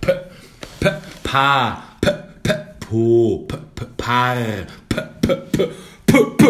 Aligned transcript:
P, 0.00 0.12
P, 0.80 0.90
Pa, 1.22 1.82
P, 2.00 2.10
P, 2.42 2.54
Po, 2.80 3.46
P, 3.46 3.56
P, 3.74 3.84
Par, 3.96 4.36
P, 4.88 4.96
P, 5.20 5.36
P, 5.52 5.66
P, 6.06 6.18
P, 6.36 6.44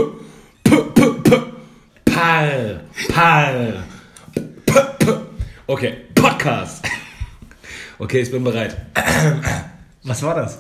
P, 0.65 0.77
P, 0.95 1.11
P, 1.25 1.43
Par, 2.05 2.81
Par, 3.09 3.53
P, 4.35 4.73
P. 4.99 5.13
Okay, 5.67 5.97
Podcast. 6.15 6.87
Okay, 7.99 8.21
ich 8.23 8.31
bin 8.31 8.43
bereit. 8.43 8.77
Was 10.05 10.23
war 10.23 10.35
das? 10.35 10.59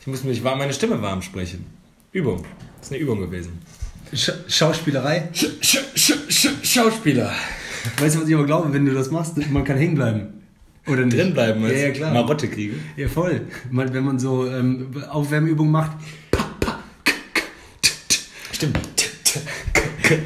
Ich 0.00 0.06
muss 0.06 0.22
mich 0.22 0.44
warm, 0.44 0.58
meine 0.58 0.72
Stimme 0.72 1.02
warm 1.02 1.22
sprechen. 1.22 1.66
Übung. 2.12 2.44
Das 2.76 2.86
ist 2.86 2.92
eine 2.92 3.02
Übung 3.02 3.18
gewesen. 3.20 3.60
Sch 4.14 4.30
Schauspielerei? 4.46 5.28
Sch 5.32 5.46
Sch 5.60 5.78
Sch 5.96 6.12
Sch 6.28 6.48
Schauspieler. 6.62 7.32
Weißt 7.98 8.14
du, 8.14 8.20
was 8.20 8.28
ich 8.28 8.34
aber 8.34 8.46
glaube, 8.46 8.72
wenn 8.72 8.86
du 8.86 8.94
das 8.94 9.10
machst, 9.10 9.36
man 9.50 9.64
kann 9.64 9.76
hängen 9.76 9.96
bleiben. 9.96 10.37
Oder 10.88 11.04
nicht? 11.04 11.16
Drin 11.18 11.34
bleiben, 11.34 11.62
Ja, 11.62 11.68
ja, 11.70 11.90
klar. 11.90 12.12
Marotte 12.12 12.48
kriegen. 12.48 12.80
Ja, 12.96 13.08
voll. 13.08 13.42
Man, 13.70 13.92
wenn 13.92 14.04
man 14.04 14.18
so 14.18 14.46
ähm, 14.46 14.88
Aufwärmübungen 15.10 15.72
macht, 15.72 15.92
Stimmt. 18.52 18.78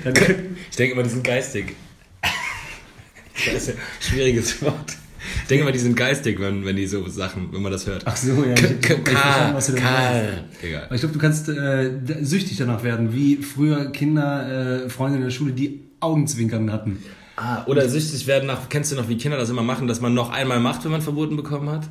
dann 0.04 0.14
Ich 0.70 0.76
denke 0.76 0.94
immer, 0.94 1.02
die 1.02 1.10
sind 1.10 1.24
geistig. 1.24 1.74
Das 2.22 3.54
ist 3.54 3.70
ein 3.70 3.76
schwieriges 4.00 4.62
Wort. 4.62 4.96
Ich 5.42 5.48
denke 5.48 5.62
immer, 5.64 5.72
die 5.72 5.78
sind 5.78 5.96
geistig, 5.96 6.40
wenn, 6.40 6.64
wenn 6.64 6.76
die 6.76 6.86
so 6.86 7.06
Sachen, 7.08 7.52
wenn 7.52 7.60
man 7.60 7.72
das 7.72 7.86
hört. 7.86 8.02
Ach 8.06 8.16
so, 8.16 8.44
ja. 8.44 8.54
Ich, 8.54 8.62
ich, 8.62 8.70
ich, 8.70 9.08
verstanden, 9.08 9.54
was 9.54 9.66
du. 9.66 9.74
Karl. 9.74 10.44
Egal. 10.62 10.84
Aber 10.86 10.94
ich 10.94 11.00
glaube, 11.02 11.12
du 11.12 11.18
kannst 11.18 11.48
äh, 11.48 11.90
süchtig 12.22 12.56
danach 12.56 12.82
werden, 12.84 13.12
wie 13.12 13.36
früher 13.36 13.92
Kinder, 13.92 14.84
äh, 14.84 14.88
Freunde 14.88 15.18
in 15.18 15.24
der 15.24 15.30
Schule, 15.30 15.52
die 15.52 15.80
Augenzwinkern 16.00 16.72
hatten. 16.72 17.02
Ah, 17.36 17.64
oder 17.66 17.88
süchtig 17.88 18.26
werden 18.26 18.46
nach, 18.46 18.68
kennst 18.68 18.92
du 18.92 18.96
noch, 18.96 19.08
wie 19.08 19.16
Kinder 19.16 19.38
das 19.38 19.48
immer 19.48 19.62
machen, 19.62 19.86
dass 19.86 20.00
man 20.00 20.12
noch 20.12 20.30
einmal 20.30 20.60
macht, 20.60 20.84
wenn 20.84 20.92
man 20.92 21.00
verboten 21.02 21.36
bekommen 21.36 21.70
hat? 21.70 21.88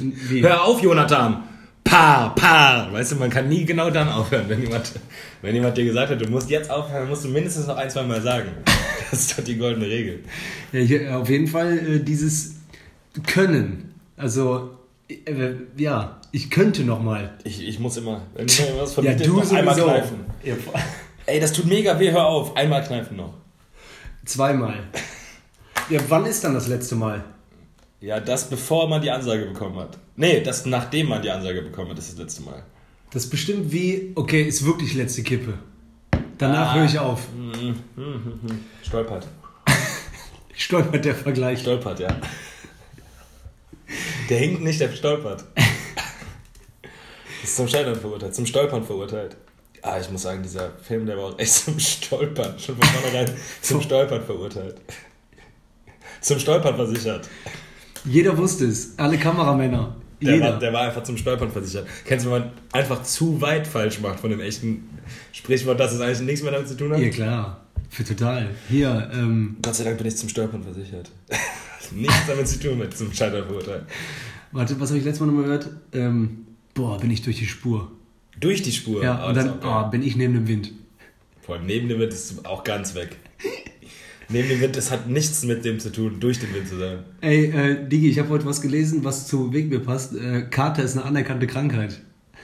Wie? 0.00 0.42
Hör 0.42 0.64
auf, 0.64 0.82
Jonathan! 0.82 1.44
Pa, 1.84 2.30
pa! 2.30 2.88
Weißt 2.92 3.12
du, 3.12 3.16
man 3.16 3.30
kann 3.30 3.48
nie 3.48 3.64
genau 3.64 3.90
dann 3.90 4.08
aufhören, 4.08 4.44
wenn 4.48 4.60
jemand, 4.62 4.92
wenn 5.42 5.54
jemand 5.54 5.76
dir 5.76 5.84
gesagt 5.84 6.10
hat, 6.10 6.20
du 6.20 6.28
musst 6.28 6.50
jetzt 6.50 6.70
aufhören, 6.70 7.08
musst 7.08 7.24
du 7.24 7.28
mindestens 7.28 7.66
noch 7.66 7.76
ein, 7.76 7.90
zwei 7.90 8.02
Mal 8.02 8.22
sagen. 8.22 8.48
Das 9.10 9.20
ist 9.20 9.38
doch 9.38 9.44
die 9.44 9.56
goldene 9.56 9.86
Regel. 9.86 10.22
Ja, 10.70 10.80
hier, 10.80 11.18
auf 11.18 11.30
jeden 11.30 11.46
Fall 11.46 11.78
äh, 11.78 12.00
dieses 12.00 12.56
Können. 13.26 13.94
Also, 14.18 14.76
äh, 15.08 15.52
ja, 15.78 16.20
ich 16.30 16.50
könnte 16.50 16.84
noch 16.84 17.02
mal. 17.02 17.38
Ich, 17.44 17.66
ich 17.66 17.78
muss 17.78 17.96
immer, 17.96 18.22
wenn 18.34 18.44
mir 18.44 18.80
was 18.80 18.96
Ja, 18.96 19.02
verbietet, 19.02 19.26
du 19.26 19.36
noch 19.40 19.50
einmal 19.50 19.74
kneifen. 19.74 20.18
Ja, 20.44 20.54
Ey, 21.24 21.40
das 21.40 21.52
tut 21.54 21.64
mega 21.66 21.98
weh, 21.98 22.10
hör 22.10 22.26
auf. 22.26 22.54
Einmal 22.56 22.84
kneifen 22.84 23.16
noch. 23.16 23.32
Zweimal. 24.28 24.84
Ja, 25.90 26.00
wann 26.08 26.26
ist 26.26 26.44
dann 26.44 26.54
das 26.54 26.68
letzte 26.68 26.94
Mal? 26.94 27.24
Ja, 28.00 28.20
das 28.20 28.48
bevor 28.48 28.88
man 28.88 29.00
die 29.02 29.10
Ansage 29.10 29.46
bekommen 29.46 29.76
hat. 29.78 29.98
Nee, 30.16 30.40
das 30.42 30.66
nachdem 30.66 31.08
man 31.08 31.22
die 31.22 31.30
Ansage 31.30 31.62
bekommen 31.62 31.90
hat, 31.90 31.98
ist 31.98 32.12
das 32.12 32.18
letzte 32.18 32.42
Mal. 32.42 32.62
Das 33.10 33.24
ist 33.24 33.30
bestimmt 33.30 33.72
wie, 33.72 34.12
okay, 34.14 34.42
ist 34.42 34.64
wirklich 34.64 34.94
letzte 34.94 35.22
Kippe. 35.22 35.54
Danach 36.36 36.72
Ah. 36.72 36.74
höre 36.76 36.84
ich 36.84 36.98
auf. 36.98 37.22
Stolpert. 38.82 39.26
Stolpert 40.54 41.04
der 41.04 41.14
Vergleich. 41.14 41.60
Stolpert, 41.60 42.00
ja. 42.00 42.08
Der 44.28 44.38
hinkt 44.38 44.62
nicht, 44.62 44.80
der 44.80 44.92
stolpert. 44.92 45.44
Ist 47.42 47.56
zum 47.56 47.66
Scheitern 47.66 47.96
verurteilt, 47.96 48.34
zum 48.34 48.44
Stolpern 48.46 48.84
verurteilt. 48.84 49.36
Ah, 49.82 49.98
ich 50.00 50.10
muss 50.10 50.22
sagen, 50.22 50.42
dieser 50.42 50.70
Film, 50.82 51.06
der 51.06 51.16
war 51.16 51.24
auch 51.24 51.38
echt 51.38 51.52
zum 51.64 51.78
Stolpern. 51.78 52.58
Schon 52.58 52.76
von 52.76 52.84
vornherein 52.88 53.30
zum 53.60 53.80
Stolpern 53.80 54.24
verurteilt. 54.24 54.76
Zum 56.20 56.38
Stolpern 56.38 56.74
versichert. 56.76 57.28
Jeder 58.04 58.36
wusste 58.36 58.66
es. 58.66 58.98
Alle 58.98 59.18
Kameramänner. 59.18 59.96
Der 60.20 60.34
Jeder. 60.34 60.52
war, 60.52 60.58
der 60.58 60.72
war 60.72 60.82
einfach 60.82 61.04
zum 61.04 61.16
Stolpern 61.16 61.50
versichert. 61.50 61.86
Kennst 62.04 62.26
du, 62.26 62.30
wenn 62.32 62.40
man 62.40 62.50
einfach 62.72 63.02
zu 63.04 63.40
weit 63.40 63.66
falsch 63.66 64.00
macht 64.00 64.18
von 64.20 64.30
dem 64.30 64.40
echten 64.40 64.88
Sprichwort, 65.32 65.78
dass 65.78 65.92
es 65.92 66.00
eigentlich 66.00 66.20
nichts 66.20 66.42
mehr 66.42 66.50
damit 66.52 66.68
zu 66.68 66.76
tun 66.76 66.92
hat? 66.92 66.98
ja, 66.98 67.08
klar. 67.10 67.64
Für 67.90 68.04
total. 68.04 68.50
Hier, 68.68 69.10
ähm, 69.14 69.56
Gott 69.62 69.76
sei 69.76 69.84
Dank 69.84 69.96
bin 69.98 70.06
ich 70.08 70.16
zum 70.16 70.28
Stolpern 70.28 70.62
versichert. 70.62 71.10
nichts 71.92 72.26
damit 72.26 72.48
zu 72.48 72.58
tun 72.60 72.78
mit 72.78 72.96
zum 72.96 73.12
Scheitern 73.12 73.46
verurteilt. 73.46 73.84
warte, 74.52 74.78
was 74.80 74.90
habe 74.90 74.98
ich 74.98 75.04
letztes 75.04 75.20
Mal 75.20 75.26
nochmal 75.26 75.44
gehört? 75.44 75.68
Ähm, 75.92 76.46
boah, 76.74 76.98
bin 76.98 77.10
ich 77.10 77.22
durch 77.22 77.38
die 77.38 77.46
Spur. 77.46 77.90
Durch 78.40 78.62
die 78.62 78.72
Spur. 78.72 79.02
Ja, 79.02 79.26
und 79.26 79.36
dann 79.36 79.58
oh, 79.64 79.90
bin 79.90 80.02
ich 80.02 80.16
neben 80.16 80.34
dem 80.34 80.48
Wind. 80.48 80.72
Vor 81.40 81.56
allem 81.56 81.66
neben 81.66 81.88
dem 81.88 81.98
Wind 81.98 82.12
ist 82.12 82.44
auch 82.46 82.62
ganz 82.62 82.94
weg. 82.94 83.16
neben 84.28 84.48
dem 84.48 84.60
Wind, 84.60 84.76
das 84.76 84.90
hat 84.90 85.08
nichts 85.08 85.44
mit 85.44 85.64
dem 85.64 85.80
zu 85.80 85.90
tun, 85.90 86.20
durch 86.20 86.38
den 86.38 86.54
Wind 86.54 86.68
zu 86.68 86.78
sein. 86.78 86.98
Ey, 87.20 87.46
äh, 87.46 87.88
Digi, 87.88 88.10
ich 88.10 88.18
habe 88.18 88.28
heute 88.28 88.44
was 88.44 88.60
gelesen, 88.60 89.04
was 89.04 89.26
zu 89.26 89.52
Weg 89.52 89.70
mir 89.70 89.80
passt. 89.80 90.14
Äh, 90.14 90.42
Kater 90.50 90.82
ist 90.82 90.96
eine 90.96 91.04
anerkannte 91.04 91.46
Krankheit. 91.46 92.00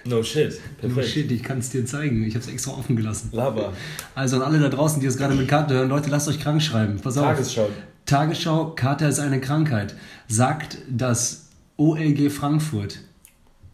No 0.06 0.22
shit. 0.22 0.60
No 0.82 0.88
Perfekt. 0.88 1.08
shit, 1.08 1.30
ich 1.30 1.42
kann 1.42 1.58
es 1.58 1.70
dir 1.70 1.86
zeigen. 1.86 2.24
Ich 2.24 2.34
habe 2.34 2.44
es 2.44 2.50
extra 2.50 2.72
offen 2.72 2.96
gelassen. 2.96 3.30
Laber. 3.32 3.72
Also 4.14 4.36
an 4.36 4.42
alle 4.42 4.58
da 4.58 4.68
draußen, 4.68 5.00
die 5.00 5.06
es 5.06 5.16
gerade 5.16 5.34
mit 5.34 5.48
Kater 5.48 5.74
hören, 5.74 5.88
Leute, 5.88 6.10
lasst 6.10 6.28
euch 6.28 6.40
krank 6.40 6.62
schreiben. 6.62 6.98
Pass 7.00 7.16
auf. 7.16 7.24
Tagesschau. 7.24 7.68
Tagesschau, 8.04 8.74
Kater 8.74 9.08
ist 9.08 9.18
eine 9.18 9.40
Krankheit. 9.40 9.94
Sagt 10.28 10.78
das 10.90 11.48
OLG 11.76 12.30
Frankfurt. 12.30 13.00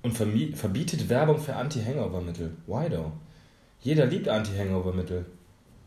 Und 0.02 0.12
verbietet 0.12 1.08
Werbung 1.08 1.38
für 1.38 1.54
Anti-Hangover-Mittel. 1.56 2.52
Why 2.66 2.88
though? 2.88 3.12
Jeder 3.80 4.06
liebt 4.06 4.28
Anti-Hangover-Mittel. 4.28 5.26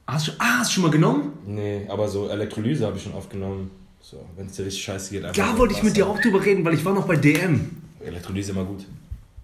Hast 0.08 0.28
du, 0.28 0.32
ah, 0.38 0.60
hast 0.60 0.72
du 0.72 0.74
schon 0.76 0.84
mal 0.84 0.92
genommen? 0.92 1.34
Nee, 1.46 1.86
aber 1.88 2.08
so 2.08 2.28
Elektrolyse 2.28 2.86
habe 2.86 2.98
ich 2.98 3.04
schon 3.04 3.14
oft 3.14 3.30
genommen. 3.30 3.72
So, 4.02 4.18
wenn 4.36 4.48
es 4.48 4.54
dir 4.54 4.66
richtig 4.66 4.84
scheiße 4.84 5.12
geht. 5.12 5.24
einfach 5.24 5.36
Da 5.36 5.58
wollte 5.58 5.74
ich 5.74 5.82
mit 5.82 5.96
dir 5.96 6.06
auch 6.08 6.20
drüber 6.20 6.44
reden, 6.44 6.66
weil 6.66 6.74
ich 6.74 6.84
war 6.84 6.94
noch 6.94 7.08
bei 7.08 7.16
DM. 7.16 7.70
Elektrolyse 8.06 8.52
immer 8.52 8.66
gut. 8.66 8.86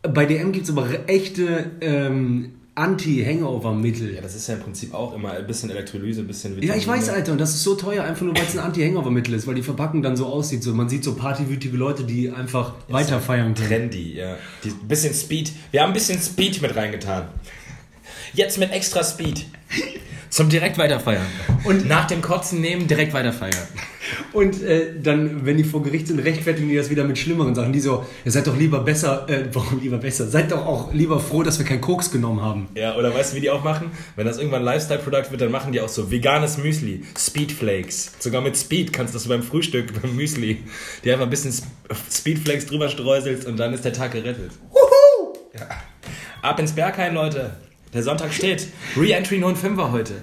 Bei 0.02 0.25
DM 0.25 0.52
gibt 0.52 0.66
es 0.66 0.72
aber 0.72 0.88
echte 1.07 1.72
ähm, 1.80 2.59
Anti-Hangover-Mittel. 2.79 4.16
Ja, 4.16 4.22
das 4.22 4.35
ist 4.35 4.47
ja 4.47 4.56
im 4.56 4.62
Prinzip 4.62 4.94
auch 4.94 5.13
immer 5.13 5.34
ein 5.34 5.45
bisschen 5.45 5.69
Elektrolyse, 5.69 6.22
ein 6.22 6.28
bisschen 6.28 6.62
Ja, 6.62 6.75
ich 6.75 6.88
weiß, 6.88 7.01
Vitamine. 7.01 7.13
Alter, 7.13 7.31
und 7.34 7.38
das 7.41 7.51
ist 7.51 7.63
so 7.63 7.75
teuer, 7.75 8.03
einfach 8.03 8.23
nur 8.25 8.35
weil 8.35 8.44
es 8.44 8.57
ein 8.57 8.63
Anti-Hangover-Mittel 8.63 9.34
ist, 9.34 9.47
weil 9.47 9.56
die 9.56 9.63
Verpackung 9.63 10.01
dann 10.01 10.16
so 10.16 10.25
aussieht. 10.25 10.63
So, 10.63 10.73
man 10.73 10.89
sieht 10.89 11.03
so 11.03 11.16
partywütige 11.16 11.75
Leute, 11.75 12.03
die 12.03 12.29
einfach 12.29 12.73
weiter 12.88 13.19
feiern 13.19 13.53
können. 13.53 13.68
Trendy, 13.68 14.16
ja. 14.16 14.38
Die, 14.63 14.69
ein 14.69 14.88
bisschen 14.88 15.13
Speed. 15.13 15.51
Wir 15.72 15.81
haben 15.81 15.89
ein 15.89 15.94
bisschen 15.94 16.19
Speed 16.19 16.62
mit 16.62 16.75
reingetan. 16.75 17.28
Jetzt 18.34 18.57
mit 18.57 18.72
extra 18.72 19.03
Speed. 19.03 19.45
Zum 20.29 20.47
direkt 20.50 20.78
weiterfeiern. 20.78 21.25
Und 21.63 21.88
nach 21.88 22.06
dem 22.06 22.22
Kotzen 22.22 22.62
nehmen, 22.62 22.88
direkt 22.88 23.13
weiterfeiern. 23.13 23.67
Und 24.31 24.62
äh, 24.63 24.94
dann, 25.01 25.45
wenn 25.45 25.57
die 25.57 25.63
vor 25.63 25.81
Gericht 25.84 26.07
sind, 26.07 26.19
rechtfertigen 26.19 26.69
die 26.69 26.75
das 26.75 26.90
wieder 26.90 27.03
mit 27.03 27.17
schlimmeren 27.17 27.56
Sachen. 27.56 27.73
Die 27.73 27.79
so, 27.79 28.06
ihr 28.25 28.31
seid 28.31 28.45
doch 28.47 28.56
lieber 28.57 28.79
besser, 28.81 29.28
äh, 29.28 29.45
warum 29.53 29.79
lieber 29.81 29.97
besser? 29.97 30.28
Seid 30.28 30.51
doch 30.51 30.66
auch 30.66 30.94
lieber 30.94 31.19
froh, 31.19 31.41
dass 31.44 31.57
wir 31.57 31.66
kein 31.66 31.81
Koks 31.81 32.12
genommen 32.12 32.41
haben. 32.41 32.68
Ja, 32.75 32.95
oder 32.95 33.13
weißt 33.13 33.31
du, 33.34 33.38
wie 33.38 33.41
die 33.41 33.50
auch 33.50 33.63
machen? 33.63 33.91
Wenn 34.16 34.25
das 34.28 34.38
irgendwann 34.38 34.62
ein 34.62 34.66
Lifestyle-Produkt 34.66 35.31
wird, 35.31 35.41
dann 35.41 35.51
machen 35.51 35.72
die 35.72 35.81
auch 35.81 35.89
so 35.89 36.12
veganes 36.12 36.57
Müsli, 36.57 37.03
Speed 37.18 37.51
Flakes. 37.51 38.12
Sogar 38.19 38.41
mit 38.41 38.56
Speed 38.56 38.94
kannst 38.94 39.13
du 39.13 39.18
das 39.18 39.28
beim 39.28 39.41
Frühstück, 39.44 39.91
beim 40.01 40.16
Müsli, 40.16 40.63
die 41.03 41.12
einfach 41.12 41.25
ein 41.25 41.29
bisschen 41.31 41.51
Sp- 41.53 41.69
Speed 42.12 42.39
Flakes 42.39 42.68
drüber 42.68 42.88
streuselst 42.89 43.47
und 43.47 43.57
dann 43.57 43.73
ist 43.73 43.84
der 43.84 43.94
Tag 43.94 44.12
gerettet. 44.12 44.51
Wuhu! 44.69 45.34
Ja. 45.57 45.68
Ab 46.44 46.59
ins 46.59 46.72
Berghain, 46.73 47.13
Leute. 47.16 47.51
Der 47.94 48.03
Sonntag 48.03 48.33
steht. 48.33 48.67
Re-Entry 48.95 49.39
nur 49.39 49.50
ein 49.50 49.55
Fünfer 49.55 49.91
heute. 49.91 50.22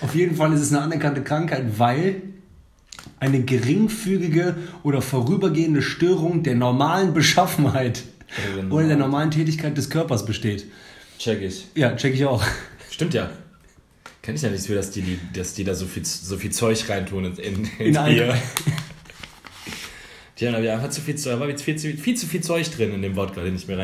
Auf 0.00 0.14
jeden 0.14 0.36
Fall 0.36 0.52
ist 0.52 0.60
es 0.60 0.72
eine 0.72 0.82
anerkannte 0.82 1.22
Krankheit, 1.22 1.78
weil 1.78 2.22
eine 3.20 3.42
geringfügige 3.42 4.56
oder 4.82 5.00
vorübergehende 5.00 5.80
Störung 5.80 6.42
der 6.42 6.54
normalen 6.56 7.14
Beschaffenheit 7.14 8.04
Oder 8.52 8.62
der 8.62 8.72
oder 8.72 8.86
der 8.88 8.96
normalen 8.96 9.30
Tätigkeit 9.30 9.76
des 9.76 9.88
Körpers 9.88 10.26
besteht. 10.26 10.66
Check 11.18 11.40
ich. 11.40 11.66
Ja, 11.74 11.96
check 11.96 12.14
ich 12.14 12.24
auch. 12.24 12.44
Stimmt 12.90 13.14
ja. 13.14 13.30
Kenn 14.20 14.34
ich 14.34 14.42
ja 14.42 14.50
nichts 14.50 14.66
für, 14.66 14.74
dass 14.74 14.90
die, 14.90 15.18
dass 15.32 15.54
die 15.54 15.64
da 15.64 15.74
so 15.74 15.86
viel, 15.86 16.04
so 16.04 16.36
viel 16.36 16.50
Zeug 16.50 16.88
reintun 16.88 17.24
in, 17.24 17.36
in, 17.36 17.64
In 17.78 17.92
Bier. 17.92 18.36
Die 20.38 20.48
haben 20.48 20.62
da 20.64 20.74
einfach 20.74 20.90
zu 20.90 21.00
viel, 21.00 21.14
da 21.14 21.38
war 21.38 21.48
viel 21.56 21.76
zu, 21.76 21.92
viel 21.92 22.16
zu 22.16 22.26
viel 22.26 22.40
Zeug 22.40 22.70
drin 22.70 22.92
in 22.92 23.02
dem 23.02 23.16
Wodka, 23.16 23.42
den 23.42 23.54
ich 23.54 23.68
mir 23.68 23.78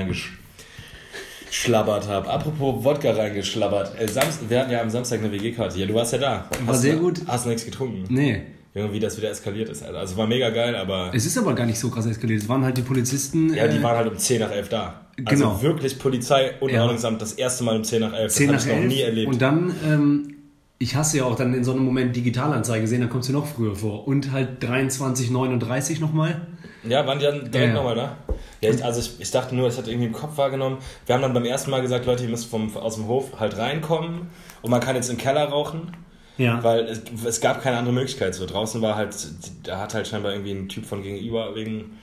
reingeschlabbert 1.50 2.08
habe. 2.08 2.28
Apropos 2.30 2.84
Wodka 2.84 3.10
reingeschlabbert. 3.12 4.00
Äh, 4.00 4.08
Samst, 4.08 4.48
wir 4.48 4.60
hatten 4.60 4.70
ja 4.70 4.80
am 4.80 4.90
Samstag 4.90 5.20
eine 5.20 5.32
WG-Karte. 5.32 5.78
Ja, 5.78 5.86
du 5.86 5.94
warst 5.94 6.12
ja 6.12 6.18
da. 6.18 6.44
War 6.64 6.74
hast 6.74 6.82
sehr 6.82 6.94
du, 6.94 7.00
gut. 7.00 7.20
Hast 7.26 7.44
du 7.44 7.48
nichts 7.50 7.64
getrunken? 7.64 8.04
Nee. 8.08 8.42
Irgendwie, 8.72 9.00
das 9.00 9.16
wieder 9.16 9.30
eskaliert 9.30 9.68
ist, 9.68 9.82
Alter. 9.82 9.98
Also 9.98 10.16
war 10.16 10.28
mega 10.28 10.50
geil, 10.50 10.76
aber 10.76 11.10
Es 11.12 11.26
ist 11.26 11.36
aber 11.36 11.54
gar 11.54 11.66
nicht 11.66 11.78
so 11.78 11.90
krass 11.90 12.06
eskaliert. 12.06 12.42
Es 12.42 12.48
waren 12.48 12.64
halt 12.64 12.76
die 12.76 12.82
Polizisten. 12.82 13.52
ja, 13.52 13.66
die 13.66 13.78
äh, 13.78 13.82
waren 13.82 13.96
halt 13.96 14.08
um 14.08 14.16
10 14.16 14.40
nach 14.40 14.50
11 14.52 14.68
da. 14.68 15.00
Genau. 15.16 15.50
Also 15.50 15.62
wirklich 15.62 15.98
Polizei 15.98 16.52
und 16.60 16.70
Ja. 16.70 16.82
Ordnungsamt 16.82 17.20
das 17.20 17.32
erste 17.32 17.64
Mal 17.64 17.76
um 17.76 17.84
10 17.84 18.00
nach 18.00 18.12
11. 18.12 18.32
10 18.32 18.52
das 18.52 18.66
nach 18.66 18.72
hab 18.72 18.78
ich 18.78 18.84
noch 18.84 18.84
11. 18.84 18.94
nie 18.94 19.00
erlebt. 19.02 19.32
Und 19.32 19.42
dann, 19.42 19.74
ähm, 19.84 20.34
ich 20.78 20.94
hasse 20.94 21.18
ja 21.18 21.24
auch 21.24 21.34
dann 21.34 21.52
in 21.52 21.64
so 21.64 21.72
einem 21.72 21.84
Moment 21.84 22.14
Digitalanzeige 22.14 22.86
sehen, 22.86 23.00
dann 23.00 23.10
kommst 23.10 23.28
du 23.28 23.32
noch 23.32 23.46
früher 23.46 23.74
vor. 23.74 24.06
Und 24.06 24.30
halt 24.30 24.62
23,39 24.64 26.00
nochmal. 26.00 26.40
Ja, 26.84 27.06
waren 27.06 27.18
die 27.18 27.24
dann 27.24 27.50
direkt 27.50 27.68
Ja, 27.68 27.74
nochmal 27.74 27.94
da? 27.94 28.16
Ja, 28.60 28.70
ich, 28.70 28.84
also 28.84 29.00
ich, 29.00 29.20
ich 29.20 29.30
dachte 29.30 29.54
nur, 29.54 29.68
ich 29.68 29.76
hatte 29.76 29.90
irgendwie 29.90 30.08
im 30.08 30.12
Kopf 30.12 30.36
wahrgenommen. 30.36 30.78
Wir 31.06 31.14
haben 31.14 31.22
dann 31.22 31.32
beim 31.32 31.44
ersten 31.44 31.70
Mal 31.70 31.80
gesagt, 31.82 32.06
Leute, 32.06 32.24
ihr 32.24 32.28
müsst 32.28 32.46
vom, 32.46 32.74
aus 32.76 32.96
dem 32.96 33.06
Hof 33.06 33.38
halt 33.38 33.56
reinkommen 33.56 34.30
und 34.62 34.70
man 34.70 34.80
kann 34.80 34.96
jetzt 34.96 35.10
im 35.10 35.16
Keller 35.16 35.44
rauchen. 35.44 35.96
Ja. 36.38 36.62
Weil 36.64 36.86
es, 36.86 37.02
es 37.24 37.40
gab 37.40 37.62
keine 37.62 37.76
andere 37.76 37.94
Möglichkeit. 37.94 38.34
So 38.34 38.46
draußen 38.46 38.80
war 38.80 38.96
halt, 38.96 39.14
da 39.62 39.78
hat 39.78 39.92
halt 39.92 40.08
scheinbar 40.08 40.32
irgendwie 40.32 40.52
ein 40.52 40.68
Typ 40.68 40.86
von 40.86 41.02
gegenüber 41.02 41.54
wegen, 41.54 41.98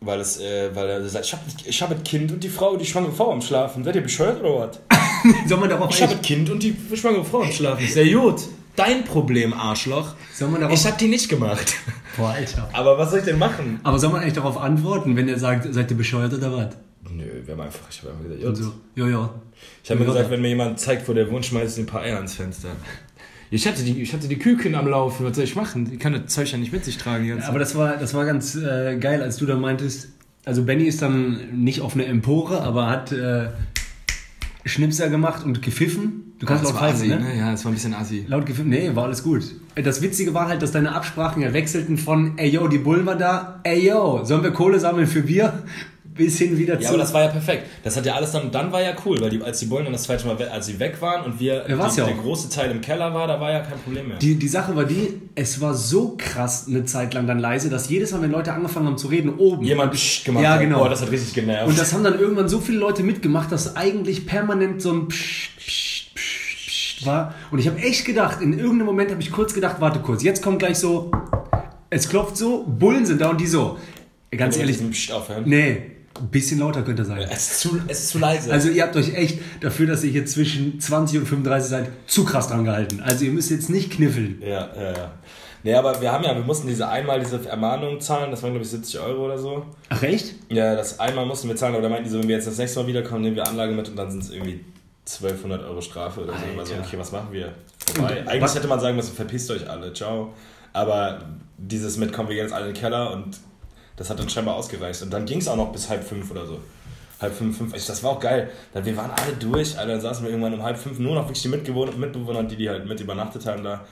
weil 0.00 0.18
es, 0.18 0.40
äh, 0.40 0.74
weil 0.74 0.88
er 0.88 1.06
sagt, 1.08 1.26
ich 1.26 1.32
habe 1.32 1.42
ich 1.64 1.82
hab 1.82 1.90
ein 1.90 2.02
Kind 2.02 2.32
und 2.32 2.42
die 2.42 2.48
Frau, 2.48 2.76
die 2.76 2.86
schwangere 2.86 3.12
Frau 3.12 3.32
am 3.32 3.42
Schlafen. 3.42 3.84
Seid 3.84 3.96
ihr 3.96 4.02
bescheuert 4.02 4.40
oder 4.42 4.68
was? 4.68 4.80
Soll 5.46 5.58
man 5.58 5.68
darauf 5.68 5.90
Ich 5.90 6.02
habe 6.02 6.12
ein 6.12 6.22
Kind 6.22 6.48
und 6.48 6.62
die 6.62 6.74
schwangere 6.94 7.24
Frau 7.24 7.42
am 7.42 7.52
Schlafen. 7.52 7.86
Sehr 7.86 8.06
gut. 8.06 8.40
Dein 8.80 9.04
Problem, 9.04 9.52
Arschloch. 9.52 10.14
Ich 10.70 10.86
hab 10.86 10.96
die 10.96 11.08
nicht 11.08 11.28
gemacht. 11.28 11.74
Boah, 12.16 12.30
Alter. 12.30 12.70
Aber 12.72 12.96
was 12.96 13.10
soll 13.10 13.18
ich 13.18 13.26
denn 13.26 13.38
machen? 13.38 13.78
Aber 13.82 13.98
soll 13.98 14.10
man 14.10 14.22
eigentlich 14.22 14.32
darauf 14.32 14.56
antworten, 14.56 15.16
wenn 15.16 15.28
er 15.28 15.38
sagt, 15.38 15.72
seid 15.74 15.90
ihr 15.90 15.96
bescheuert 15.98 16.32
oder 16.32 16.50
was? 16.50 16.76
Nö, 17.12 17.24
wir 17.44 17.52
haben 17.52 17.60
einfach, 17.60 17.80
ich 17.90 18.00
habe 18.00 18.12
einfach 18.12 18.24
gesagt, 18.24 18.56
so, 18.56 18.72
ja, 18.94 19.06
ja. 19.06 19.34
Ich 19.84 19.90
habe 19.90 20.00
mir 20.00 20.06
gesagt, 20.06 20.30
wenn 20.30 20.40
mir 20.40 20.48
jemand 20.48 20.80
zeigt, 20.80 21.06
wo 21.06 21.12
der 21.12 21.30
wohnt, 21.30 21.44
schmeiß 21.44 21.76
ich 21.76 21.84
ein 21.84 21.86
paar 21.86 22.00
Eier 22.00 22.16
ans 22.16 22.32
Fenster. 22.34 22.70
Ich 23.50 23.66
hatte 23.66 23.82
die, 23.82 24.00
ich 24.00 24.14
hatte 24.14 24.28
die 24.28 24.38
Küken 24.38 24.74
am 24.74 24.88
Laufen, 24.88 25.26
was 25.26 25.36
soll 25.36 25.44
ich 25.44 25.56
machen? 25.56 25.90
Ich 25.92 25.98
kann 25.98 26.14
das 26.14 26.32
Zeug 26.32 26.50
ja 26.50 26.56
nicht 26.56 26.72
mit 26.72 26.84
sich 26.84 26.96
tragen. 26.96 27.24
Die 27.24 27.30
ganze 27.30 27.48
Aber 27.48 27.58
das 27.58 27.76
war, 27.76 27.98
das 27.98 28.14
war 28.14 28.24
ganz 28.24 28.54
äh, 28.54 28.96
geil, 28.96 29.22
als 29.22 29.36
du 29.36 29.44
dann 29.44 29.60
meintest, 29.60 30.08
also 30.46 30.64
Benny 30.64 30.84
ist 30.84 31.02
dann 31.02 31.62
nicht 31.62 31.82
auf 31.82 31.94
eine 31.94 32.06
Empore, 32.06 32.62
aber 32.62 32.88
hat 32.88 33.12
äh, 33.12 33.50
Schnipser 34.64 35.10
gemacht 35.10 35.44
und 35.44 35.60
gepfiffen. 35.60 36.29
Du 36.40 36.46
kannst 36.46 36.64
laut 36.64 36.72
war 36.74 36.80
pfeifen, 36.88 37.00
assi, 37.02 37.08
ne? 37.08 37.20
ne? 37.20 37.38
Ja, 37.38 37.50
das 37.50 37.64
war 37.64 37.70
ein 37.70 37.74
bisschen 37.74 37.92
assi. 37.94 38.24
Laut 38.26 38.46
gepfiffen, 38.46 38.70
nee, 38.70 38.90
war 38.94 39.04
alles 39.04 39.22
gut. 39.22 39.42
Das 39.74 40.00
Witzige 40.00 40.32
war 40.32 40.48
halt, 40.48 40.62
dass 40.62 40.72
deine 40.72 40.94
Absprachen 40.94 41.42
ja 41.42 41.52
wechselten 41.52 41.98
von, 41.98 42.38
ey 42.38 42.48
yo, 42.48 42.66
die 42.66 42.78
Bullen 42.78 43.04
war 43.04 43.16
da, 43.16 43.60
ey 43.62 43.86
yo, 43.88 44.24
sollen 44.24 44.42
wir 44.42 44.50
Kohle 44.50 44.80
sammeln 44.80 45.06
für 45.06 45.20
Bier? 45.22 45.52
Bis 46.12 46.38
hin 46.38 46.58
wieder 46.58 46.74
Ja, 46.74 46.80
zu... 46.80 46.88
aber 46.88 46.98
das 46.98 47.14
war 47.14 47.22
ja 47.22 47.28
perfekt. 47.28 47.66
Das 47.84 47.96
hat 47.96 48.04
ja 48.04 48.14
alles 48.14 48.32
dann, 48.32 48.50
dann 48.50 48.72
war 48.72 48.82
ja 48.82 48.92
cool, 49.06 49.20
weil 49.20 49.30
die, 49.30 49.40
als 49.42 49.60
die 49.60 49.66
Bullen 49.66 49.84
dann 49.84 49.92
das 49.92 50.02
zweite 50.02 50.26
Mal, 50.26 50.36
als 50.48 50.66
sie 50.66 50.78
weg 50.78 51.00
waren 51.00 51.24
und 51.24 51.38
wir, 51.38 51.54
Ja, 51.54 51.62
die, 51.66 51.72
ja 51.72 52.04
der 52.06 52.14
auch. 52.16 52.22
große 52.22 52.48
Teil 52.50 52.70
im 52.72 52.80
Keller 52.80 53.14
war, 53.14 53.26
da 53.28 53.38
war 53.40 53.52
ja 53.52 53.60
kein 53.60 53.78
Problem 53.78 54.08
mehr. 54.08 54.16
Die, 54.18 54.34
die 54.34 54.48
Sache 54.48 54.74
war 54.74 54.84
die, 54.84 55.20
es 55.34 55.60
war 55.60 55.72
so 55.74 56.16
krass 56.18 56.66
eine 56.68 56.84
Zeit 56.84 57.14
lang 57.14 57.26
dann 57.26 57.38
leise, 57.38 57.70
dass 57.70 57.88
jedes 57.88 58.12
Mal, 58.12 58.22
wenn 58.22 58.32
Leute 58.32 58.52
angefangen 58.52 58.86
haben 58.86 58.98
zu 58.98 59.06
reden, 59.08 59.34
oben. 59.38 59.62
Jemand 59.64 59.92
psch 59.92 60.24
gemacht 60.24 60.42
Ja, 60.42 60.56
genau. 60.56 60.78
Boah, 60.80 60.88
das 60.88 61.00
hat 61.02 61.10
richtig 61.10 61.32
genervt. 61.32 61.68
Und 61.68 61.78
das 61.78 61.92
haben 61.92 62.02
dann 62.02 62.18
irgendwann 62.18 62.48
so 62.48 62.60
viele 62.60 62.78
Leute 62.78 63.02
mitgemacht, 63.02 63.52
dass 63.52 63.76
eigentlich 63.76 64.26
permanent 64.26 64.80
so 64.82 64.92
ein 64.92 65.08
Psst, 65.08 65.56
Psst 65.58 65.89
war. 67.06 67.34
Und 67.50 67.58
ich 67.58 67.66
habe 67.66 67.78
echt 67.78 68.04
gedacht, 68.04 68.40
in 68.40 68.52
irgendeinem 68.52 68.86
Moment 68.86 69.10
habe 69.10 69.20
ich 69.20 69.30
kurz 69.30 69.54
gedacht, 69.54 69.76
warte 69.80 70.00
kurz, 70.00 70.22
jetzt 70.22 70.42
kommt 70.42 70.58
gleich 70.58 70.78
so, 70.78 71.10
es 71.90 72.08
klopft 72.08 72.36
so, 72.36 72.64
Bullen 72.64 73.06
sind 73.06 73.20
da 73.20 73.30
und 73.30 73.40
die 73.40 73.46
so. 73.46 73.78
Ganz 74.30 74.56
ehrlich, 74.56 74.78
nee, 75.44 75.82
ein 76.20 76.28
bisschen 76.28 76.60
lauter 76.60 76.82
könnte 76.82 77.04
sein. 77.04 77.26
Es 77.30 77.50
ist 77.50 77.60
zu, 77.60 77.80
es 77.88 78.00
ist 78.00 78.08
zu 78.10 78.18
leise. 78.18 78.52
Also 78.52 78.68
ihr 78.68 78.82
habt 78.82 78.94
euch 78.96 79.14
echt 79.14 79.40
dafür, 79.60 79.86
dass 79.86 80.04
ihr 80.04 80.10
hier 80.10 80.26
zwischen 80.26 80.78
20 80.78 81.20
und 81.20 81.26
35 81.26 81.68
seid, 81.68 81.90
zu 82.06 82.24
krass 82.24 82.48
dran 82.48 82.64
gehalten. 82.64 83.00
Also 83.00 83.24
ihr 83.24 83.32
müsst 83.32 83.50
jetzt 83.50 83.70
nicht 83.70 83.90
kniffeln. 83.90 84.40
Ja, 84.40 84.70
ja, 84.74 84.92
ja. 84.92 85.12
Nee, 85.62 85.74
aber 85.74 86.00
wir 86.00 86.10
haben 86.10 86.24
ja, 86.24 86.34
wir 86.34 86.42
mussten 86.42 86.68
diese 86.68 86.88
einmal 86.88 87.20
diese 87.20 87.46
Ermahnung 87.46 88.00
zahlen, 88.00 88.30
das 88.30 88.42
waren 88.42 88.52
glaube 88.52 88.64
ich 88.64 88.70
70 88.70 88.98
Euro 89.00 89.26
oder 89.26 89.38
so. 89.38 89.66
Ach 89.90 90.02
echt? 90.02 90.34
Ja, 90.48 90.74
das 90.74 90.98
einmal 91.00 91.26
mussten 91.26 91.48
wir 91.48 91.56
zahlen, 91.56 91.74
aber 91.74 91.82
da 91.82 91.88
meinten 91.88 92.04
die 92.04 92.10
so, 92.10 92.18
wenn 92.18 92.28
wir 92.28 92.36
jetzt 92.36 92.46
das 92.46 92.56
nächste 92.56 92.80
Mal 92.80 92.86
wiederkommen, 92.86 93.22
nehmen 93.22 93.36
wir 93.36 93.46
Anlage 93.46 93.74
mit 93.74 93.88
und 93.88 93.96
dann 93.96 94.10
sind 94.10 94.22
es 94.22 94.30
irgendwie 94.30 94.60
1200 95.14 95.62
Euro 95.64 95.80
Strafe 95.80 96.20
oder 96.22 96.32
so. 96.32 96.58
Alter. 96.60 96.84
okay, 96.86 96.98
was 96.98 97.12
machen 97.12 97.28
wir? 97.32 97.52
Vorbei. 97.94 98.20
Eigentlich 98.26 98.42
was- 98.42 98.54
hätte 98.54 98.68
man 98.68 98.80
sagen 98.80 98.96
müssen, 98.96 99.14
verpisst 99.14 99.50
euch 99.50 99.68
alle, 99.68 99.92
ciao. 99.92 100.32
Aber 100.72 101.18
dieses 101.58 101.96
mit, 101.96 102.12
kommen 102.12 102.28
wir 102.28 102.36
jetzt 102.36 102.52
alle 102.52 102.68
in 102.68 102.74
den 102.74 102.80
Keller 102.80 103.12
und 103.12 103.38
das 103.96 104.08
hat 104.10 104.18
dann 104.18 104.28
scheinbar 104.28 104.54
ausgereicht. 104.56 105.02
Und 105.02 105.10
dann 105.12 105.26
ging 105.26 105.38
es 105.40 105.48
auch 105.48 105.56
noch 105.56 105.72
bis 105.72 105.88
halb 105.88 106.04
fünf 106.04 106.30
oder 106.30 106.46
so. 106.46 106.58
Halb 107.20 107.34
fünf, 107.34 107.58
fünf. 107.58 107.74
Ich- 107.74 107.86
Das 107.86 108.02
war 108.02 108.12
auch 108.12 108.20
geil. 108.20 108.50
Dann, 108.72 108.84
wir 108.84 108.96
waren 108.96 109.10
alle 109.10 109.32
durch, 109.38 109.76
Alter. 109.78 109.92
Dann 109.92 110.00
saßen 110.00 110.24
wir 110.24 110.30
irgendwann 110.30 110.54
um 110.54 110.62
halb 110.62 110.78
fünf 110.78 110.98
nur 110.98 111.14
noch 111.14 111.24
wirklich 111.26 111.42
die 111.42 111.48
Mitbewohner, 111.48 111.92
Mitbewohner 111.92 112.44
die, 112.44 112.56
die 112.56 112.68
halt 112.70 112.86
mit 112.86 113.00
übernachtet 113.00 113.44
haben 113.46 113.62
da. 113.64 113.84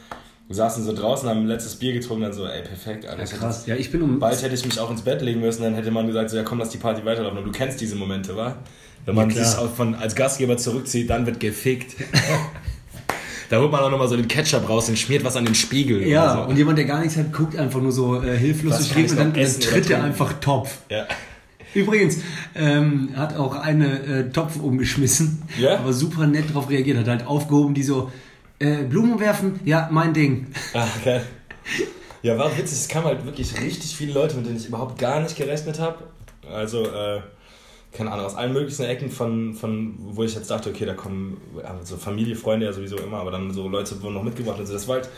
Wir 0.47 0.55
saßen 0.55 0.83
so 0.83 0.95
draußen, 0.95 1.29
haben 1.29 1.41
ein 1.41 1.47
letztes 1.47 1.77
Bier 1.77 1.93
getrunken, 1.93 2.23
dann 2.23 2.33
so, 2.33 2.47
ey, 2.47 2.63
perfekt, 2.63 3.05
Alter. 3.05 3.23
Ja, 3.23 3.27
krass. 3.39 3.67
Ja, 3.67 3.75
ich 3.77 3.93
bin 3.93 4.01
um... 4.01 4.19
Bald 4.19 4.41
hätte 4.41 4.55
ich 4.55 4.65
mich 4.65 4.81
auch 4.81 4.91
ins 4.91 5.03
Bett 5.03 5.21
legen 5.21 5.41
müssen, 5.41 5.63
dann 5.63 5.75
hätte 5.75 5.91
man 5.91 6.07
gesagt, 6.07 6.31
so, 6.31 6.39
ja 6.39 6.43
komm, 6.43 6.59
lass 6.59 6.71
die 6.71 6.79
Party 6.79 7.05
weiterlaufen. 7.05 7.37
Und 7.37 7.45
du 7.45 7.53
kennst 7.53 7.83
diese 7.83 7.97
Momente, 7.97 8.35
wa? 8.35 8.57
Wenn 9.09 9.15
man 9.15 9.29
klar. 9.31 9.45
sich 9.47 9.71
von, 9.75 9.95
als 9.95 10.15
Gastgeber 10.15 10.59
zurückzieht, 10.59 11.09
dann 11.09 11.25
wird 11.25 11.41
gefickt. 11.41 11.97
da 13.49 13.59
holt 13.59 13.73
man 13.73 13.81
auch 13.81 13.91
nochmal 13.91 14.07
so 14.07 14.17
den 14.17 14.29
Ketchup 14.29 14.69
raus 14.69 14.91
und 14.91 14.99
schmiert 14.99 15.25
was 15.25 15.35
an 15.35 15.47
den 15.47 15.55
Spiegel. 15.55 16.07
Ja, 16.07 16.35
so. 16.35 16.51
und 16.51 16.59
jemand, 16.59 16.77
der 16.77 16.85
gar 16.85 17.01
nichts 17.01 17.17
hat, 17.17 17.33
guckt 17.33 17.57
einfach 17.57 17.81
nur 17.81 17.91
so 17.91 18.23
äh, 18.23 18.37
hilflos 18.37 18.77
durch 18.77 18.95
Gegend 18.95 19.13
und 19.13 19.17
dann, 19.19 19.31
oder 19.31 19.61
tritt 19.61 19.89
er 19.89 20.05
einfach 20.05 20.35
Topf. 20.41 20.77
ja. 20.91 21.07
Übrigens 21.73 22.19
ähm, 22.55 23.11
hat 23.17 23.37
auch 23.37 23.55
eine 23.55 24.03
äh, 24.03 24.31
Topf 24.31 24.57
umgeschmissen, 24.57 25.43
Ja? 25.59 25.79
aber 25.79 25.95
super 25.95 26.27
nett 26.27 26.51
darauf 26.51 26.69
reagiert, 26.69 26.99
hat 26.99 27.09
halt 27.09 27.27
aufgehoben, 27.27 27.73
die 27.73 27.83
so, 27.83 28.11
äh, 28.59 28.83
Blumen 28.85 29.21
werfen, 29.21 29.61
ja, 29.65 29.89
mein 29.91 30.13
Ding. 30.13 30.49
Ah, 30.75 30.87
geil. 31.03 31.25
Ja, 32.23 32.37
war 32.37 32.51
witzig. 32.59 32.79
Es 32.79 32.89
kamen 32.89 33.07
halt 33.07 33.25
wirklich 33.25 33.59
richtig 33.59 33.97
viele 33.97 34.13
Leute, 34.13 34.37
mit 34.37 34.47
denen 34.47 34.57
ich 34.57 34.67
überhaupt 34.67 34.99
gar 34.99 35.21
nicht 35.21 35.37
gerechnet 35.37 35.79
habe. 35.79 35.99
Also, 36.51 36.85
äh, 36.85 37.21
keine 37.99 38.13
Ahnung, 38.13 38.27
aus 38.27 38.37
allen 38.37 38.53
möglichen 38.53 38.85
Ecken 38.85 39.11
von, 39.11 39.55
von, 39.55 39.95
wo 39.99 40.23
ich 40.23 40.33
jetzt 40.33 40.49
dachte, 40.53 40.71
okay, 40.71 40.87
da 40.87 40.95
kommen 40.95 41.37
ja, 41.61 41.75
so 41.83 41.97
Familie, 41.97 42.37
Freunde 42.37 42.67
ja 42.67 42.73
sowieso 42.73 42.97
immer, 42.97 43.17
aber 43.17 43.33
dann 43.33 43.51
so 43.51 43.69
Leute 43.69 44.01
wurden 44.01 44.15
noch 44.15 44.23
mitgebracht 44.23 44.61
und 44.61 44.67
so. 44.67 44.73
Das 44.73 44.87
war 44.87 44.97
halt, 44.97 45.09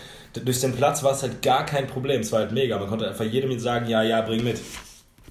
durch 0.42 0.60
den 0.62 0.72
Platz 0.72 1.02
war 1.02 1.12
es 1.12 1.22
halt 1.22 1.42
gar 1.42 1.66
kein 1.66 1.86
Problem. 1.86 2.22
Es 2.22 2.32
war 2.32 2.40
halt 2.40 2.52
mega. 2.52 2.78
Man 2.78 2.88
konnte 2.88 3.06
einfach 3.06 3.26
jedem 3.26 3.58
sagen, 3.58 3.86
ja, 3.86 4.02
ja, 4.02 4.22
bring 4.22 4.42
mit. 4.42 4.62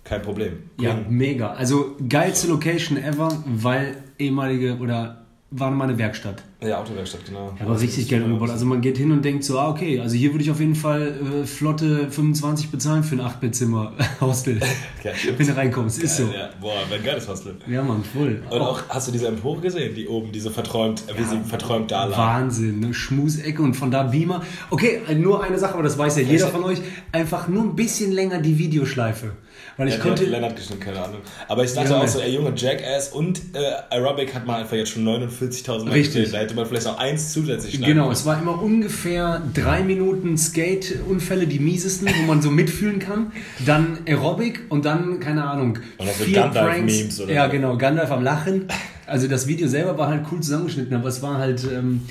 Kein 0.03 0.21
Problem. 0.21 0.69
Ja, 0.79 0.93
Bring. 0.93 1.09
mega. 1.09 1.53
Also 1.53 1.95
geilste 2.07 2.47
Location 2.49 2.99
ever, 2.99 3.43
weil 3.47 3.97
ehemalige 4.19 4.77
oder 4.77 5.18
war 5.51 5.71
mal 5.71 5.85
eine 5.85 5.97
Werkstatt. 5.97 6.43
Ja, 6.61 6.79
Autowerkstatt, 6.79 7.25
genau. 7.25 7.53
Ja, 7.57 7.65
aber 7.65 7.79
richtig 7.79 8.07
geil 8.07 8.21
umgebaut. 8.21 8.49
Also 8.49 8.65
man 8.65 8.81
geht 8.81 8.97
hin 8.97 9.11
und 9.11 9.25
denkt 9.25 9.43
so, 9.43 9.57
ah, 9.57 9.69
okay, 9.69 9.99
also 9.99 10.15
hier 10.15 10.31
würde 10.31 10.43
ich 10.43 10.51
auf 10.51 10.59
jeden 10.59 10.75
Fall 10.75 11.41
äh, 11.41 11.45
flotte 11.45 12.11
25 12.11 12.69
bezahlen 12.69 13.03
für 13.03 13.15
ein 13.15 13.21
8-Bett-Zimmer 13.21 13.93
Hostel. 14.21 14.59
Ja, 15.03 15.11
Wenn 15.37 15.47
du 15.47 15.55
reinkommst, 15.55 16.03
ist 16.03 16.17
so. 16.17 16.23
Ja, 16.23 16.49
boah, 16.61 16.73
ein 16.91 17.03
geiles 17.03 17.27
Hostel. 17.27 17.55
Ja, 17.67 17.81
Mann, 17.81 18.03
voll. 18.03 18.43
Und 18.49 18.61
auch, 18.61 18.83
hast 18.89 19.07
du 19.07 19.11
diese 19.11 19.27
Empore 19.27 19.61
gesehen, 19.61 19.95
die 19.95 20.07
oben, 20.07 20.31
diese 20.31 20.51
verträumt, 20.51 21.03
wie 21.17 21.23
sie 21.23 21.39
verträumt 21.47 21.89
da 21.91 22.05
lag? 22.05 22.17
Wahnsinn, 22.17 22.79
ne? 22.81 22.93
Schmusecke 22.93 23.61
und 23.61 23.73
von 23.73 23.89
da 23.89 24.03
Beamer. 24.03 24.43
Okay, 24.69 24.99
nur 25.15 25.43
eine 25.43 25.57
Sache, 25.57 25.73
aber 25.73 25.83
das 25.83 25.97
weiß 25.97 26.17
ja 26.17 26.23
jeder 26.23 26.47
von 26.47 26.63
euch. 26.63 26.79
Einfach 27.11 27.47
nur 27.47 27.63
ein 27.63 27.75
bisschen 27.75 28.11
länger 28.11 28.39
die 28.39 28.57
Videoschleife. 28.59 29.31
Weil 29.79 29.87
ich 29.87 29.93
Ja, 29.95 30.01
konnte. 30.01 30.25
Lennart 30.25 30.57
geschnitten, 30.57 30.81
keine 30.83 31.01
Ahnung. 31.01 31.21
Aber 31.47 31.63
ich 31.63 31.73
dachte 31.73 31.89
Ja, 31.91 32.01
auch 32.01 32.07
so, 32.07 32.19
ey 32.19 32.35
Junge, 32.35 32.51
Jackass 32.55 33.09
und 33.09 33.39
äh, 33.53 33.95
Aerobic 33.95 34.35
hat 34.35 34.45
man 34.45 34.57
einfach 34.57 34.75
jetzt 34.75 34.89
schon 34.91 35.05
49.000 35.07 35.85
Mal 35.85 35.91
Richtig. 35.93 36.15
gesehen. 36.25 36.31
Da 36.33 36.39
hätte 36.39 36.53
man 36.53 36.65
vielleicht 36.65 36.85
noch 36.85 36.97
eins 36.99 37.31
zusätzlich 37.31 37.75
schneiden 37.75 37.95
Genau, 37.95 38.11
es 38.11 38.25
war 38.25 38.41
immer 38.41 38.61
ungefähr 38.61 39.41
drei 39.53 39.81
Minuten 39.83 40.37
Skate-Unfälle, 40.37 41.47
die 41.47 41.59
miesesten, 41.59 42.09
wo 42.19 42.23
man 42.27 42.41
so 42.41 42.51
mitfühlen 42.51 42.99
kann. 42.99 43.31
Dann 43.65 43.99
Aerobic 44.05 44.63
und 44.67 44.83
dann, 44.83 45.21
keine 45.21 45.45
Ahnung, 45.45 45.79
Und 45.97 46.05
noch 46.05 46.13
so 46.13 46.25
Gandalf-Memes 46.29 47.21
oder 47.21 47.31
Ja, 47.33 47.47
genau, 47.47 47.77
Gandalf 47.77 48.11
am 48.11 48.21
Lachen. 48.21 48.65
Also 49.07 49.29
das 49.29 49.47
Video 49.47 49.69
selber 49.69 49.97
war 49.97 50.09
halt 50.09 50.23
cool 50.31 50.41
zusammengeschnitten, 50.41 50.93
aber 50.95 51.07
es 51.07 51.21
war 51.21 51.37
halt, 51.37 51.63
ähm, 51.73 52.01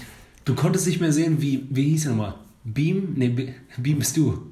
du 0.46 0.54
konntest 0.54 0.87
nicht 0.87 1.00
mehr 1.02 1.12
sehen, 1.12 1.42
wie, 1.42 1.66
wie 1.70 1.90
hieß 1.90 2.06
er 2.06 2.10
nochmal? 2.12 2.34
Beam? 2.75 3.12
Nee, 3.16 3.28
Be- 3.28 3.48
Beam 3.76 3.98
bist 3.98 4.16
du. 4.16 4.50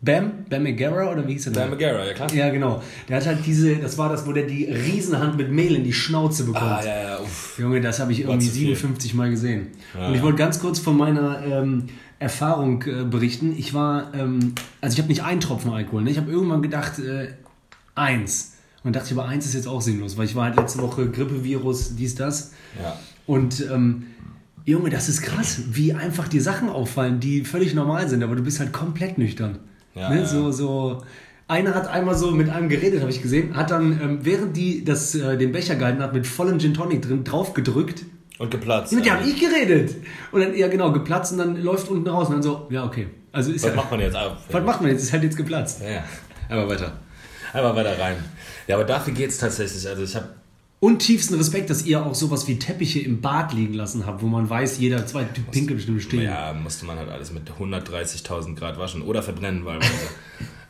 Bam? 0.00 0.30
Bam 0.48 0.62
Megara 0.62 1.10
oder 1.12 1.26
wie 1.26 1.32
hieß 1.32 1.46
er 1.46 1.52
nochmal? 1.52 1.70
Magara, 1.70 2.06
ja 2.06 2.12
klar. 2.14 2.32
Ja, 2.34 2.48
genau. 2.50 2.82
Der 3.08 3.16
hat 3.16 3.26
halt 3.26 3.38
diese, 3.46 3.76
das 3.76 3.98
war 3.98 4.08
das, 4.10 4.26
wo 4.26 4.32
der 4.32 4.46
die 4.46 4.64
Riesenhand 4.66 5.36
mit 5.36 5.50
Mehl 5.50 5.74
in 5.76 5.84
die 5.84 5.92
Schnauze 5.92 6.44
bekommt. 6.44 6.62
Ah, 6.64 6.82
ja, 6.84 7.02
ja, 7.02 7.20
uff. 7.20 7.58
Junge, 7.58 7.80
das 7.80 7.98
habe 8.00 8.12
ich 8.12 8.20
irgendwie 8.20 8.46
zu 8.46 8.52
viel. 8.52 8.66
57 8.76 9.14
Mal 9.14 9.30
gesehen. 9.30 9.68
Ja, 9.94 10.08
und 10.08 10.14
ich 10.14 10.22
wollte 10.22 10.38
ganz 10.38 10.60
kurz 10.60 10.78
von 10.78 10.96
meiner 10.96 11.42
ähm, 11.44 11.84
Erfahrung 12.18 12.82
äh, 12.82 13.04
berichten. 13.04 13.54
Ich 13.56 13.74
war, 13.74 14.12
ähm, 14.14 14.54
also 14.80 14.94
ich 14.94 14.98
habe 15.00 15.08
nicht 15.08 15.22
einen 15.24 15.40
Tropfen 15.40 15.72
Alkohol. 15.72 16.02
Ne? 16.02 16.10
Ich 16.10 16.18
habe 16.18 16.30
irgendwann 16.30 16.62
gedacht, 16.62 16.98
äh, 16.98 17.28
eins. 17.94 18.54
Und 18.84 18.94
dachte 18.94 19.06
ich, 19.12 19.18
aber 19.18 19.28
eins 19.28 19.44
ist 19.46 19.54
jetzt 19.54 19.66
auch 19.66 19.82
sinnlos, 19.82 20.16
weil 20.16 20.24
ich 20.26 20.36
war 20.36 20.44
halt 20.44 20.56
letzte 20.56 20.80
Woche 20.80 21.08
Grippevirus, 21.10 21.96
dies, 21.96 22.14
das. 22.14 22.52
Ja. 22.80 22.96
Und 23.26 23.60
ähm, 23.72 24.04
Junge, 24.68 24.90
das 24.90 25.08
ist 25.08 25.22
krass, 25.22 25.62
wie 25.70 25.94
einfach 25.94 26.28
die 26.28 26.40
Sachen 26.40 26.68
auffallen, 26.68 27.20
die 27.20 27.46
völlig 27.46 27.74
normal 27.74 28.06
sind, 28.06 28.22
aber 28.22 28.36
du 28.36 28.42
bist 28.42 28.60
halt 28.60 28.70
komplett 28.70 29.16
nüchtern. 29.16 29.60
Ja, 29.94 30.10
ne? 30.10 30.20
ja. 30.20 30.26
So, 30.26 30.52
so. 30.52 31.02
Einer 31.46 31.74
hat 31.74 31.88
einmal 31.88 32.14
so 32.14 32.32
mit 32.32 32.50
einem 32.50 32.68
geredet, 32.68 33.00
habe 33.00 33.10
ich 33.10 33.22
gesehen, 33.22 33.56
hat 33.56 33.70
dann, 33.70 33.98
ähm, 33.98 34.18
während 34.24 34.54
die 34.58 34.84
das, 34.84 35.14
äh, 35.14 35.38
den 35.38 35.52
Becher 35.52 35.76
gehalten 35.76 36.02
hat, 36.02 36.12
mit 36.12 36.26
vollem 36.26 36.58
Gin 36.58 36.74
Tonic 36.74 37.00
drin, 37.00 37.24
drauf 37.24 37.54
gedrückt. 37.54 38.04
Und 38.38 38.50
geplatzt. 38.50 38.92
Mit 38.92 39.06
dem 39.06 39.14
habe 39.14 39.26
ich 39.26 39.40
geredet. 39.40 39.96
Und 40.32 40.42
dann, 40.42 40.54
ja 40.54 40.68
genau, 40.68 40.92
geplatzt 40.92 41.32
und 41.32 41.38
dann 41.38 41.56
läuft 41.62 41.88
unten 41.88 42.06
raus 42.06 42.28
und 42.28 42.34
dann 42.34 42.42
so, 42.42 42.66
ja, 42.68 42.84
okay. 42.84 43.06
Also 43.32 43.52
ist 43.52 43.62
Was 43.62 43.70
ja, 43.70 43.76
macht 43.76 43.90
man 43.90 44.00
jetzt? 44.00 44.16
Ah, 44.16 44.36
was 44.50 44.64
macht 44.64 44.82
man 44.82 44.90
jetzt? 44.90 45.02
Ist 45.02 45.14
halt 45.14 45.22
jetzt 45.22 45.38
geplatzt. 45.38 45.80
Ja, 45.80 45.88
ja. 45.88 46.04
Einmal 46.50 46.68
weiter. 46.68 46.92
Einmal 47.54 47.74
weiter 47.74 47.98
rein. 47.98 48.16
Ja, 48.66 48.74
aber 48.74 48.84
dafür 48.84 49.14
geht's 49.14 49.38
tatsächlich. 49.38 49.88
Also 49.88 50.02
ich 50.02 50.14
habe 50.14 50.28
Und 50.80 51.00
tiefsten 51.00 51.34
Respekt, 51.34 51.70
dass 51.70 51.84
ihr 51.86 52.04
auch 52.04 52.14
sowas 52.14 52.46
wie 52.46 52.58
Teppiche 52.58 53.00
im 53.00 53.20
Bad 53.20 53.52
liegen 53.52 53.74
lassen 53.74 54.06
habt, 54.06 54.22
wo 54.22 54.26
man 54.26 54.48
weiß, 54.48 54.78
jeder 54.78 55.06
zweite 55.06 55.34
Typ 55.34 55.50
pinkelt 55.50 55.78
bestimmt 55.78 56.02
stehen. 56.02 56.22
Ja, 56.22 56.52
musste 56.52 56.86
man 56.86 56.98
halt 56.98 57.08
alles 57.08 57.32
mit 57.32 57.50
130.000 57.50 58.54
Grad 58.54 58.78
waschen 58.78 59.02
oder 59.02 59.22
verbrennen, 59.22 59.64
weil 59.64 59.80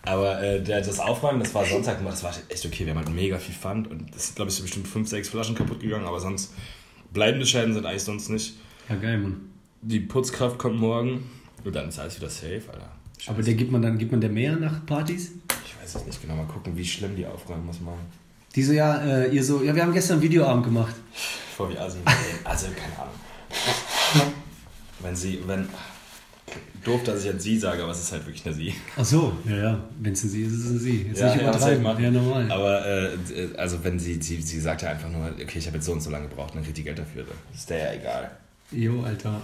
Aber 0.09 0.43
äh, 0.43 0.63
das 0.63 0.99
Aufräumen, 1.01 1.41
das 1.41 1.55
war 1.55 1.67
Sonntag, 1.67 2.03
das 2.03 2.23
war 2.23 2.33
echt 2.49 2.65
okay. 2.65 2.87
Wir 2.87 2.95
haben 2.95 3.05
halt 3.05 3.15
mega 3.15 3.39
viel 3.39 3.55
Pfand 3.55 3.91
und 3.91 4.15
es 4.17 4.29
sind, 4.29 4.37
glaube 4.37 4.51
ich, 4.51 4.57
so 4.57 4.63
bestimmt 4.63 4.89
5, 4.89 5.07
6 5.07 5.29
Flaschen 5.29 5.55
kaputt 5.55 5.81
gegangen, 5.81 6.07
aber 6.07 6.19
sonst 6.19 6.55
bleibende 7.13 7.45
Schäden 7.45 7.75
sind 7.75 7.85
eigentlich 7.85 8.05
sonst 8.05 8.31
nicht. 8.31 8.55
Ja, 8.89 8.97
geil, 8.97 9.19
Mann. 9.19 9.41
die 9.83 10.01
Putzkraft 10.01 10.59
kommt 10.59 10.79
morgen. 10.81 11.25
Und 11.63 11.75
dann 11.77 11.89
ist 11.89 11.99
alles 11.99 12.17
wieder 12.17 12.31
safe, 12.31 12.63
Alter. 12.73 12.91
Aber 13.27 13.43
der 13.43 13.55
gibt 13.55 13.71
man 13.71 13.83
dann, 13.83 13.99
gibt 13.99 14.13
man 14.13 14.21
der 14.21 14.31
mehr 14.31 14.57
nach 14.57 14.87
Partys? 14.87 15.33
Ich 15.67 15.77
weiß 15.83 15.97
es 15.97 16.07
nicht 16.07 16.23
genau. 16.23 16.37
Mal 16.37 16.47
gucken, 16.47 16.77
wie 16.77 16.85
schlimm 16.85 17.15
die 17.17 17.27
aufräumen 17.27 17.67
muss 17.67 17.81
machen. 17.81 18.07
Die 18.55 18.63
so, 18.63 18.73
ja, 18.73 18.97
äh, 19.05 19.29
ihr 19.29 19.45
so, 19.45 19.63
ja, 19.63 19.75
wir 19.75 19.83
haben 19.83 19.93
gestern 19.93 20.15
einen 20.15 20.23
Videoabend 20.23 20.65
gemacht. 20.65 20.95
Vor 21.57 21.71
wie 21.71 21.79
Asien. 21.79 22.03
Also, 22.45 22.67
keine 22.69 22.99
Ahnung. 22.99 24.33
Wenn 25.01 25.15
sie, 25.17 25.41
wenn. 25.47 25.69
Doof, 26.85 27.03
dass 27.05 27.21
ich 27.21 27.27
jetzt 27.27 27.43
sie 27.43 27.59
sage, 27.59 27.83
aber 27.83 27.93
es 27.93 27.99
ist 27.99 28.13
halt 28.13 28.25
wirklich 28.25 28.47
eine 28.47 28.55
sie. 28.55 28.73
Ach 28.97 29.05
so, 29.05 29.33
ja, 29.47 29.57
ja. 29.57 29.81
Wenn 30.01 30.13
es 30.13 30.25
ein 30.25 30.31
sie 30.31 30.43
ist, 30.43 30.53
ist 30.53 30.65
es 30.65 30.71
ein 30.71 30.79
sie. 30.79 30.97
Jetzt 31.03 31.09
nicht 31.09 31.19
soll 31.19 31.29
ich 31.29 31.43
übertreiben. 31.43 31.83
machen? 31.83 32.05
Ja, 32.05 32.11
normal. 32.11 32.51
Aber, 32.51 32.87
äh, 32.87 33.11
also, 33.59 33.85
wenn 33.85 33.99
sie, 33.99 34.15
sie, 34.23 34.41
sie 34.41 34.61
sagt 34.61 34.83
ja 34.83 34.91
einfach 34.91 35.11
nur, 35.11 35.27
okay, 35.27 35.59
ich 35.59 35.67
habe 35.67 35.77
jetzt 35.77 35.87
so 35.87 35.93
und 35.93 36.01
so 36.01 36.11
lange 36.11 36.29
gebraucht, 36.29 36.55
dann 36.55 36.63
kriegt 36.65 36.79
die 36.79 36.85
Geld 36.85 36.99
dafür. 36.99 37.25
Das 37.51 37.61
ist 37.61 37.69
der 37.69 37.79
ja 37.79 38.01
egal. 38.01 38.31
Jo, 38.71 39.03
Alter. 39.03 39.41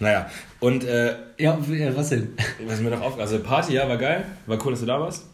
Naja, 0.00 0.30
und, 0.60 0.84
äh, 0.84 1.16
Ja, 1.38 1.58
äh, 1.70 1.96
was 1.96 2.10
denn? 2.10 2.34
Was 2.66 2.80
mir 2.80 2.90
doch 2.90 3.00
auf, 3.00 3.18
also 3.18 3.38
Party, 3.40 3.74
ja, 3.74 3.88
war 3.88 3.96
geil, 3.96 4.24
war 4.46 4.64
cool, 4.64 4.72
dass 4.72 4.80
du 4.80 4.86
da 4.86 5.00
warst. 5.00 5.24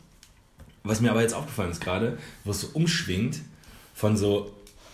Was 0.85 1.01
mir 1.01 1.11
aber 1.11 1.23
jetzt 1.23 1.35
aufgefallen 1.35 1.71
ist 1.71 1.81
gerade, 1.81 2.19
wo 2.45 2.51
es 2.51 2.61
so 2.61 2.69
umschwingt, 2.73 3.41
von 3.95 4.17
so 4.17 4.51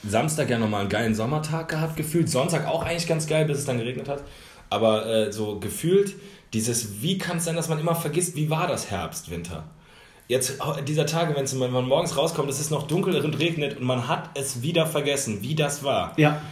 Samstag 0.06 0.50
ja 0.50 0.58
nochmal 0.58 0.82
einen 0.82 0.90
geilen 0.90 1.14
Sommertag 1.14 1.68
gehabt, 1.68 1.96
gefühlt, 1.96 2.28
Sonntag 2.28 2.66
auch 2.66 2.84
eigentlich 2.84 3.06
ganz 3.06 3.26
geil, 3.26 3.46
bis 3.46 3.58
es 3.58 3.64
dann 3.64 3.78
geregnet 3.78 4.08
hat, 4.08 4.22
aber 4.70 5.06
äh, 5.06 5.32
so 5.32 5.58
gefühlt 5.58 6.14
dieses, 6.52 7.02
wie 7.02 7.18
kann 7.18 7.38
es 7.38 7.44
sein, 7.44 7.56
dass 7.56 7.68
man 7.68 7.78
immer 7.78 7.94
vergisst, 7.94 8.36
wie 8.36 8.50
war 8.50 8.66
das 8.66 8.90
Herbst, 8.90 9.30
Winter? 9.30 9.64
Jetzt 10.28 10.58
dieser 10.86 11.06
Tage, 11.06 11.34
wenn 11.34 11.72
man 11.72 11.86
morgens 11.86 12.16
rauskommt, 12.16 12.50
es 12.50 12.60
ist 12.60 12.70
noch 12.70 12.86
dunkel 12.86 13.18
und 13.24 13.38
regnet 13.38 13.78
und 13.78 13.84
man 13.84 14.08
hat 14.08 14.30
es 14.34 14.60
wieder 14.60 14.86
vergessen, 14.86 15.40
wie 15.40 15.54
das 15.54 15.84
war. 15.84 16.12
Ja. 16.18 16.42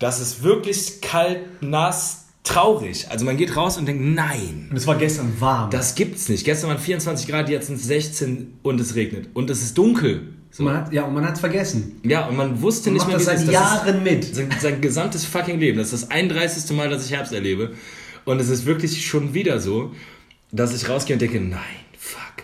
Das 0.00 0.18
ist 0.18 0.42
wirklich 0.42 1.00
kalt, 1.00 1.62
nass, 1.62 2.26
traurig. 2.52 3.06
Also 3.10 3.24
man 3.24 3.36
geht 3.36 3.56
raus 3.56 3.76
und 3.78 3.86
denkt, 3.86 4.02
nein. 4.02 4.68
Und 4.70 4.76
es 4.76 4.86
war 4.86 4.96
gestern 4.96 5.32
warm. 5.40 5.70
Das 5.70 5.94
gibt's 5.94 6.28
nicht. 6.28 6.44
Gestern 6.44 6.70
waren 6.70 6.78
24 6.78 7.26
Grad, 7.28 7.48
jetzt 7.48 7.66
sind 7.68 7.76
es 7.76 7.84
16 7.84 8.54
und 8.62 8.80
es 8.80 8.94
regnet. 8.94 9.28
Und 9.34 9.50
es 9.50 9.62
ist 9.62 9.76
dunkel. 9.78 10.34
So. 10.52 10.64
man 10.64 10.76
hat, 10.78 10.92
ja, 10.92 11.04
und 11.04 11.14
man 11.14 11.24
hat 11.24 11.34
es 11.34 11.40
vergessen. 11.40 12.00
Ja, 12.02 12.26
und 12.26 12.36
man 12.36 12.60
wusste 12.60 12.90
Man 12.90 12.94
nicht 12.94 13.06
mehr, 13.06 13.16
das 13.16 13.24
seit 13.26 13.38
es- 13.38 13.50
Jahren 13.52 14.02
mit. 14.02 14.24
ist 14.24 14.34
sein, 14.34 14.48
sein 14.60 14.80
gesamtes 14.80 15.24
fucking 15.24 15.60
Leben. 15.60 15.78
Das 15.78 15.92
ist 15.92 16.02
das 16.04 16.10
31. 16.10 16.76
Mal, 16.76 16.88
dass 16.90 17.04
ich 17.06 17.12
Herbst 17.12 17.32
erlebe. 17.32 17.70
Und 18.24 18.40
es 18.40 18.48
ist 18.48 18.66
wirklich 18.66 19.06
schon 19.06 19.32
wieder 19.32 19.60
so, 19.60 19.92
dass 20.50 20.74
ich 20.74 20.88
rausgehe 20.88 21.14
und 21.14 21.22
denke, 21.22 21.40
nein. 21.40 21.60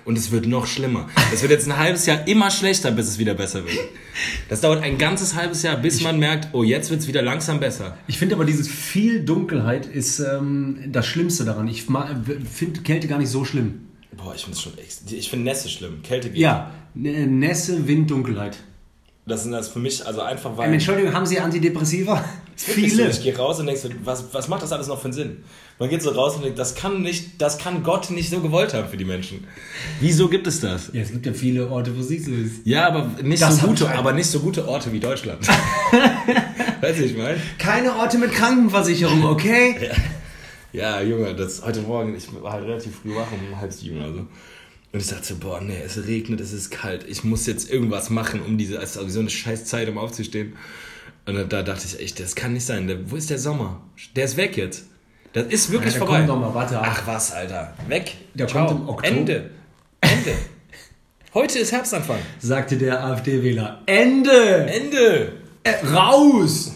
Und 0.04 0.16
es 0.18 0.30
wird 0.30 0.46
noch 0.46 0.66
schlimmer. 0.66 1.08
Es 1.32 1.42
wird 1.42 1.52
jetzt 1.52 1.66
ein 1.66 1.76
halbes 1.76 2.06
Jahr 2.06 2.26
immer 2.28 2.50
schlechter, 2.50 2.90
bis 2.90 3.08
es 3.08 3.18
wieder 3.18 3.34
besser 3.34 3.64
wird. 3.64 3.76
Das 4.48 4.60
dauert 4.60 4.82
ein 4.82 4.98
ganzes 4.98 5.34
halbes 5.34 5.62
Jahr, 5.62 5.76
bis 5.76 6.02
man 6.02 6.18
merkt, 6.18 6.48
oh, 6.52 6.62
jetzt 6.62 6.90
wird's 6.90 7.06
wieder 7.06 7.22
langsam 7.22 7.60
besser. 7.60 7.96
Ich 8.06 8.18
finde 8.18 8.34
aber 8.34 8.44
dieses 8.44 8.68
viel 8.68 9.24
Dunkelheit 9.24 9.86
ist 9.86 10.20
ähm, 10.20 10.78
das 10.88 11.06
Schlimmste 11.06 11.44
daran. 11.44 11.68
Ich 11.68 11.84
finde 11.84 12.80
Kälte 12.82 13.08
gar 13.08 13.18
nicht 13.18 13.30
so 13.30 13.44
schlimm. 13.44 13.86
Boah, 14.16 14.34
ich 14.34 14.44
finde 14.44 14.58
schon 14.58 14.78
echt. 14.78 15.10
Ich 15.10 15.28
finde 15.28 15.44
Nässe 15.44 15.68
schlimm. 15.68 16.02
Kälte 16.02 16.30
geht. 16.30 16.38
Ja, 16.38 16.70
Nässe, 16.94 17.86
Wind, 17.86 18.10
Dunkelheit. 18.10 18.56
Das 19.26 19.42
sind 19.42 19.52
das 19.52 19.68
für 19.68 19.80
mich, 19.80 20.06
also 20.06 20.22
einfach 20.22 20.56
weil. 20.56 20.68
Ähm, 20.68 20.74
Entschuldigung, 20.74 21.12
haben 21.12 21.26
Sie 21.26 21.40
Antidepressiva? 21.40 22.24
So, 22.58 22.72
Viele. 22.72 23.10
Ich 23.10 23.22
gehe 23.22 23.36
raus 23.36 23.60
und 23.60 23.66
denke 23.66 23.80
so, 23.80 23.90
was, 24.02 24.24
was 24.32 24.48
macht 24.48 24.62
das 24.62 24.72
alles 24.72 24.86
noch 24.88 24.98
für 24.98 25.04
einen 25.04 25.12
Sinn? 25.12 25.44
Man 25.78 25.90
geht 25.90 26.00
so 26.00 26.10
raus 26.10 26.36
und 26.36 26.42
denkt, 26.42 26.58
das 26.58 26.74
kann 26.74 27.02
nicht, 27.02 27.40
das 27.40 27.58
kann 27.58 27.82
Gott 27.82 28.10
nicht 28.10 28.30
so 28.30 28.40
gewollt 28.40 28.72
haben 28.72 28.88
für 28.88 28.96
die 28.96 29.04
Menschen. 29.04 29.46
Wieso 30.00 30.28
gibt 30.28 30.46
es 30.46 30.60
das? 30.60 30.88
Ja, 30.94 31.02
es 31.02 31.12
gibt 31.12 31.26
ja 31.26 31.34
viele 31.34 31.68
Orte, 31.68 31.94
wo 31.94 32.00
es 32.00 32.08
nicht 32.08 32.24
so 32.24 32.30
ist. 32.32 32.64
Ja, 32.64 32.86
aber 32.86 33.10
nicht 33.22 33.42
Das 33.42 33.60
so 33.60 33.66
gute, 33.66 33.90
aber 33.90 34.14
nicht 34.14 34.26
so 34.26 34.40
gute 34.40 34.66
Orte 34.66 34.90
wie 34.90 35.00
Deutschland. 35.00 35.46
weißt 36.80 36.98
du, 36.98 37.04
ich 37.04 37.16
meine? 37.16 37.38
Keine 37.58 37.94
Orte 37.94 38.16
mit 38.16 38.32
Krankenversicherung, 38.32 39.24
okay? 39.26 39.90
Ja, 40.72 41.02
Junge, 41.02 41.34
das 41.34 41.62
heute 41.62 41.82
Morgen, 41.82 42.16
ich 42.16 42.26
war 42.42 42.52
halt 42.52 42.64
relativ 42.64 42.96
früh 42.96 43.14
wach 43.14 43.28
um 43.32 43.60
halb 43.60 43.72
sieben 43.72 43.98
oder 43.98 44.12
so. 44.14 44.26
Und 44.92 45.00
ich 45.02 45.08
dachte 45.08 45.26
so, 45.26 45.36
boah, 45.36 45.60
nee, 45.60 45.76
es 45.84 46.06
regnet, 46.06 46.40
es 46.40 46.54
ist 46.54 46.70
kalt. 46.70 47.04
Ich 47.06 47.22
muss 47.22 47.46
jetzt 47.46 47.70
irgendwas 47.70 48.08
machen, 48.08 48.40
um 48.40 48.56
diese, 48.56 48.76
es 48.76 48.84
ist 48.84 48.94
sowieso 48.94 49.20
eine 49.20 49.28
scheiß 49.28 49.66
Zeit, 49.66 49.90
um 49.90 49.98
aufzustehen. 49.98 50.54
Und 51.26 51.34
da, 51.36 51.42
da 51.44 51.62
dachte 51.62 51.86
ich 51.86 52.00
echt, 52.00 52.20
das 52.20 52.34
kann 52.36 52.52
nicht 52.52 52.64
sein. 52.64 52.88
Wo 53.10 53.16
ist 53.16 53.30
der 53.30 53.38
Sommer? 53.38 53.80
Der 54.14 54.24
ist 54.26 54.36
weg 54.36 54.56
jetzt. 54.56 54.84
Das 55.32 55.46
ist 55.46 55.70
wirklich 55.70 55.94
Ja, 55.94 55.98
vorbei. 55.98 56.22
kommt 56.24 56.40
mal, 56.40 56.54
warte. 56.54 56.80
Ach 56.80 57.02
was, 57.06 57.32
Alter. 57.32 57.74
Weg. 57.88 58.14
Der 58.34 58.46
Ciao. 58.46 58.66
kommt 58.66 58.80
im 58.82 58.88
Oktober. 58.88 59.08
Ende. 59.16 59.50
Ende. 60.00 60.34
Heute 61.34 61.58
ist 61.58 61.72
Herbstanfang. 61.72 62.18
Sagte 62.38 62.76
der 62.78 63.04
AfD-Wähler. 63.04 63.82
Ende! 63.86 64.66
Ende. 64.70 65.32
Äh, 65.64 65.84
raus! 65.94 66.72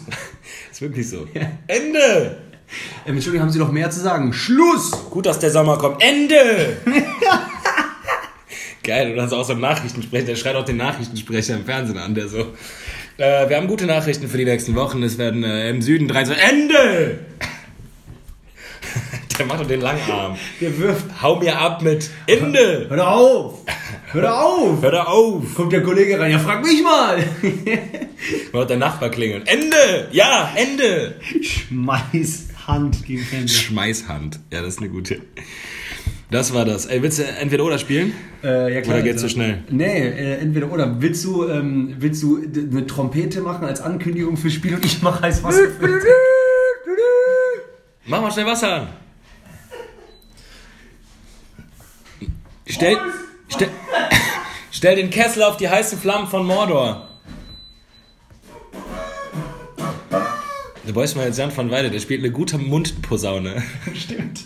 Ist 0.71 0.81
wirklich 0.81 1.09
so. 1.09 1.27
Ende. 1.67 2.37
Ähm, 3.05 3.15
Entschuldigung, 3.15 3.41
haben 3.47 3.51
Sie 3.51 3.57
noch 3.59 3.71
mehr 3.71 3.89
zu 3.89 3.99
sagen? 4.01 4.31
Schluss! 4.33 4.91
Gut, 5.09 5.25
dass 5.25 5.39
der 5.39 5.49
Sommer 5.49 5.77
kommt. 5.77 6.03
Ende! 6.03 6.77
Geil, 8.83 9.13
und 9.13 9.21
hast 9.21 9.33
auch 9.33 9.43
so 9.45 9.53
einen 9.53 9.61
Nachrichtensprecher, 9.61 10.25
der 10.25 10.35
schreit 10.35 10.55
auch 10.55 10.65
den 10.65 10.77
Nachrichtensprecher 10.77 11.55
im 11.55 11.65
Fernsehen 11.65 11.97
an, 11.97 12.15
der 12.15 12.27
so. 12.27 12.47
Äh, 13.21 13.49
wir 13.49 13.57
haben 13.57 13.67
gute 13.67 13.85
Nachrichten 13.85 14.27
für 14.27 14.39
die 14.39 14.45
nächsten 14.45 14.73
Wochen. 14.73 15.03
Es 15.03 15.19
werden 15.19 15.43
äh, 15.43 15.69
im 15.69 15.83
Süden 15.83 16.07
23. 16.07 16.43
Ende! 16.43 17.19
der 19.37 19.45
macht 19.45 19.59
doch 19.59 19.67
den 19.67 19.79
Langarm. 19.79 20.39
Der 20.59 20.75
wirft. 20.79 21.05
Hau 21.21 21.35
mir 21.35 21.55
ab 21.55 21.83
mit 21.83 22.09
Ende! 22.25 22.87
Hör 22.89 22.97
doch 22.97 23.07
auf! 23.07 23.59
Hör 24.11 24.21
doch 24.23 24.39
auf! 24.39 24.81
Hör 24.81 25.07
auf! 25.07 25.53
Kommt 25.53 25.71
der 25.71 25.83
Kollege 25.83 26.19
rein, 26.19 26.31
ja, 26.31 26.39
frag 26.39 26.63
mich 26.63 26.81
mal! 26.81 27.23
Macht 28.53 28.71
der 28.71 28.77
Nachbar 28.77 29.11
klingeln. 29.11 29.45
Ende! 29.45 30.07
Ja, 30.11 30.51
Ende! 30.55 31.13
Schmeiß 31.43 32.47
Hand 32.65 33.05
gegen 33.05 33.23
Fernseher. 33.23 33.61
Schmeißhand. 33.61 34.39
Ja, 34.51 34.63
das 34.63 34.73
ist 34.73 34.79
eine 34.79 34.89
gute. 34.89 35.21
Das 36.31 36.53
war 36.53 36.63
das. 36.63 36.85
Ey, 36.85 37.03
willst 37.03 37.19
du 37.19 37.23
entweder 37.23 37.65
oder 37.65 37.77
spielen? 37.77 38.13
Äh, 38.41 38.73
ja, 38.73 38.81
klar, 38.81 38.95
Oder 38.95 39.03
geht's 39.03 39.21
also- 39.21 39.27
so 39.27 39.33
schnell? 39.33 39.63
Nee, 39.69 39.99
äh, 40.07 40.37
entweder 40.37 40.71
oder. 40.71 41.01
Willst 41.01 41.25
du, 41.25 41.45
ähm, 41.47 41.95
willst 41.99 42.23
du 42.23 42.37
eine 42.41 42.87
Trompete 42.87 43.41
machen 43.41 43.65
als 43.65 43.81
Ankündigung 43.81 44.37
fürs 44.37 44.53
Spiel 44.53 44.75
und 44.75 44.85
ich 44.85 45.01
mache 45.01 45.21
heiß 45.23 45.43
Wasser 45.43 45.67
für 45.77 46.01
Mach 48.05 48.21
mal 48.21 48.31
schnell 48.31 48.45
Wasser 48.45 48.73
an. 48.73 48.87
Stell, 52.65 52.97
stell, 53.49 53.69
stell 54.71 54.95
den 54.95 55.09
Kessel 55.09 55.43
auf 55.43 55.57
die 55.57 55.67
heißen 55.67 55.99
Flammen 55.99 56.27
von 56.27 56.45
Mordor. 56.45 57.09
Du 60.91 60.95
bräuchst 60.95 61.15
mal 61.15 61.25
jetzt 61.25 61.37
Jan 61.39 61.55
van 61.55 61.71
Weide, 61.71 61.89
der 61.89 62.01
spielt 62.01 62.19
eine 62.19 62.33
gute 62.33 62.57
Mundposaune. 62.57 63.63
Stimmt. 63.95 64.41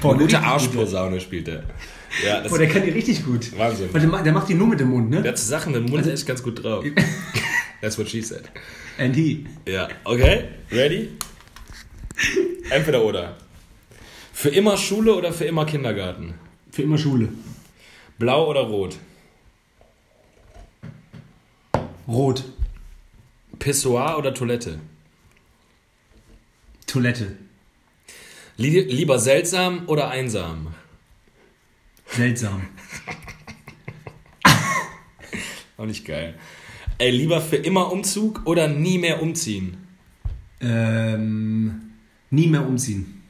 Eine 0.00 0.14
gute 0.16 0.38
Arschposaune 0.38 1.20
spielt 1.20 1.48
er. 1.48 1.64
Ja, 2.24 2.40
das 2.40 2.52
Boah, 2.52 2.58
der 2.58 2.68
kann 2.68 2.84
die 2.84 2.90
richtig 2.90 3.24
gut. 3.24 3.58
Wahnsinn. 3.58 3.88
Weil 3.92 4.02
der, 4.02 4.08
ma- 4.08 4.22
der 4.22 4.32
macht 4.32 4.48
die 4.48 4.54
nur 4.54 4.68
mit 4.68 4.78
dem 4.78 4.90
Mund, 4.90 5.10
ne? 5.10 5.22
der 5.22 5.32
hat 5.32 5.38
Sachen 5.38 5.74
im 5.74 5.86
Mund 5.86 6.06
echt 6.06 6.24
ganz 6.24 6.40
gut 6.44 6.62
drauf. 6.62 6.84
That's 7.80 7.98
what 7.98 8.08
she 8.08 8.22
said. 8.22 8.44
And 8.96 9.16
he. 9.16 9.44
Ja, 9.66 9.88
okay, 10.04 10.44
ready? 10.70 11.08
Entweder 12.70 13.02
oder. 13.02 13.36
Für 14.32 14.50
immer 14.50 14.76
Schule 14.76 15.16
oder 15.16 15.32
für 15.32 15.46
immer 15.46 15.66
Kindergarten? 15.66 16.34
Für 16.70 16.82
immer 16.82 16.98
Schule. 16.98 17.30
Blau 18.20 18.48
oder 18.48 18.60
rot? 18.60 18.98
Rot. 22.06 22.44
Pissoir 23.58 24.16
oder 24.16 24.32
Toilette? 24.32 24.78
Toilette. 26.88 27.36
Lie 28.56 28.80
lieber 28.80 29.20
seltsam 29.20 29.82
oder 29.86 30.08
einsam? 30.08 30.74
Seltsam. 32.06 32.62
Auch 35.76 35.84
nicht 35.84 36.04
geil. 36.04 36.34
Ey, 36.98 37.12
lieber 37.12 37.40
für 37.40 37.56
immer 37.56 37.92
Umzug 37.92 38.42
oder 38.46 38.66
nie 38.66 38.98
mehr 38.98 39.22
umziehen? 39.22 39.76
Ähm, 40.60 41.92
nie 42.30 42.48
mehr 42.48 42.66
umziehen. 42.66 43.22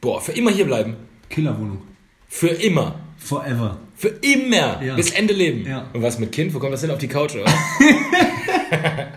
Boah, 0.00 0.20
für 0.20 0.30
immer 0.32 0.52
hier 0.52 0.66
bleiben. 0.66 0.94
Killerwohnung. 1.28 1.82
Für 2.28 2.50
immer. 2.50 3.00
Forever. 3.16 3.80
Für 3.96 4.08
immer. 4.08 4.80
Ja. 4.80 4.94
Bis 4.94 5.10
Ende 5.10 5.34
Leben. 5.34 5.66
Ja. 5.66 5.90
Und 5.92 6.02
was 6.02 6.20
mit 6.20 6.30
Kind? 6.30 6.54
Wo 6.54 6.60
kommt 6.60 6.72
das 6.72 6.82
hin? 6.82 6.92
Auf 6.92 6.98
die 6.98 7.08
Couch, 7.08 7.34
oder? 7.34 7.46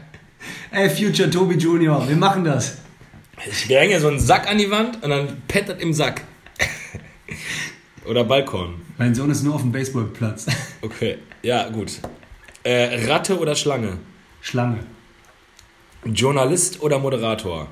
Ey, 0.72 0.90
Future 0.90 1.30
Toby 1.30 1.56
Junior, 1.56 2.08
wir 2.08 2.16
machen 2.16 2.44
das. 2.44 2.78
Ich 3.50 3.70
hänge 3.70 4.00
so 4.00 4.08
einen 4.08 4.20
Sack 4.20 4.50
an 4.50 4.58
die 4.58 4.70
Wand 4.70 5.04
und 5.04 5.10
dann 5.10 5.42
pettet 5.48 5.82
im 5.82 5.94
Sack. 5.94 6.22
oder 8.06 8.24
Balkon. 8.24 8.82
Mein 8.98 9.16
Sohn 9.16 9.32
ist 9.32 9.44
nur 9.44 9.56
auf 9.56 9.62
dem 9.62 9.72
Baseballplatz. 9.72 10.48
Okay, 10.82 11.18
ja, 11.42 11.70
gut. 11.70 12.00
Äh, 12.64 13.08
Ratte 13.08 13.40
oder 13.40 13.56
Schlange? 13.56 13.98
Schlange. 14.42 14.80
Journalist 16.06 16.82
oder 16.82 17.00
Moderator? 17.00 17.68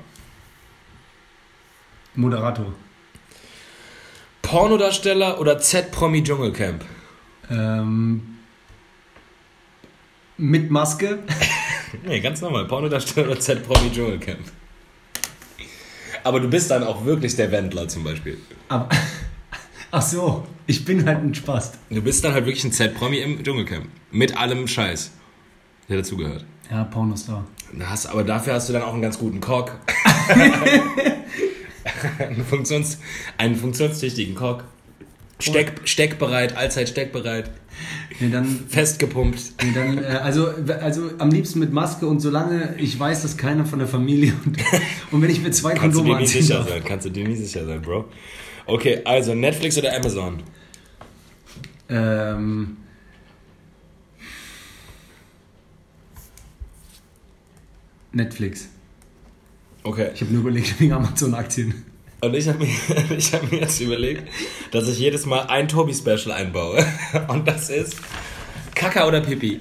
Moderator. 2.14 2.72
Pornodarsteller 4.42 5.40
oder 5.40 5.58
Z-Promi 5.58 6.22
Dschungelcamp? 6.24 6.84
Ähm, 7.50 8.38
mit 10.36 10.70
Maske. 10.70 11.20
Nee, 12.04 12.20
ganz 12.20 12.40
normal. 12.40 12.66
Pornodarsteller 12.66 13.32
oder 13.32 13.40
Z-Promi 13.40 13.90
Dschungelcamp? 13.90 14.38
Aber 16.24 16.40
du 16.40 16.48
bist 16.48 16.70
dann 16.70 16.84
auch 16.84 17.04
wirklich 17.04 17.36
der 17.36 17.50
Wendler 17.52 17.88
zum 17.88 18.04
Beispiel. 18.04 18.38
Aber, 18.68 18.88
ach 19.90 20.02
so, 20.02 20.46
ich 20.66 20.84
bin 20.84 21.04
halt 21.06 21.18
ein 21.22 21.34
Spast. 21.34 21.78
Du 21.90 22.02
bist 22.02 22.22
dann 22.24 22.32
halt 22.34 22.46
wirklich 22.46 22.64
ein 22.64 22.72
Z-Promi 22.72 23.18
im 23.18 23.42
Dschungelcamp. 23.42 23.86
Mit 24.10 24.36
allem 24.36 24.66
Scheiß, 24.68 25.10
der 25.88 25.98
dazugehört. 25.98 26.44
Ja, 26.70 26.84
Pornostar. 26.84 27.44
Da 27.72 27.88
hast- 27.90 28.06
Aber 28.06 28.24
dafür 28.24 28.54
hast 28.54 28.68
du 28.68 28.72
dann 28.72 28.82
auch 28.82 28.92
einen 28.92 29.02
ganz 29.02 29.18
guten 29.18 29.40
Cock. 29.40 29.76
einen, 32.18 32.44
Funktions, 32.44 32.98
einen 33.38 33.56
funktionstüchtigen 33.56 34.34
Cock. 34.34 34.64
Steck, 35.38 35.80
steckbereit, 35.84 36.56
allzeit 36.56 36.88
steckbereit, 36.90 37.50
Nee, 38.20 38.30
dann, 38.30 38.46
festgepumpt. 38.68 39.54
nee, 39.62 39.72
dann 39.74 39.98
äh, 39.98 40.06
also, 40.22 40.48
also 40.80 41.10
am 41.18 41.30
liebsten 41.30 41.58
mit 41.58 41.72
Maske 41.72 42.06
und 42.06 42.20
solange 42.20 42.74
ich 42.78 42.98
weiß, 42.98 43.22
dass 43.22 43.36
keiner 43.36 43.64
von 43.64 43.78
der 43.78 43.88
Familie 43.88 44.32
und, 44.44 44.58
und 45.10 45.22
wenn 45.22 45.30
ich 45.30 45.42
mir 45.42 45.50
zwei 45.50 45.74
Kannst 45.74 45.96
du 45.96 46.00
Kondome 46.00 46.18
anziehen 46.18 46.42
sicher 46.42 46.62
sein, 46.62 46.82
kannst 46.84 47.06
du 47.06 47.10
dir 47.10 47.26
nie 47.26 47.36
sicher 47.36 47.64
sein, 47.64 47.80
Bro. 47.80 48.06
Okay, 48.66 49.00
also 49.04 49.34
Netflix 49.34 49.78
oder 49.78 49.96
Amazon? 49.96 50.42
Ähm, 51.88 52.76
Netflix. 58.12 58.68
Okay. 59.82 60.10
Ich 60.14 60.20
habe 60.20 60.32
nur 60.32 60.42
überlegt 60.42 60.78
wegen 60.80 60.92
Amazon-Aktien. 60.92 61.89
Und 62.20 62.34
ich 62.34 62.48
habe 62.48 62.58
mir, 62.58 62.68
ich 63.16 63.32
hab 63.32 63.50
mir 63.50 63.60
jetzt 63.60 63.80
überlegt, 63.80 64.28
dass 64.72 64.88
ich 64.88 64.98
jedes 64.98 65.26
Mal 65.26 65.42
ein 65.42 65.68
Tobi-Special 65.68 66.32
einbaue. 66.32 66.84
Und 67.28 67.48
das 67.48 67.70
ist 67.70 67.96
Kaka 68.74 69.06
oder 69.06 69.20
Pipi. 69.20 69.60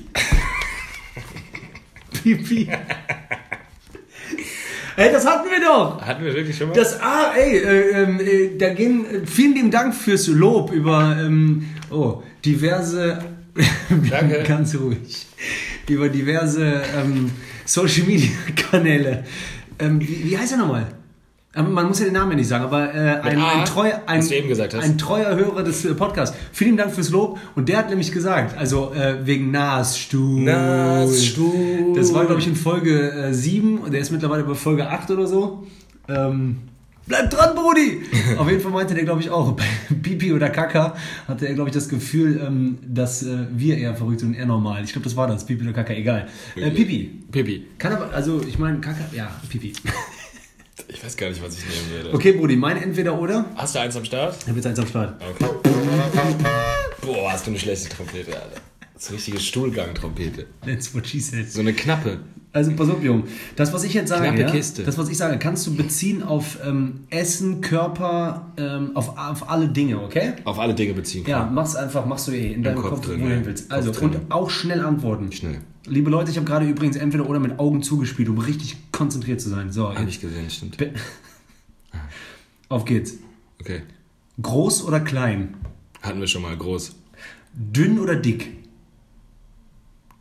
Pipi. 2.24 2.70
Ey, 4.98 5.12
das 5.14 5.26
hatten 5.26 5.50
wir 5.50 5.62
doch. 5.62 6.02
Hatten 6.02 6.26
wir 6.26 6.34
wirklich 6.34 6.58
schon 6.58 6.70
mal? 6.70 6.74
Das, 6.74 7.00
ah, 7.00 7.32
ey, 7.34 7.58
äh, 7.60 8.04
ähm, 8.04 8.20
äh, 8.20 8.58
da 8.58 8.74
gehen, 8.74 9.06
äh, 9.06 9.26
vielen 9.26 9.54
lieben 9.54 9.72
Dank 9.72 9.96
fürs 9.96 10.28
Lob 10.28 10.74
über, 10.74 11.16
ähm, 11.18 11.66
oh, 11.90 12.22
diverse, 12.44 13.24
Danke. 14.10 14.44
ganz 14.46 14.76
ruhig, 14.76 15.26
über 15.88 16.10
diverse 16.10 16.82
ähm, 16.98 17.32
Social 17.64 18.04
Media 18.06 18.30
Kanäle. 18.58 19.24
Ähm, 19.80 20.02
wie, 20.02 20.32
wie 20.32 20.38
heißt 20.38 20.52
er 20.52 20.58
nochmal? 20.58 20.88
Man 21.64 21.88
muss 21.88 22.00
ja 22.00 22.06
den 22.06 22.14
Namen 22.14 22.32
ja 22.32 22.38
nicht 22.38 22.48
sagen, 22.48 22.64
aber 22.64 22.94
äh, 22.94 23.20
ein, 23.22 23.40
A, 23.40 23.60
ein, 23.60 23.66
treuer, 23.66 24.02
ein, 24.06 24.22
ein 24.22 24.98
treuer 24.98 25.36
Hörer 25.36 25.64
des 25.64 25.84
äh, 25.84 25.94
Podcasts. 25.94 26.36
Vielen 26.52 26.78
Dank 26.78 26.94
fürs 26.94 27.10
Lob. 27.10 27.38
Und 27.56 27.68
der 27.68 27.78
hat 27.78 27.90
nämlich 27.90 28.12
gesagt, 28.12 28.58
also 28.58 28.94
äh, 28.94 29.26
wegen 29.26 29.52
Nasstuhl. 29.52 30.42
Nasstuhl. 30.42 31.94
Das 31.96 32.14
war, 32.14 32.26
glaube 32.26 32.40
ich, 32.42 32.48
in 32.48 32.56
Folge 32.56 33.12
äh, 33.12 33.34
7 33.34 33.80
und 33.80 33.94
der 33.94 34.02
ist 34.02 34.12
mittlerweile 34.12 34.44
bei 34.44 34.56
Folge 34.56 34.88
8 34.88 35.12
oder 35.12 35.28
so. 35.28 35.68
Ähm, 36.08 36.58
bleib 37.06 37.30
dran, 37.30 37.56
Brudi! 37.56 38.04
Auf 38.38 38.50
jeden 38.50 38.62
Fall 38.62 38.72
meinte 38.72 38.94
der, 38.94 39.04
glaube 39.04 39.22
ich, 39.22 39.30
auch, 39.30 39.52
bei 39.56 39.66
Pipi 40.02 40.32
oder 40.34 40.50
Kaka 40.50 40.96
hatte 41.28 41.48
er, 41.48 41.56
glaube 41.56 41.70
ich, 41.70 41.74
das 41.74 41.90
Gefühl, 41.90 42.42
ähm, 42.46 42.78
dass 42.88 43.24
äh, 43.24 43.48
wir 43.52 43.78
eher 43.78 43.96
verrückt 43.96 44.22
sind 44.22 44.30
und 44.30 44.36
er 44.36 44.46
normal. 44.46 44.84
Ich 44.84 44.94
glaube, 44.94 45.04
das 45.04 45.16
war 45.16 45.28
das, 45.28 45.46
Pipi 45.46 45.64
oder 45.64 45.74
Kaka, 45.74 45.94
egal. 45.94 46.28
Äh, 46.56 46.72
Pipi. 46.72 47.24
Pipi. 47.32 47.66
Kann 47.78 47.94
aber, 47.94 48.14
also 48.14 48.42
ich 48.48 48.58
meine, 48.60 48.80
Kaka, 48.80 49.06
ja, 49.14 49.30
Pipi. 49.50 49.74
Ich 50.92 51.04
weiß 51.04 51.16
gar 51.18 51.30
nicht, 51.30 51.42
was 51.44 51.56
ich 51.58 51.66
nehmen 51.66 52.04
würde. 52.04 52.16
Okay, 52.16 52.32
Brudi, 52.32 52.56
mein 52.56 52.78
Entweder-Oder. 52.82 53.46
Hast 53.56 53.76
du 53.76 53.80
eins 53.80 53.96
am 53.96 54.04
Start? 54.06 54.36
Ich 54.42 54.48
habe 54.48 54.56
jetzt 54.58 54.66
eins 54.66 54.80
am 54.80 54.88
Start. 54.88 55.22
Okay. 55.22 55.46
Boah, 57.02 57.32
hast 57.32 57.46
du 57.46 57.52
eine 57.52 57.60
schlechte 57.60 57.90
Trompete, 57.90 58.34
Alter. 58.34 58.62
Das 58.94 59.04
ist 59.04 59.10
eine 59.10 59.18
richtige 59.18 59.40
Stuhlgang-Trompete. 59.40 60.48
That's 60.66 60.94
what 60.96 61.08
she 61.08 61.20
said. 61.20 61.50
So 61.52 61.60
eine 61.62 61.74
knappe. 61.74 62.20
Also 62.52 62.72
pass 62.76 62.90
auf, 62.90 63.04
Jung. 63.04 63.26
Das, 63.56 63.72
was 63.72 63.84
ich 63.84 63.94
jetzt 63.94 64.10
sage, 64.10 64.24
Knappe 64.24 64.42
ja, 64.42 64.50
Kiste. 64.50 64.84
das, 64.84 64.98
was 64.98 65.08
ich 65.10 65.18
sage, 65.18 65.38
kannst 65.38 65.68
du 65.68 65.76
beziehen 65.76 66.24
auf 66.24 66.58
ähm, 66.66 67.02
Essen, 67.12 67.62
Körper, 67.62 68.48
ähm, 68.58 68.96
auf, 68.96 69.16
auf 69.16 69.48
alle 69.48 69.68
Dinge, 69.68 70.02
okay? 70.02 70.34
Auf 70.46 70.58
alle 70.58 70.74
Dinge 70.74 70.96
beziehen 70.96 71.24
Ja, 71.28 71.42
kann. 71.42 71.54
machst 71.54 71.78
einfach, 71.78 72.08
machst 72.08 72.28
du 72.28 72.32
eh 72.32 72.52
in 72.54 72.64
deinem 72.64 72.78
Kopf 72.82 72.90
Kopf, 72.96 73.06
drin, 73.06 73.20
wo 73.22 73.26
du 73.26 73.30
ja. 73.30 73.36
hin 73.36 73.46
willst. 73.46 73.72
Also, 73.72 73.92
und 74.02 74.20
auch 74.30 74.50
schnell 74.50 74.82
antworten. 74.82 75.32
Schnell. 75.32 75.60
Liebe 75.90 76.10
Leute, 76.10 76.32
ich 76.32 76.38
habe 76.38 76.46
gerade 76.46 76.68
übrigens 76.68 76.96
entweder 76.96 77.28
oder 77.28 77.40
mit 77.40 77.60
Augen 77.60 77.82
zugespielt, 77.84 78.30
um 78.30 78.38
richtig 78.38 78.78
konzentriert 78.92 79.42
zu 79.42 79.50
sein. 79.50 79.72
So, 79.72 79.90
Hab 79.90 80.00
jetzt, 80.00 80.10
ich 80.16 80.22
gesehen, 80.22 80.50
stimmt. 80.50 80.78
Be- 80.78 80.94
auf 82.70 82.86
geht's. 82.86 83.16
Okay. 83.60 83.82
Groß 84.42 84.86
oder 84.86 85.00
klein? 85.00 85.56
Hatten 86.02 86.20
wir 86.20 86.28
schon 86.28 86.44
mal 86.44 86.56
groß. 86.56 86.96
Dünn 87.54 88.00
oder 88.00 88.16
dick? 88.16 88.52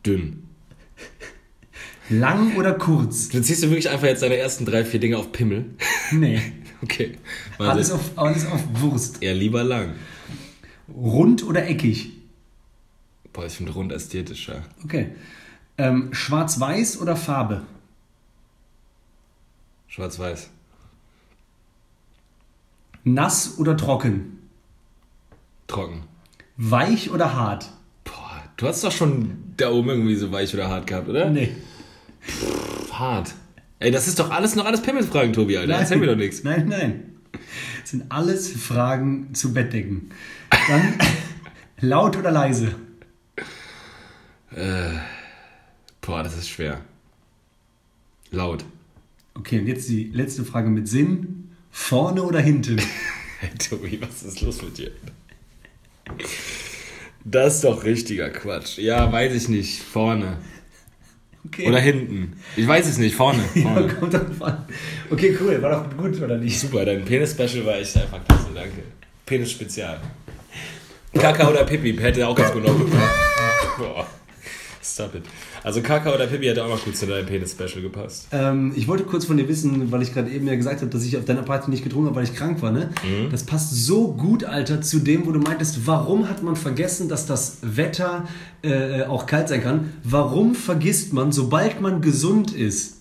Dünn. 0.05 0.43
Lang 2.09 2.55
oder 2.57 2.73
kurz? 2.73 3.29
Dann 3.29 3.43
ziehst 3.43 3.61
du 3.63 3.67
wirklich 3.69 3.89
einfach 3.89 4.07
jetzt 4.07 4.23
deine 4.23 4.35
ersten 4.37 4.65
drei, 4.65 4.83
vier 4.83 4.99
Dinge 4.99 5.17
auf 5.17 5.31
Pimmel. 5.31 5.65
Nee. 6.11 6.41
Okay. 6.81 7.17
Alles 7.57 7.91
auf, 7.91 8.11
alles 8.17 8.45
auf 8.45 8.63
Wurst. 8.79 9.21
Eher 9.21 9.33
lieber 9.35 9.65
lang. 9.65 9.95
Rund 10.87 11.43
oder 11.45 11.67
eckig? 11.67 12.13
Boah, 13.33 13.47
ich 13.47 13.51
finde 13.51 13.73
rund 13.73 13.91
ästhetischer. 13.91 14.63
Okay. 14.85 15.09
Ähm, 15.79 16.13
Schwarz-Weiß 16.13 16.99
oder 16.99 17.15
Farbe? 17.15 17.61
Schwarz-Weiß. 19.87 20.49
Nass 23.05 23.57
oder 23.57 23.77
trocken? 23.77 24.39
Trocken. 25.67 26.03
Weich 26.57 27.11
oder 27.11 27.33
hart? 27.33 27.69
Boah, 28.03 28.43
du 28.57 28.67
hast 28.67 28.83
doch 28.83 28.91
schon 28.91 29.53
da 29.55 29.71
oben 29.71 29.87
irgendwie 29.89 30.15
so 30.15 30.33
weich 30.33 30.53
oder 30.53 30.67
hart 30.67 30.85
gehabt, 30.85 31.07
oder? 31.07 31.29
Nee. 31.29 31.55
Hart. 32.91 33.33
Ey, 33.79 33.91
das 33.91 34.09
ist 34.09 34.19
doch 34.19 34.31
alles 34.31 34.55
noch 34.55 34.65
alles 34.65 34.81
Pimmelsfragen, 34.81 35.31
Tobi, 35.31 35.57
Alter. 35.57 35.75
Erzähl 35.75 35.97
mir 35.97 36.07
doch 36.07 36.17
nichts. 36.17 36.43
Nein, 36.43 36.67
nein. 36.67 37.15
Das 37.79 37.91
sind 37.91 38.11
alles 38.11 38.51
Fragen 38.51 39.33
zu 39.33 39.53
Bettdecken. 39.53 40.09
Dann 40.67 40.95
laut 41.79 42.17
oder 42.17 42.31
leise? 42.31 42.75
Boah, 46.01 46.23
das 46.23 46.37
ist 46.37 46.49
schwer. 46.49 46.81
Laut. 48.31 48.63
Okay, 49.33 49.59
und 49.59 49.67
jetzt 49.67 49.89
die 49.89 50.05
letzte 50.13 50.43
Frage 50.43 50.69
mit 50.69 50.87
Sinn. 50.87 51.49
Vorne 51.71 52.23
oder 52.23 52.39
hinten? 52.39 52.81
Hey, 53.41 53.51
Tobi, 53.57 54.01
was 54.01 54.23
ist 54.23 54.41
los 54.41 54.61
mit 54.61 54.77
dir? 54.77 54.91
Das 57.23 57.55
ist 57.55 57.63
doch 57.63 57.85
richtiger 57.85 58.29
Quatsch. 58.31 58.77
Ja, 58.79 59.09
weiß 59.09 59.33
ich 59.33 59.47
nicht. 59.47 59.81
Vorne. 59.81 60.39
Okay. 61.45 61.69
Oder 61.69 61.79
hinten. 61.79 62.33
Ich 62.57 62.67
weiß 62.67 62.85
es 62.85 62.97
nicht. 62.97 63.15
Vorne. 63.15 63.41
ja, 63.55 63.61
Vorne. 63.61 63.87
kommt 63.87 64.13
drauf 64.13 64.41
an. 64.41 64.65
Okay, 65.09 65.37
cool. 65.39 65.61
War 65.61 65.85
doch 65.85 65.97
gut, 65.97 66.21
oder 66.21 66.37
nicht? 66.37 66.59
Super, 66.59 66.83
dein 66.83 67.05
Penis-Special 67.05 67.65
war 67.65 67.77
echt 67.77 67.95
einfach 67.95 68.21
klasse, 68.25 68.47
danke. 68.53 68.83
Penis-Spezial. 69.25 70.01
Kaka 71.13 71.49
oder 71.49 71.63
Pipi 71.63 71.95
hätte 71.95 72.27
auch 72.27 72.35
ganz 72.35 72.51
gut 72.51 72.65
noch 72.65 72.77
gepasst. 72.77 73.15
Boah. 73.77 74.05
Stop 74.81 75.15
it. 75.15 75.23
Also 75.63 75.81
Kaka 75.81 76.13
oder 76.13 76.27
Pipi 76.27 76.45
hätte 76.45 76.63
auch 76.63 76.69
noch 76.69 76.83
gut 76.83 76.95
zu 76.95 77.05
deinem 77.05 77.25
Penis-Special 77.25 77.81
gepasst. 77.81 78.27
Ähm, 78.31 78.71
ich 78.75 78.87
wollte 78.87 79.03
kurz 79.03 79.25
von 79.25 79.35
dir 79.37 79.47
wissen, 79.47 79.91
weil 79.91 80.01
ich 80.01 80.13
gerade 80.13 80.29
eben 80.31 80.47
ja 80.47 80.55
gesagt 80.55 80.81
habe, 80.81 80.89
dass 80.89 81.03
ich 81.03 81.17
auf 81.17 81.25
deiner 81.25 81.41
Party 81.43 81.69
nicht 81.69 81.83
getrunken 81.83 82.07
habe, 82.07 82.15
weil 82.15 82.23
ich 82.23 82.33
krank 82.33 82.61
war. 82.61 82.71
Ne? 82.71 82.89
Mhm. 83.03 83.29
Das 83.29 83.43
passt 83.43 83.75
so 83.75 84.13
gut, 84.13 84.45
Alter, 84.45 84.81
zu 84.81 84.99
dem, 84.99 85.25
wo 85.25 85.31
du 85.31 85.39
meintest, 85.39 85.85
warum 85.85 86.29
hat 86.29 86.43
man 86.43 86.55
vergessen, 86.55 87.09
dass 87.09 87.25
das 87.25 87.57
Wetter 87.61 88.27
äh, 88.61 89.03
auch 89.03 89.25
kalt 89.25 89.49
sein 89.49 89.61
kann? 89.61 89.93
Warum 90.03 90.55
vergisst 90.55 91.11
man, 91.13 91.31
sobald 91.31 91.81
man 91.81 92.01
gesund 92.01 92.53
ist, 92.53 92.97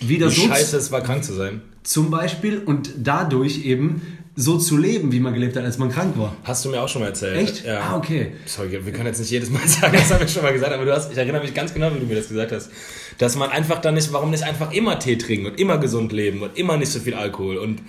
wieder 0.00 0.30
Wie 0.30 0.34
so 0.34 0.48
scheiße 0.48 0.76
es 0.76 0.90
war, 0.90 1.02
krank 1.02 1.24
zu 1.24 1.34
sein. 1.34 1.60
zum 1.82 2.10
Beispiel 2.10 2.58
und 2.58 2.90
dadurch 2.98 3.64
eben 3.64 4.00
so 4.34 4.56
zu 4.56 4.78
leben, 4.78 5.12
wie 5.12 5.20
man 5.20 5.34
gelebt 5.34 5.56
hat, 5.56 5.64
als 5.64 5.76
man 5.78 5.90
krank 5.90 6.16
war? 6.16 6.34
Hast 6.44 6.64
du 6.64 6.70
mir 6.70 6.80
auch 6.82 6.88
schon 6.88 7.02
mal 7.02 7.08
erzählt. 7.08 7.36
Echt? 7.36 7.64
Ja. 7.66 7.80
Ah, 7.80 7.96
okay. 7.98 8.32
Sorry, 8.46 8.70
wir 8.84 8.92
können 8.92 9.06
jetzt 9.06 9.18
nicht 9.20 9.30
jedes 9.30 9.50
Mal 9.50 9.60
sagen, 9.66 9.92
das 9.92 10.10
haben 10.10 10.20
wir 10.20 10.28
schon 10.28 10.42
mal 10.42 10.52
gesagt, 10.54 10.72
aber 10.72 10.84
du 10.86 10.92
hast, 10.92 11.12
ich 11.12 11.18
erinnere 11.18 11.42
mich 11.42 11.52
ganz 11.52 11.74
genau, 11.74 11.94
wie 11.94 11.98
du 12.00 12.06
mir 12.06 12.16
das 12.16 12.28
gesagt 12.28 12.50
hast, 12.52 12.70
dass 13.18 13.36
man 13.36 13.50
einfach 13.50 13.80
dann 13.82 13.94
nicht, 13.94 14.10
warum 14.12 14.30
nicht 14.30 14.42
einfach 14.44 14.72
immer 14.72 14.98
Tee 14.98 15.16
trinken 15.16 15.46
und 15.46 15.60
immer 15.60 15.76
gesund 15.78 16.12
leben 16.12 16.40
und 16.42 16.56
immer 16.56 16.76
nicht 16.78 16.90
so 16.90 16.98
viel 17.00 17.12
Alkohol 17.14 17.58
und 17.58 17.82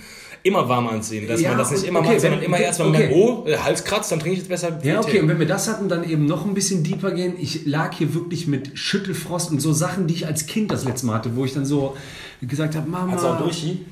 immer 0.45 0.67
warm 0.67 0.87
anziehen, 0.89 1.25
dass 1.29 1.39
Ja, 1.39 1.49
man 1.51 1.59
das 1.59 1.71
nicht 1.71 1.85
immer 1.85 1.99
okay, 1.99 2.09
macht, 2.09 2.19
sondern 2.19 2.39
wenn- 2.41 2.45
immer 2.47 2.57
okay, 2.57 2.65
erst, 2.65 2.79
wenn 2.79 2.87
okay. 2.87 3.07
man, 3.09 3.13
oh, 3.17 3.45
äh, 3.47 3.57
Hals 3.59 3.85
kratzt, 3.85 4.11
dann 4.11 4.19
trinke 4.19 4.33
ich 4.33 4.39
jetzt 4.39 4.49
besser 4.49 4.77
viel 4.81 4.91
Ja, 4.91 4.99
okay, 4.99 5.11
Tee. 5.11 5.19
und 5.21 5.29
wenn 5.29 5.39
wir 5.39 5.47
das 5.47 5.69
hatten, 5.69 5.87
dann 5.87 6.03
eben 6.03 6.25
noch 6.25 6.45
ein 6.45 6.53
bisschen 6.53 6.83
deeper 6.83 7.11
gehen. 7.11 7.35
Ich 7.39 7.65
lag 7.65 7.95
hier 7.95 8.13
wirklich 8.13 8.47
mit 8.47 8.77
Schüttelfrost 8.77 9.51
und 9.51 9.61
so 9.61 9.71
Sachen, 9.71 10.07
die 10.07 10.15
ich 10.15 10.27
als 10.27 10.45
Kind 10.45 10.69
das 10.71 10.83
letzte 10.83 11.05
Mal 11.05 11.13
hatte, 11.15 11.37
wo 11.37 11.45
ich 11.45 11.53
dann 11.53 11.65
so 11.65 11.95
gesagt 12.41 12.75
habe, 12.75 12.89
Mama... 12.89 13.13
Hast 13.13 13.23
du 13.23 13.27
auch 13.29 13.37
Durchi? 13.39 13.85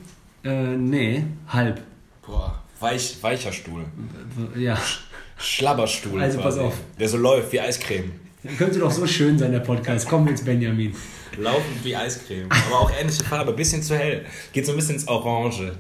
Äh, 0.44 0.76
nee, 0.76 1.24
halb. 1.48 1.80
Boah, 2.26 2.62
weich, 2.80 3.18
weicher 3.22 3.52
Stuhl. 3.52 3.86
Ja. 4.56 4.78
Schlabberstuhl 5.38 6.22
Also 6.22 6.40
pass 6.40 6.58
auf. 6.58 6.74
Der 7.00 7.10
so 7.10 7.18
läuft 7.18 7.52
wie 7.52 7.60
Eiscreme. 7.60 8.12
Könnte 8.58 8.80
doch 8.80 8.92
so 8.92 9.06
schön 9.08 9.38
sein, 9.38 9.52
der 9.52 9.60
Podcast. 9.60 10.08
Komm 10.08 10.28
jetzt, 10.28 10.46
Benjamin. 10.46 10.96
Laufend 11.38 11.84
wie 11.84 11.96
Eiscreme. 11.96 12.48
Aber 12.68 12.80
auch 12.82 12.92
ähnliche 13.00 13.24
Farbe, 13.24 13.54
bisschen 13.54 13.82
zu 13.84 13.96
hell. 13.98 14.26
Geht 14.54 14.66
so 14.66 14.72
ein 14.74 14.76
bisschen 14.78 14.96
ins 14.96 15.08
Orange. 15.08 15.74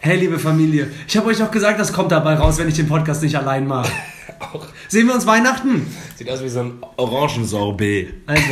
Hey, 0.00 0.16
liebe 0.18 0.38
Familie, 0.38 0.90
ich 1.06 1.16
habe 1.16 1.28
euch 1.28 1.42
auch 1.42 1.50
gesagt, 1.50 1.78
das 1.78 1.92
kommt 1.92 2.12
dabei 2.12 2.34
raus, 2.34 2.58
wenn 2.58 2.68
ich 2.68 2.74
den 2.74 2.88
Podcast 2.88 3.22
nicht 3.22 3.36
allein 3.36 3.66
mache. 3.66 3.90
Auch, 4.40 4.66
Sehen 4.88 5.06
wir 5.08 5.14
uns 5.14 5.26
Weihnachten? 5.26 5.84
sieht 6.16 6.30
aus 6.30 6.42
wie 6.42 6.48
so 6.48 6.60
ein 6.60 6.74
Orangensorbet. 6.96 8.14
Also, 8.26 8.42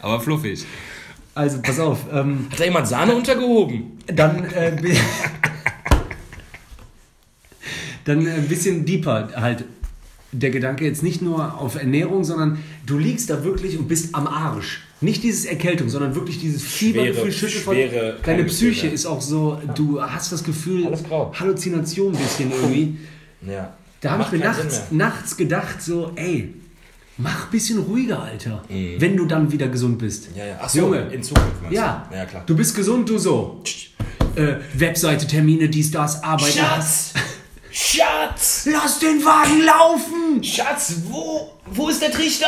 Aber 0.00 0.20
fluffig. 0.20 0.64
Also, 1.38 1.60
pass 1.62 1.78
auf. 1.78 2.00
Ähm, 2.12 2.48
Hat 2.50 2.58
da 2.58 2.64
jemand 2.64 2.88
Sahne 2.88 3.14
untergehoben? 3.14 3.96
dann, 4.06 4.44
äh, 4.46 4.72
dann 8.04 8.26
äh, 8.26 8.30
ein 8.30 8.48
bisschen 8.48 8.84
deeper 8.84 9.28
halt. 9.36 9.64
Der 10.32 10.50
Gedanke 10.50 10.84
jetzt 10.84 11.04
nicht 11.04 11.22
nur 11.22 11.58
auf 11.58 11.76
Ernährung, 11.76 12.24
sondern 12.24 12.58
du 12.86 12.98
liegst 12.98 13.30
da 13.30 13.44
wirklich 13.44 13.78
und 13.78 13.86
bist 13.86 14.16
am 14.16 14.26
Arsch. 14.26 14.82
Nicht 15.00 15.22
dieses 15.22 15.44
Erkältung, 15.44 15.88
sondern 15.88 16.16
wirklich 16.16 16.40
dieses 16.40 16.64
Fiebergefühl, 16.64 17.30
Schüttel 17.30 17.60
von. 17.60 17.76
Deine. 18.24 18.44
Psyche 18.44 18.88
ist 18.88 19.06
auch 19.06 19.22
so, 19.22 19.62
du 19.76 20.02
hast 20.02 20.32
das 20.32 20.42
Gefühl. 20.42 20.92
Halluzination 21.34 22.14
ein 22.14 22.18
bisschen 22.18 22.50
irgendwie. 22.50 22.98
Ja. 23.46 23.74
Da 24.00 24.10
habe 24.10 24.24
ich 24.24 24.32
mir 24.32 24.44
nachts, 24.44 24.82
nachts 24.90 25.36
gedacht, 25.36 25.80
so, 25.80 26.10
ey, 26.16 26.52
mach 27.18 27.44
ein 27.46 27.50
bisschen 27.50 27.78
ruhiger, 27.80 28.22
Alter. 28.22 28.62
Mhm. 28.68 28.96
Wenn 28.98 29.16
du 29.16 29.26
dann 29.26 29.50
wieder 29.52 29.68
gesund 29.68 29.98
bist. 29.98 30.28
Ja, 30.34 30.46
ja. 30.46 30.58
Ach 30.62 30.68
so, 30.68 30.78
Junge. 30.78 31.00
in 31.12 31.22
Zukunft 31.22 31.60
meinst 31.62 31.76
Ja. 31.76 32.06
du? 32.10 32.16
Ja, 32.16 32.24
klar. 32.24 32.42
Du 32.46 32.56
bist 32.56 32.74
gesund, 32.74 33.08
du 33.08 33.18
so. 33.18 33.62
Äh, 34.34 34.54
Webseite, 34.74 35.26
Termine, 35.26 35.68
dies, 35.68 35.90
das, 35.90 36.22
Arbeit. 36.22 36.52
Schatz! 36.54 37.12
Schatz! 37.70 38.68
Lass 38.72 38.98
den 39.00 39.24
Wagen 39.24 39.62
laufen! 39.64 40.42
Schatz, 40.44 40.94
wo, 41.08 41.52
wo 41.66 41.88
ist 41.88 42.00
der 42.00 42.10
Trichter? 42.10 42.46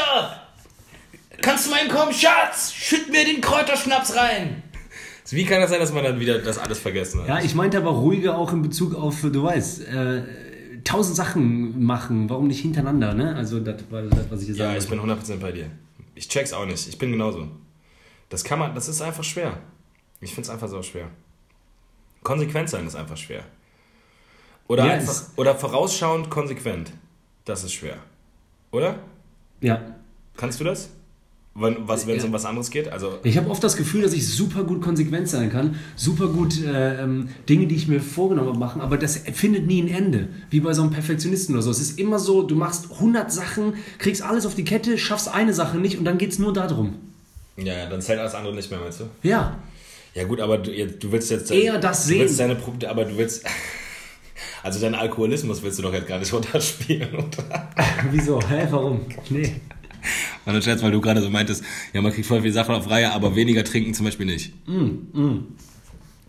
Kannst 1.43 1.67
du 1.67 1.71
mal 1.71 1.87
kommen? 1.89 2.13
Schatz, 2.13 2.73
schütt 2.73 3.11
mir 3.11 3.25
den 3.25 3.41
Kräuterschnaps 3.41 4.15
rein. 4.17 4.63
Wie 5.33 5.45
kann 5.45 5.61
das 5.61 5.71
sein, 5.71 5.79
dass 5.79 5.93
man 5.93 6.03
dann 6.03 6.19
wieder 6.19 6.39
das 6.41 6.59
alles 6.59 6.81
vergessen 6.81 7.21
hat? 7.21 7.29
Ja, 7.29 7.41
ich 7.41 7.55
meinte 7.55 7.77
aber 7.79 7.91
ruhiger 7.91 8.37
auch 8.37 8.53
in 8.53 8.63
Bezug 8.63 8.95
auf, 8.97 9.21
du 9.23 9.43
weißt, 9.45 9.87
äh, 9.87 10.23
tausend 10.91 11.17
Sachen 11.17 11.83
machen. 11.85 12.29
Warum 12.29 12.47
nicht 12.49 12.61
hintereinander, 12.61 13.15
ne? 13.15 13.35
Also, 13.37 13.61
das 13.61 13.77
war 13.91 14.03
das, 14.03 14.31
was 14.31 14.41
ich 14.41 14.47
hier 14.49 14.57
Ja, 14.57 14.67
sagen 14.67 14.79
ich 14.79 14.89
bin 14.89 15.01
100% 15.01 15.37
bei 15.39 15.53
dir. 15.53 15.71
Ich 16.15 16.29
check's 16.29 16.53
auch 16.53 16.67
nicht. 16.67 16.89
Ich 16.89 16.99
bin 16.99 17.13
genauso. 17.13 17.49
Das 18.29 18.45
kann 18.45 18.59
man, 18.59 18.75
das 18.75 18.89
ist 18.89 19.01
einfach 19.01 19.25
schwer. 19.25 19.59
Ich 20.21 20.35
find's 20.35 20.51
einfach 20.51 20.69
so 20.69 20.83
schwer. 20.83 21.09
Konsequent 22.23 22.69
sein 22.69 22.87
ist 22.87 22.95
einfach 22.95 23.17
schwer. 23.17 23.45
Oder, 24.69 24.87
Ja, 24.87 24.93
einfach, 24.93 25.23
oder 25.37 25.55
vorausschauend 25.55 26.31
konsequent. 26.31 26.93
Das 27.45 27.65
ist 27.65 27.73
schwer. 27.73 27.97
Oder? 28.71 28.99
Ja. 29.61 29.81
Kannst 30.37 30.61
du 30.61 30.65
das? 30.65 30.91
Wenn 31.55 31.77
was, 31.89 32.07
wenn 32.07 32.17
es 32.17 32.23
Ja. 32.23 32.29
um 32.29 32.33
was 32.33 32.45
anderes 32.45 32.71
geht? 32.71 32.89
Also, 32.89 33.19
Ich 33.25 33.37
habe 33.37 33.51
oft 33.51 33.63
das 33.63 33.77
Gefühl, 33.77 34.03
dass 34.03 34.13
ich 34.13 34.27
super 34.29 34.63
gut 34.63 34.81
konsequent 34.83 35.29
sein 35.29 35.51
kann, 35.51 35.75
super 35.97 36.29
gut 36.29 36.63
äh, 36.65 37.03
ähm, 37.03 37.29
Dinge, 37.49 37.67
die 37.67 37.75
ich 37.75 37.89
mir 37.89 38.01
vorgenommen 38.01 38.51
habe, 38.51 38.59
machen, 38.59 38.81
aber 38.81 38.97
das 38.97 39.17
findet 39.17 39.67
nie 39.67 39.83
ein 39.83 39.89
Ende. 39.89 40.29
Wie 40.51 40.61
bei 40.61 40.73
so 40.75 40.83
einem 40.83 40.93
Perfektionisten 40.93 41.55
oder 41.57 41.63
so. 41.63 41.71
Es 41.73 41.81
ist 41.81 41.99
immer 41.99 42.21
so, 42.21 42.43
du 42.43 42.55
machst 42.55 42.93
100 42.93 43.33
Sachen, 43.33 43.75
kriegst 43.99 44.23
alles 44.23 44.47
auf 44.47 44.55
die 44.55 44.65
Kette, 44.65 44.97
schaffst 44.97 45.27
eine 45.29 45.53
Sache 45.53 45.77
nicht 45.79 45.99
und 45.99 46.05
dann 46.05 46.19
geht 46.19 46.31
es 46.31 46.39
nur 46.39 46.53
darum. 46.53 46.95
ja, 47.57 47.75
ja, 47.77 47.87
dann 47.91 48.01
zählt 48.01 48.21
alles 48.21 48.35
andere 48.35 48.55
nicht 48.55 48.71
mehr, 48.71 48.79
meinst 48.81 49.01
du? 49.01 49.05
Ja. 49.23 49.59
Ja 50.15 50.25
gut, 50.25 50.41
aber 50.41 50.59
du, 50.59 50.71
du 50.87 51.13
willst 51.13 51.31
jetzt... 51.33 51.51
Eher 51.51 51.79
das 51.79 52.07
du 52.07 52.15
willst 52.15 52.37
sehen. 52.37 52.57
deine, 52.81 52.89
aber 52.91 53.05
du 53.05 53.17
willst... 53.19 53.45
Also 54.63 54.79
deinen 54.79 54.95
Alkoholismus 54.95 55.63
willst 55.63 55.79
du 55.79 55.83
doch 55.83 55.93
jetzt 55.93 56.07
gar 56.07 56.19
nicht 56.19 56.33
runterspielen, 56.33 57.15
oder? 57.15 57.71
Wieso? 58.11 58.39
Hä? 58.47 58.67
Warum? 58.71 59.01
Nee. 59.31 59.55
Und 60.47 60.53
dann 60.55 60.63
Scherz, 60.63 60.83
weil 60.83 60.93
du 60.93 61.01
gerade 61.01 61.23
so 61.23 61.31
meintest, 61.31 61.65
ja, 61.93 62.01
man 62.01 62.13
kriegt 62.13 62.27
voll 62.27 62.41
viele 62.41 62.53
Sachen 62.53 62.75
auf 62.75 62.89
Reihe, 62.91 63.13
aber 63.13 63.37
weniger 63.37 63.65
trinken 63.65 63.95
zum 63.95 64.07
Beispiel 64.07 64.27
nicht. 64.27 64.53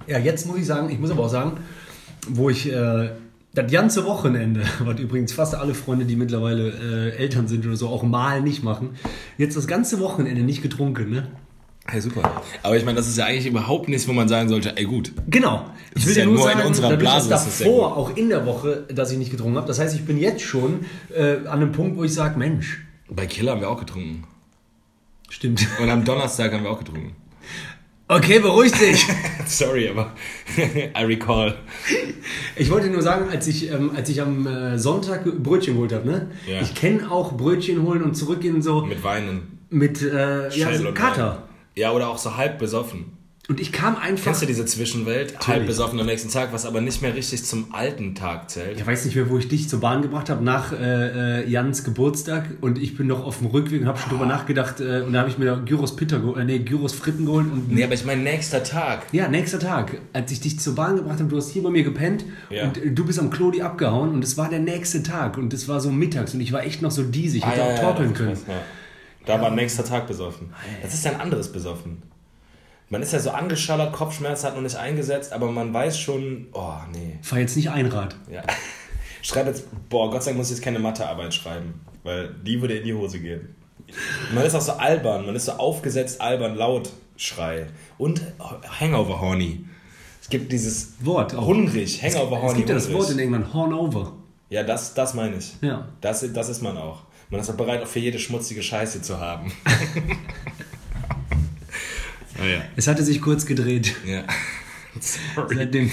Ja, 0.07 0.17
jetzt 0.19 0.47
muss 0.47 0.57
ich 0.57 0.65
sagen, 0.65 0.89
ich 0.89 0.99
muss 0.99 1.11
aber 1.11 1.23
auch 1.23 1.29
sagen, 1.29 1.57
wo 2.27 2.49
ich 2.49 2.71
äh, 2.71 3.09
das 3.53 3.71
ganze 3.71 4.05
Wochenende, 4.05 4.63
was 4.79 4.99
übrigens 4.99 5.33
fast 5.33 5.55
alle 5.55 5.73
Freunde, 5.73 6.05
die 6.05 6.15
mittlerweile 6.15 7.13
äh, 7.13 7.17
Eltern 7.17 7.47
sind 7.47 7.65
oder 7.65 7.75
so, 7.75 7.87
auch 7.87 8.03
mal 8.03 8.41
nicht 8.41 8.63
machen, 8.63 8.91
jetzt 9.37 9.57
das 9.57 9.67
ganze 9.67 9.99
Wochenende 9.99 10.41
nicht 10.41 10.61
getrunken, 10.61 11.09
ne? 11.09 11.27
Hey, 11.87 11.99
super. 11.99 12.41
Aber 12.61 12.77
ich 12.77 12.85
meine, 12.85 12.97
das 12.97 13.07
ist 13.07 13.17
ja 13.17 13.25
eigentlich 13.25 13.47
überhaupt 13.47 13.89
nichts, 13.89 14.07
wo 14.07 14.13
man 14.13 14.27
sagen 14.27 14.49
sollte, 14.49 14.77
ey 14.77 14.85
gut. 14.85 15.11
Genau. 15.27 15.65
Ich 15.95 16.05
will 16.05 16.15
ja 16.15 16.25
nur 16.25 16.35
nur 16.35 16.51
in 16.51 16.57
sagen, 16.57 16.67
unserer 16.67 16.89
dadurch, 16.89 16.99
Blase 16.99 17.29
dass 17.29 17.47
ist 17.47 17.61
davor, 17.61 17.97
auch 17.97 18.15
in 18.15 18.29
der 18.29 18.45
Woche, 18.45 18.85
dass 18.93 19.11
ich 19.11 19.17
nicht 19.17 19.31
getrunken 19.31 19.57
habe. 19.57 19.67
Das 19.67 19.79
heißt, 19.79 19.95
ich 19.95 20.05
bin 20.05 20.17
jetzt 20.19 20.41
schon 20.41 20.81
äh, 21.13 21.37
an 21.37 21.47
einem 21.47 21.71
Punkt, 21.71 21.97
wo 21.97 22.03
ich 22.03 22.13
sage, 22.13 22.37
Mensch, 22.37 22.85
Bei 23.13 23.25
Killer 23.27 23.51
haben 23.51 23.61
wir 23.61 23.69
auch 23.69 23.79
getrunken. 23.79 24.23
stimmt. 25.29 25.67
Und 25.79 25.89
am 25.89 26.03
Donnerstag 26.05 26.53
haben 26.53 26.63
wir 26.63 26.71
auch 26.71 26.79
getrunken. 26.79 27.15
Okay, 28.07 28.39
beruhig 28.39 28.71
dich. 28.73 29.05
Sorry, 29.45 29.87
aber 29.87 30.13
I 30.57 31.03
recall. 31.05 31.57
Ich 32.57 32.69
wollte 32.69 32.89
nur 32.89 33.01
sagen, 33.01 33.29
als 33.29 33.47
ich, 33.47 33.71
ähm, 33.71 33.91
als 33.95 34.09
ich 34.09 34.21
am 34.21 34.45
äh, 34.45 34.77
Sonntag 34.77 35.23
Brötchen 35.23 35.75
geholt 35.75 35.93
habe, 35.93 36.07
ne? 36.07 36.31
Ja. 36.45 36.61
Ich 36.61 36.75
kenne 36.75 37.09
auch 37.09 37.33
Brötchen 37.37 37.81
holen 37.83 38.03
und 38.03 38.15
zurückgehen 38.15 38.61
so 38.61 38.81
Mit 38.85 39.01
Weinen. 39.03 39.59
mit 39.69 40.01
äh, 40.01 40.49
ja, 40.49 40.73
so 40.77 40.91
Kater. 40.91 41.29
Wein. 41.29 41.37
Ja, 41.75 41.91
oder 41.91 42.09
auch 42.09 42.17
so 42.17 42.35
halb 42.35 42.59
besoffen. 42.59 43.13
Und 43.49 43.59
ich 43.59 43.71
kam 43.73 43.97
einfach. 43.97 44.25
Kennst 44.25 44.43
du 44.43 44.45
diese 44.45 44.65
Zwischenwelt? 44.65 45.45
Halb 45.45 45.65
besoffen 45.65 45.99
am 45.99 46.05
nächsten 46.05 46.29
Tag, 46.29 46.53
was 46.53 46.65
aber 46.65 46.79
nicht 46.79 47.01
mehr 47.01 47.15
richtig 47.15 47.43
zum 47.43 47.73
alten 47.73 48.15
Tag 48.15 48.49
zählt. 48.49 48.77
Ich 48.79 48.85
weiß 48.87 49.03
nicht 49.03 49.15
mehr, 49.15 49.29
wo 49.29 49.37
ich 49.39 49.47
dich 49.49 49.67
zur 49.67 49.81
Bahn 49.81 50.03
gebracht 50.03 50.29
habe, 50.29 50.41
nach 50.43 50.71
äh, 50.71 51.41
äh, 51.41 51.49
Jans 51.49 51.83
Geburtstag. 51.83 52.45
Und 52.61 52.77
ich 52.77 52.95
bin 52.95 53.07
noch 53.07 53.25
auf 53.25 53.39
dem 53.39 53.47
Rückweg 53.47 53.81
und 53.81 53.87
habe 53.87 53.97
schon 53.97 54.09
drüber 54.11 54.25
nachgedacht. 54.27 54.79
Äh, 54.79 55.01
und 55.01 55.11
da 55.11 55.19
habe 55.21 55.29
ich 55.29 55.37
mir 55.37 55.57
Gyros 55.65 55.97
geho- 55.97 56.39
äh, 56.39 56.45
nee, 56.45 56.59
Gyros 56.59 56.93
Fritten 56.93 57.25
geholt. 57.25 57.47
Und 57.51 57.73
Nee, 57.73 57.83
aber 57.83 57.95
ich 57.95 58.05
meine, 58.05 58.21
nächster 58.21 58.63
Tag. 58.63 59.07
ja, 59.11 59.27
nächster 59.27 59.59
Tag, 59.59 59.97
als 60.13 60.31
ich 60.31 60.39
dich 60.39 60.59
zur 60.59 60.75
Bahn 60.75 60.95
gebracht 60.95 61.19
habe, 61.19 61.27
du 61.29 61.35
hast 61.35 61.49
hier 61.49 61.63
bei 61.63 61.71
mir 61.71 61.83
gepennt 61.83 62.23
Ja. 62.51 62.65
und 62.65 62.77
äh, 62.77 62.91
du 62.91 63.05
bist 63.05 63.19
am 63.19 63.31
Klodi 63.31 63.63
abgehauen 63.63 64.11
und 64.13 64.23
es 64.23 64.37
war 64.37 64.49
der 64.49 64.59
nächste 64.59 65.03
Tag 65.03 65.37
und 65.37 65.51
es 65.53 65.67
war 65.67 65.81
so 65.81 65.91
mittags 65.91 66.33
und 66.35 66.39
ich 66.41 66.53
war 66.53 66.63
echt 66.63 66.81
noch 66.83 66.91
so 66.91 67.03
diesig, 67.03 67.41
ich 67.43 67.49
hätte 67.49 67.63
auch 67.63 67.79
torkeln 67.79 68.09
das 68.11 68.17
können. 68.17 68.33
krass, 68.35 68.43
ja. 68.47 68.61
Da 69.25 69.41
war 69.41 69.51
nächster 69.51 69.83
Tag 69.83 70.07
besoffen. 70.07 70.49
Das 70.81 70.93
ist 70.93 71.03
ja 71.03 71.11
ein 71.11 71.19
anderes 71.21 71.51
besoffen. 71.51 72.03
Man 72.91 73.01
ist 73.01 73.13
ja 73.13 73.19
so 73.19 73.29
angeschallert, 73.31 73.93
Kopfschmerz 73.93 74.43
hat 74.43 74.55
noch 74.55 74.61
nicht 74.61 74.75
eingesetzt, 74.75 75.31
aber 75.31 75.49
man 75.49 75.73
weiß 75.73 75.97
schon, 75.97 76.47
oh 76.51 76.73
nee. 76.91 77.17
Fahr 77.21 77.39
jetzt 77.39 77.55
nicht 77.55 77.69
Einrad. 77.69 78.17
Ja. 78.29 78.43
Schreib 79.21 79.47
jetzt, 79.47 79.63
boah, 79.87 80.11
Gott 80.11 80.23
sei 80.23 80.31
Dank 80.31 80.39
muss 80.39 80.47
ich 80.47 80.57
jetzt 80.57 80.63
keine 80.63 80.77
Mathearbeit 80.77 81.33
schreiben, 81.33 81.85
weil 82.03 82.35
die 82.45 82.59
würde 82.59 82.77
in 82.77 82.83
die 82.83 82.93
Hose 82.93 83.21
gehen. 83.21 83.55
Man 84.35 84.45
ist 84.45 84.55
auch 84.55 84.61
so 84.61 84.73
albern, 84.73 85.25
man 85.25 85.35
ist 85.37 85.45
so 85.45 85.53
aufgesetzt, 85.53 86.19
albern, 86.19 86.55
laut, 86.55 86.91
Schrei. 87.15 87.67
Und 87.97 88.21
Hangover 88.81 89.21
Horny. 89.21 89.63
Es 90.21 90.27
gibt 90.27 90.51
dieses 90.51 90.95
Wort. 90.99 91.33
Auch. 91.33 91.45
hungrig, 91.45 92.03
Hangover 92.03 92.41
Horny. 92.41 92.51
Es 92.51 92.57
gibt 92.57 92.69
ja 92.69 92.75
das. 92.75 92.91
Wort 92.91 93.09
in 93.11 93.19
England, 93.19 93.53
Horn 93.53 93.73
over. 93.73 94.11
Ja, 94.49 94.63
das, 94.63 94.93
das 94.95 95.13
meine 95.13 95.37
ich. 95.37 95.53
Ja. 95.61 95.87
Das, 96.01 96.25
das 96.33 96.49
ist 96.49 96.61
man 96.61 96.77
auch. 96.77 97.03
Man 97.29 97.39
ist 97.39 97.49
auch 97.49 97.55
bereit, 97.55 97.83
auch 97.83 97.87
für 97.87 97.99
jede 97.99 98.19
schmutzige 98.19 98.61
Scheiße 98.61 99.01
zu 99.01 99.17
haben. 99.21 99.49
ah, 102.41 102.45
ja. 102.47 102.61
Es 102.75 102.87
hatte 102.87 103.03
sich 103.03 103.21
kurz 103.21 103.45
gedreht. 103.45 103.95
ja. 104.05 104.23
Sorry. 105.35 105.55
Seitdem. 105.55 105.89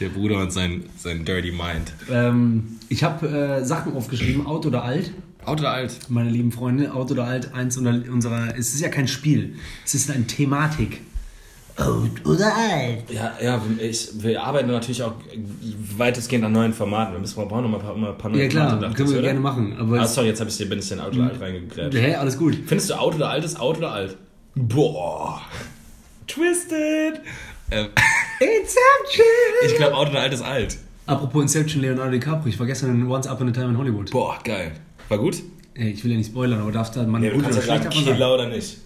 Der 0.00 0.08
Bruder 0.08 0.38
und 0.38 0.50
sein, 0.50 0.84
sein 0.96 1.26
Dirty 1.26 1.50
Mind. 1.52 1.92
Ähm, 2.10 2.78
ich 2.88 3.04
habe 3.04 3.28
äh, 3.28 3.64
Sachen 3.66 3.92
aufgeschrieben, 3.94 4.46
out 4.46 4.64
oder 4.64 4.82
alt. 4.82 5.12
Out 5.44 5.60
oder 5.60 5.72
alt? 5.72 5.98
Meine 6.08 6.30
lieben 6.30 6.52
Freunde, 6.52 6.92
out 6.94 7.10
oder 7.10 7.24
alt, 7.24 7.52
eins 7.52 7.76
unserer, 7.76 8.10
unserer. 8.10 8.54
Es 8.58 8.72
ist 8.72 8.80
ja 8.80 8.88
kein 8.88 9.08
Spiel, 9.08 9.56
es 9.84 9.94
ist 9.94 10.10
eine 10.10 10.26
Thematik. 10.26 11.02
Out 11.76 12.24
oder 12.24 12.46
alt? 12.54 13.10
Ja, 13.10 13.34
ja 13.42 13.60
ich, 13.78 14.08
wir 14.22 14.42
arbeiten 14.42 14.68
natürlich 14.68 15.02
auch 15.02 15.14
weitestgehend 15.98 16.44
an 16.46 16.52
neuen 16.52 16.72
Formaten. 16.72 17.12
Wir 17.14 17.20
müssen 17.20 17.36
wir 17.36 17.46
brauchen 17.46 17.62
noch 17.64 17.70
mal 17.70 17.78
ein 17.78 17.82
paar, 17.82 17.96
mal 17.96 18.10
ein 18.12 18.18
paar 18.18 18.30
neue 18.30 18.42
Ja 18.44 18.48
klar, 18.48 18.70
Formate, 18.70 18.94
können 18.94 19.08
wir 19.10 19.18
oder? 19.18 19.26
gerne 19.26 19.40
machen. 19.40 19.76
Aber 19.78 20.00
Ah, 20.00 20.06
sorry, 20.06 20.28
jetzt 20.28 20.40
hab 20.40 20.48
ich 20.48 20.56
dir, 20.56 20.68
bin 20.68 20.78
ich 20.78 20.90
in 20.90 21.00
Out 21.00 21.14
oder 21.14 21.24
alt 21.24 21.40
reingeklärt. 21.40 21.94
hä, 21.94 22.14
alles 22.14 22.38
gut. 22.38 22.56
Findest 22.66 22.88
du 22.90 22.94
Out 22.94 23.14
oder 23.16 23.28
alt 23.30 23.44
ist 23.44 23.60
Out 23.60 23.78
oder 23.78 23.92
alt? 23.92 24.16
Boah. 24.54 25.42
Twisted. 26.34 27.20
Ähm, 27.72 27.88
Inception! 28.40 29.26
ich 29.66 29.74
glaube, 29.76 29.96
alt 30.18 30.32
ist 30.32 30.42
alt. 30.42 30.78
Apropos 31.06 31.42
Inception, 31.42 31.82
Leonardo 31.82 32.12
DiCaprio, 32.12 32.48
ich 32.52 32.58
war 32.58 32.66
gestern 32.66 32.90
in 33.00 33.06
Once 33.08 33.26
Upon 33.26 33.48
a 33.48 33.52
Time 33.52 33.68
in 33.70 33.78
Hollywood. 33.78 34.10
Boah, 34.10 34.38
geil. 34.44 34.72
War 35.08 35.18
gut? 35.18 35.42
Ey, 35.74 35.90
ich 35.90 36.04
will 36.04 36.12
ja 36.12 36.16
nicht 36.18 36.28
spoilern, 36.30 36.60
aber 36.60 36.72
darf 36.72 36.90
da 36.92 37.02
man 37.04 37.22
Ja, 37.22 37.30
du 37.30 37.36
gut 37.36 37.44
oder 37.46 37.54
schlecht 37.54 37.66
sagen, 37.68 37.84
davon 37.84 38.04
sagen? 38.04 38.16
Killer 38.16 38.34
oder 38.34 38.48
nicht. 38.48 38.78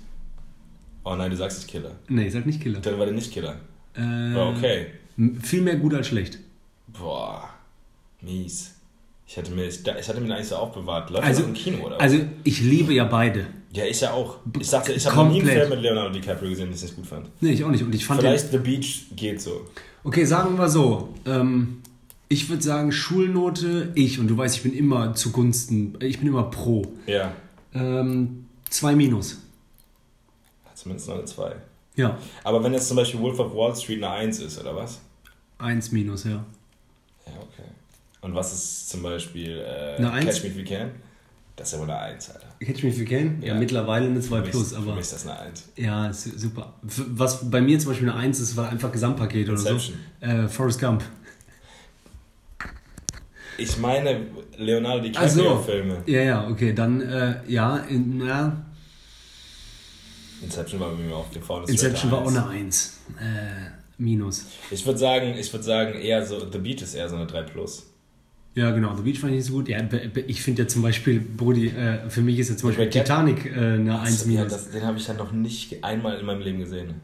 Oh 1.05 1.15
nein, 1.17 1.31
du 1.31 1.37
sagst 1.37 1.59
nicht 1.59 1.71
Killer. 1.71 1.91
Nee, 2.09 2.27
ich 2.29 2.33
sag 2.33 2.47
nicht 2.47 2.63
Killer. 2.63 2.81
Dann 2.81 2.99
war 2.99 3.05
der 3.07 3.15
nicht 3.15 3.31
Killer. 3.33 3.57
Äh, 3.95 4.01
War 4.35 4.49
okay. 4.57 4.87
Viel 5.43 5.61
mehr 5.63 5.77
gut 5.77 5.95
als 5.95 6.09
schlecht. 6.09 6.39
Boah, 6.89 7.49
mies. 8.23 8.75
Ich 9.27 9.37
hatte 9.37 9.51
mir, 9.53 9.67
ich, 9.67 9.81
ich 9.87 10.09
hatte 10.09 10.21
mir 10.21 10.35
eigentlich 10.35 10.49
so 10.49 10.57
aufbewahrt. 10.57 11.11
Läuft 11.11 11.25
Also, 11.25 11.41
das 11.43 11.49
im 11.49 11.55
Kino, 11.55 11.87
oder? 11.87 12.01
also 12.01 12.19
ich 12.45 12.61
liebe 12.61 12.93
ja 12.95 13.05
beide. 13.05 13.47
Ja, 13.75 13.85
ich 13.85 14.01
ja 14.01 14.13
auch. 14.13 14.37
Ich 14.59 14.69
sagte, 14.69 14.93
ich 14.93 15.05
habe 15.07 15.17
noch 15.17 15.31
nie 15.31 15.41
einen. 15.41 15.51
Film 15.51 15.69
mit 15.71 15.81
Leonardo 15.83 16.11
DiCaprio 16.11 16.51
gesehen, 16.51 16.67
den 16.69 16.75
ich 16.75 16.83
nicht 16.83 16.97
gut 16.97 17.07
fand. 17.07 17.29
Nee, 17.41 17.51
ich 17.53 17.65
auch 17.65 17.71
nicht. 17.71 17.83
Und 17.83 17.95
ich 17.95 18.05
fand 18.07 18.21
Vielleicht 18.21 18.51
The 18.51 18.59
Beach 18.59 19.07
geht 19.17 19.41
so. 19.41 19.67
Okay, 20.05 20.25
sagen 20.25 20.57
wir 20.57 20.69
so. 20.69 21.15
Ähm, 21.27 21.83
ich 22.29 22.49
würde 22.49 22.63
sagen, 22.63 22.91
Schulnote, 22.93 23.93
ich, 23.95 24.19
und 24.19 24.29
du 24.29 24.37
weißt, 24.37 24.57
ich 24.57 24.63
bin 24.63 24.75
immer 24.75 25.15
zugunsten, 25.15 25.97
ich 26.01 26.19
bin 26.19 26.29
immer 26.29 26.45
pro. 26.45 26.83
Ja, 27.07 27.33
Ähm, 27.75 28.47
zwei 28.71 28.95
Minus. 28.95 29.39
zumindest 30.75 31.09
noch 31.09 31.17
eine 31.17 31.25
2. 31.25 31.57
Ja, 31.97 32.19
Aber 32.43 32.63
wenn 32.65 32.73
jetzt 32.73 32.89
zum 32.89 32.97
Beispiel 32.97 33.21
Wolf 33.21 33.39
of 33.39 33.55
Wall 33.55 33.75
Street 33.77 34.03
eine 34.03 34.11
1 34.13 34.41
ist, 34.41 34.61
oder 34.61 34.75
was? 34.75 35.01
eins 35.59 35.93
Minus, 35.93 36.25
ja. 36.25 36.45
Ja, 37.27 37.33
okay. 37.41 37.69
Und 38.21 38.35
was 38.35 38.53
ist 38.53 38.91
zum 38.91 39.03
Beispiel 39.03 39.59
äh, 39.59 39.97
Eine? 40.03 40.27
Catch 40.27 40.43
Me 40.43 40.49
If 40.51 40.57
You 40.59 40.65
Can? 40.65 40.91
Das 41.57 41.69
ist 41.69 41.75
ja 41.75 41.79
wohl 41.81 41.91
eine 41.91 42.01
1, 42.01 42.31
Alter. 42.31 42.47
Catch 42.61 42.83
Me 42.83 42.89
If 42.91 42.99
You 42.99 43.05
Can? 43.05 43.41
Ja, 43.41 43.49
Ja. 43.49 43.55
mittlerweile 43.55 44.07
eine 44.07 44.21
2 44.21 44.37
Für 44.39 44.43
mich- 44.43 44.51
plus, 44.51 44.71
Für 44.73 44.79
aber 44.79 44.93
mich 44.93 45.01
ist 45.03 45.13
das 45.13 45.27
eine 45.27 45.39
1. 45.39 45.65
ja, 45.77 46.13
super. 46.13 46.75
Was 46.83 47.49
bei 47.49 47.61
mir 47.61 47.79
zum 47.79 47.91
Beispiel 47.91 48.09
eine 48.11 48.19
1 48.19 48.41
ist, 48.41 48.57
war 48.57 48.69
einfach 48.71 48.91
Gesamtpaket 48.91 49.49
oder 49.49 49.59
so. 49.59 49.69
Inception. 49.69 49.99
Äh, 50.21 50.49
Forrest 50.49 50.81
Gump. 50.81 51.05
Ich 53.57 53.79
meine 53.79 54.27
Leonardo 54.57 55.09
Ach 55.15 55.29
so. 55.29 55.41
DiCaprio-Filme. 55.43 56.03
Ja, 56.07 56.21
ja, 56.23 56.49
okay, 56.49 56.73
dann, 56.73 57.01
äh, 57.01 57.37
ja, 57.47 57.77
in, 57.89 58.25
ja, 58.27 58.65
Inception 60.43 60.81
war 60.81 60.91
bei 60.91 61.03
mir 61.03 61.15
auf 61.15 61.31
dem 61.31 61.43
faulen 61.43 61.69
Inception 61.69 62.11
war 62.11 62.23
auch 62.23 62.29
eine 62.29 62.47
1. 62.49 62.99
Äh, 63.21 63.71
minus. 63.97 64.47
Ich 64.73 64.85
würde 64.85 64.99
sagen, 64.99 65.35
ich 65.39 65.53
würde 65.53 65.65
sagen, 65.65 65.95
eher 66.01 66.27
so, 66.27 66.51
The 66.51 66.59
Beat 66.59 66.83
ist 66.83 66.95
eher 66.95 67.09
so 67.09 67.15
eine 67.15 67.27
3 67.27 67.43
plus. 67.43 67.87
Ja, 68.55 68.71
genau, 68.71 68.95
The 68.95 69.03
Beach 69.03 69.19
fand 69.19 69.33
ich 69.33 69.39
nicht 69.39 69.47
so 69.47 69.55
gut. 69.55 69.69
Ja, 69.69 69.81
ich 70.29 70.41
finde 70.43 70.63
ja 70.63 70.69
zum 70.69 70.83
Beispiel, 70.83 71.19
Brudi, 71.21 71.69
äh, 71.69 72.09
für 72.09 72.21
mich 72.21 72.39
ist 72.39 72.51
ja 72.51 72.57
zum 72.57 72.69
Beispiel 72.69 72.87
Ich 72.87 72.93
Titanic 72.93 73.47
äh, 73.47 73.59
eine 73.59 74.01
1 74.01 74.23
ja, 74.23 74.27
minus. 74.29 74.53
das, 74.53 74.71
den 74.71 74.83
habe 74.83 74.97
ich 74.97 75.09
ja 75.09 75.15
noch 75.15 75.33
nicht 75.33 75.83
einmal 75.83 76.19
in 76.19 76.27
meinem 76.27 76.41
Leben 76.41 76.61
gesehen. 76.61 76.95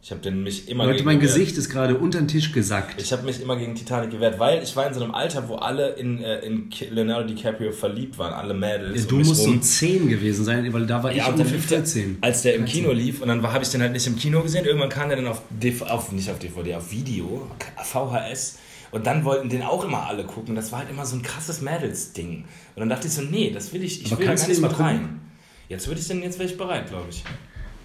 Ich 0.00 0.12
habe 0.12 0.20
den 0.20 0.42
mich 0.42 0.68
immer 0.68 0.84
Leute, 0.84 0.98
gegen 0.98 1.06
mein 1.06 1.18
gewehrt. 1.18 1.34
Gesicht 1.36 1.58
ist 1.58 1.70
gerade 1.70 1.96
unter 1.96 2.18
den 2.18 2.28
Tisch 2.28 2.52
gesackt. 2.52 3.00
Ich 3.00 3.12
habe 3.12 3.24
mich 3.24 3.42
immer 3.42 3.56
gegen 3.56 3.74
Titanic 3.74 4.10
gewehrt, 4.10 4.38
weil 4.38 4.62
ich 4.62 4.74
war 4.76 4.86
in 4.86 4.94
so 4.94 5.02
einem 5.02 5.12
Alter, 5.12 5.48
wo 5.48 5.56
alle 5.56 5.94
in, 5.94 6.22
äh, 6.22 6.38
in 6.40 6.70
Leonardo 6.90 7.26
DiCaprio 7.26 7.72
verliebt 7.72 8.16
waren, 8.16 8.32
alle 8.32 8.54
Mädels. 8.54 9.02
Ja, 9.02 9.08
du 9.08 9.16
musst 9.16 9.36
so 9.42 9.50
rum. 9.50 9.60
10 9.60 10.08
gewesen 10.08 10.44
sein, 10.44 10.72
weil 10.72 10.86
da 10.86 11.02
war 11.02 11.10
ich 11.10 11.16
Ja, 11.18 11.24
dann 11.24 11.34
ungefähr 11.34 11.56
lief 11.56 11.68
der, 11.68 11.78
14. 11.78 12.18
als 12.20 12.42
der 12.42 12.54
im 12.54 12.64
Kino 12.64 12.92
lief 12.92 13.20
und 13.22 13.28
dann 13.28 13.42
habe 13.42 13.64
ich 13.64 13.70
den 13.70 13.80
halt 13.82 13.92
nicht 13.92 14.06
im 14.06 14.16
Kino 14.16 14.40
gesehen. 14.42 14.64
Irgendwann 14.64 14.88
kam 14.88 15.08
der 15.08 15.16
dann 15.16 15.26
auf, 15.26 15.42
DV, 15.50 15.82
auf 15.82 16.12
nicht 16.12 16.30
auf 16.30 16.38
DVD, 16.38 16.76
auf 16.76 16.90
Video, 16.92 17.46
VHS. 17.82 18.58
Und 18.90 19.06
dann 19.06 19.24
wollten 19.24 19.48
den 19.50 19.62
auch 19.62 19.84
immer 19.84 20.06
alle 20.06 20.24
gucken. 20.24 20.54
Das 20.54 20.72
war 20.72 20.78
halt 20.80 20.90
immer 20.90 21.04
so 21.04 21.16
ein 21.16 21.22
krasses 21.22 21.60
Mädels-Ding. 21.60 22.38
Und 22.74 22.80
dann 22.80 22.88
dachte 22.88 23.06
ich 23.06 23.12
so, 23.12 23.22
nee, 23.22 23.50
das 23.50 23.72
will 23.72 23.82
ich, 23.84 24.02
ich 24.04 24.10
Aber 24.12 24.20
will 24.20 24.26
da 24.28 24.34
gar 24.34 24.48
nicht 24.48 24.60
mit 24.62 24.78
rein. 24.78 25.20
Jetzt 25.68 25.86
würde 25.86 26.00
ich 26.00 26.08
denn, 26.08 26.22
jetzt 26.22 26.38
wäre 26.38 26.48
ich 26.48 26.56
bereit, 26.56 26.88
glaube 26.88 27.06
ich. 27.10 27.22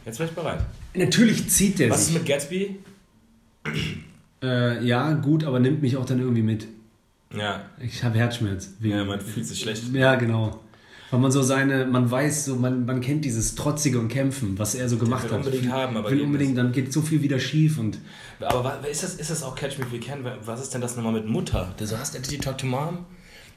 Jetzt 0.05 0.19
wäre 0.19 0.29
ich 0.29 0.35
bereit. 0.35 0.63
Natürlich 0.93 1.49
zieht 1.49 1.79
der 1.79 1.89
Was 1.89 2.01
ist 2.01 2.05
sich. 2.07 2.15
mit 2.15 2.25
Gatsby? 2.25 2.79
Äh, 4.41 4.83
ja, 4.85 5.13
gut, 5.13 5.43
aber 5.43 5.59
nimmt 5.59 5.81
mich 5.81 5.97
auch 5.97 6.05
dann 6.05 6.19
irgendwie 6.19 6.41
mit. 6.41 6.67
Ja, 7.35 7.65
Ich 7.81 8.03
habe 8.03 8.17
Herzschmerz. 8.17 8.71
Wegen- 8.79 8.95
ja, 8.97 9.03
man 9.05 9.19
fühlt 9.19 9.45
sich 9.45 9.59
schlecht. 9.59 9.83
Ja, 9.93 10.15
genau. 10.15 10.59
Weil 11.13 11.19
man 11.19 11.32
so 11.32 11.43
seine, 11.43 11.86
man 11.86 12.10
weiß, 12.10 12.45
so, 12.45 12.56
man, 12.56 12.88
man 12.88 12.99
kennt 12.99 13.23
dieses 13.23 13.54
Trotzige 13.54 13.99
und 13.99 14.08
Kämpfen, 14.08 14.58
was 14.58 14.73
er 14.73 14.89
so 14.89 14.97
gemacht 14.97 15.26
will 15.26 15.32
hat. 15.34 15.45
unbedingt 15.45 15.71
haben, 15.71 15.95
aber 15.95 16.10
will 16.10 16.23
unbedingt, 16.23 16.58
dann 16.58 16.71
geht 16.71 16.91
so 16.91 17.04
viel 17.04 17.21
wieder 17.21 17.39
schief 17.39 17.78
und 17.78 17.99
Aber 18.39 18.80
ist 18.89 19.04
das, 19.04 19.13
ist 19.13 19.30
das 19.30 19.43
auch 19.43 19.54
Catch 19.54 19.78
Me 19.78 19.86
If 19.86 19.93
You 19.93 19.99
Can? 19.99 20.26
Was 20.43 20.60
ist 20.60 20.73
denn 20.73 20.82
das 20.82 20.95
nochmal 20.95 21.13
mit 21.13 21.28
Mutter? 21.28 21.76
So, 21.80 21.99
hast 21.99 22.15
du 22.15 22.19
Did 22.19 22.32
you 22.32 22.39
talk 22.39 22.58
to 22.58 22.65
mom? 22.65 23.06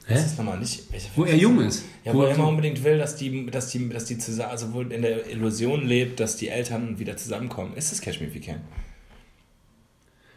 Hä? 0.05 0.13
Was 0.13 0.19
ist 0.19 0.29
das 0.29 0.37
nochmal 0.37 0.59
nicht? 0.59 0.83
Wo 1.15 1.25
er 1.25 1.35
jung 1.35 1.57
das? 1.57 1.77
ist. 1.77 1.85
Ja, 2.05 2.13
wo 2.13 2.19
wo 2.19 2.21
er 2.25 2.29
er 2.29 2.35
immer 2.35 2.47
unbedingt 2.47 2.83
will, 2.83 2.99
dass 2.99 3.15
die, 3.15 3.47
dass 3.47 3.69
die, 3.69 3.89
dass 3.89 4.05
die 4.05 4.19
zusammen, 4.19 4.51
also 4.51 4.73
wohl 4.73 4.91
in 4.91 5.01
der 5.01 5.27
Illusion 5.27 5.83
lebt, 5.83 6.19
dass 6.19 6.37
die 6.37 6.49
Eltern 6.49 6.99
wieder 6.99 7.17
zusammenkommen. 7.17 7.73
Ist 7.73 7.91
das 7.91 8.01
Catch 8.01 8.21
Me 8.21 8.27
If 8.27 8.35
You 8.35 8.41
Can? 8.41 8.61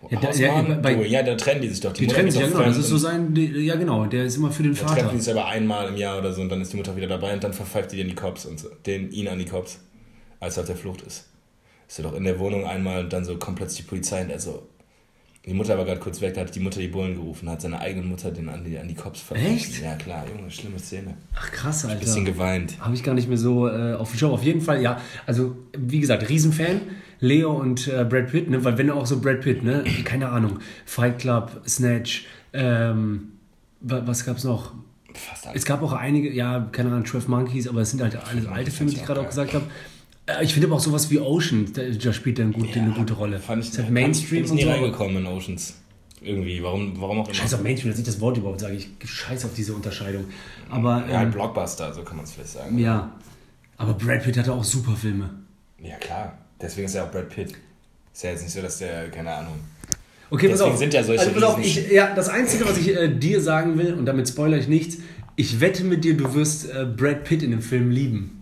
Ja, 0.09 0.19
da- 0.19 0.31
ja, 0.33 0.63
bei- 0.81 0.97
Oh, 0.97 1.03
ja, 1.03 1.23
da 1.23 1.35
trennen 1.35 1.61
die 1.61 1.69
sich 1.69 1.81
doch. 1.81 1.93
die 1.93 2.03
Mutter 2.05 2.15
trennen 2.17 2.31
sich, 2.31 2.41
ja 2.41 2.47
genau. 2.47 2.63
Das 2.63 2.77
ist 2.79 2.89
so 2.89 2.97
sein, 2.97 3.35
die- 3.35 3.47
ja 3.67 3.75
genau, 3.77 4.07
der 4.07 4.25
ist 4.25 4.37
immer 4.37 4.51
für 4.51 4.63
den 4.63 4.75
Da 4.75 4.81
treffen 4.87 4.97
Vater. 5.01 5.13
die 5.15 5.21
sich 5.21 5.33
aber 5.33 5.47
einmal 5.47 5.89
im 5.89 5.97
Jahr 5.97 6.19
oder 6.19 6.33
so 6.33 6.41
und 6.41 6.49
dann 6.49 6.61
ist 6.63 6.73
die 6.73 6.79
Mutter 6.79 6.97
wieder 6.97 7.07
dabei 7.09 7.35
und 7.35 7.45
dann 7.45 7.53
verpfeift 7.53 7.93
die 7.93 7.97
den 7.99 8.09
die 8.09 8.15
Cops 8.15 8.47
und 8.47 8.59
so, 8.59 8.69
den 8.87 9.11
ihn 9.13 9.29
an 9.29 9.39
die 9.39 9.45
Cops, 9.45 9.79
als 10.41 10.57
er 10.57 10.63
auf 10.63 10.67
der 10.69 10.77
Flucht 10.77 11.03
ist. 11.03 11.27
Ist 11.87 11.99
er 11.99 12.05
doch 12.05 12.15
in 12.15 12.25
der 12.25 12.39
Wohnung 12.39 12.65
einmal 12.67 13.05
und 13.05 13.13
dann 13.13 13.25
so 13.25 13.37
kommt 13.37 13.57
plötzlich 13.59 13.85
die 13.85 13.89
Polizei 13.91 14.23
und 14.23 14.31
er 14.31 14.39
so. 14.39 14.63
Die 15.47 15.55
Mutter 15.55 15.77
war 15.79 15.85
gerade 15.87 16.01
kurz 16.01 16.21
weg, 16.21 16.35
da 16.35 16.43
hat 16.43 16.55
die 16.55 16.61
Mutter 16.61 16.81
die 16.81 16.89
Bullen 16.89 17.15
gerufen, 17.15 17.49
hat 17.49 17.63
seine 17.63 17.81
eigene 17.81 18.05
Mutter 18.07 18.31
den 18.31 18.49
an 18.51 18.63
die, 18.63 18.77
an 18.79 18.87
die 18.89 18.95
Cops 18.95 19.21
verpfeift. 19.21 19.51
Echt? 19.55 19.83
Ja 19.83 19.95
klar, 19.97 20.25
Junge, 20.35 20.51
schlimme 20.51 20.79
Szene. 20.79 21.15
Ach 21.35 21.51
krass, 21.51 21.85
Alter. 21.87 21.99
Bisschen 21.99 22.25
geweint. 22.27 22.79
Habe 22.79 22.95
ich 22.95 23.03
gar 23.03 23.15
nicht 23.15 23.27
mehr 23.29 23.39
so 23.39 23.67
äh, 23.69 23.95
auf 23.95 24.11
dem 24.11 24.19
Schirm. 24.19 24.33
Auf 24.33 24.43
jeden 24.43 24.61
Fall, 24.61 24.83
ja. 24.83 25.01
Also, 25.27 25.57
wie 25.77 26.01
gesagt, 26.01 26.29
Riesenfan. 26.29 26.83
Leo 27.21 27.53
und 27.53 27.87
äh, 27.89 28.05
Brad 28.05 28.29
Pitt, 28.31 28.49
ne? 28.51 28.65
Weil 28.65 28.79
wenn 28.79 28.91
auch 28.91 29.07
so 29.07 29.21
Brad 29.21 29.41
Pitt, 29.43 29.63
ne? 29.63 29.85
Keine 30.05 30.29
Ahnung. 30.31 30.59
Fight 30.87 31.19
Club, 31.19 31.63
Snatch, 31.69 32.27
ähm, 32.53 33.33
wa- 33.81 34.03
was 34.07 34.25
gab's 34.25 34.45
noch? 34.45 34.73
Fast 35.15 35.43
Es 35.45 35.49
alles. 35.51 35.65
gab 35.65 35.83
auch 35.83 35.93
einige, 35.93 36.33
ja, 36.33 36.69
keine 36.73 36.91
Ahnung, 36.91 37.05
12 37.05 37.29
Monkeys, 37.29 37.67
aber 37.69 37.81
es 37.81 37.91
sind 37.91 38.01
halt 38.03 38.17
alles 38.17 38.47
alte 38.47 38.71
Filme, 38.71 38.93
die 38.93 38.99
ich 38.99 39.05
gerade 39.05 39.21
auch 39.21 39.27
gesagt 39.29 39.55
habe. 39.55 39.65
Äh, 40.27 40.45
Ich 40.45 40.53
finde 40.55 40.69
aber 40.69 40.77
auch 40.77 40.81
sowas 40.81 41.11
wie 41.11 41.19
Ocean, 41.19 41.67
da, 41.73 42.13
spielt 42.13 42.39
er 42.39 42.45
eine 42.47 42.55
gute, 42.55 42.81
eine 42.81 42.93
gute 42.93 43.15
Rolle. 43.15 43.39
Fand 43.41 43.63
ich, 43.65 43.71
ist 43.71 43.79
halt 43.79 43.91
Mainstream 43.91 44.45
ich 44.45 44.51
und 44.51 44.57
nie 44.57 44.63
so. 44.65 44.71
reingekommen 44.71 45.17
in 45.19 45.27
Oceans. 45.27 45.75
Irgendwie, 46.23 46.63
warum, 46.63 47.01
warum 47.01 47.21
auch 47.21 47.25
immer. 47.27 47.35
Scheiß 47.35 47.55
auf 47.55 47.63
Mainstream, 47.63 47.91
dass 47.91 47.99
ich 47.99 48.05
das 48.05 48.21
Wort 48.21 48.37
überhaupt 48.37 48.61
sage. 48.61 48.75
Ich 48.75 48.89
scheiß 49.05 49.45
auf 49.47 49.55
diese 49.55 49.73
Unterscheidung. 49.75 50.27
Aber, 50.69 51.05
Ja, 51.11 51.19
halt 51.19 51.27
ähm, 51.29 51.33
Blockbuster, 51.33 51.93
so 51.95 52.03
kann 52.03 52.17
man 52.17 52.25
es 52.25 52.33
vielleicht 52.33 52.51
sagen. 52.51 52.79
ja. 52.79 53.11
Aber 53.79 53.95
Brad 53.95 54.23
Pitt 54.23 54.37
hatte 54.37 54.53
auch 54.53 54.63
super 54.65 54.95
Filme. 54.95 55.31
Ja, 55.83 55.97
klar. 55.97 56.37
Deswegen 56.61 56.87
ist 56.87 56.94
er 56.94 57.05
auch 57.05 57.11
Brad 57.11 57.29
Pitt. 57.29 57.55
Ist 58.12 58.25
ja 58.25 58.31
jetzt 58.31 58.42
nicht 58.42 58.53
so, 58.53 58.61
dass 58.61 58.79
der, 58.79 59.09
keine 59.11 59.33
Ahnung. 59.33 59.55
Okay, 60.31 60.49
Deswegen 60.49 60.77
sind 60.77 60.94
ja 60.94 61.03
solche 61.03 61.20
also, 61.20 61.33
pass 61.33 61.42
auf, 61.42 61.61
ich, 61.61 61.90
ja, 61.90 62.14
das 62.14 62.29
Einzige, 62.29 62.64
was 62.64 62.79
ich 62.79 62.94
äh, 62.94 63.09
dir 63.09 63.40
sagen 63.40 63.79
will, 63.79 63.94
und 63.94 64.07
damit 64.07 64.29
spoilere 64.29 64.61
ich 64.61 64.68
nichts, 64.68 64.99
ich 65.37 65.61
wette 65.61 65.85
mit 65.85 66.05
dir, 66.05 66.16
du 66.16 66.35
wirst 66.35 66.70
äh, 66.70 66.85
Brad 66.85 67.25
Pitt 67.25 67.42
in 67.42 67.51
dem 67.51 67.62
Film 67.62 67.90
lieben. 67.90 68.40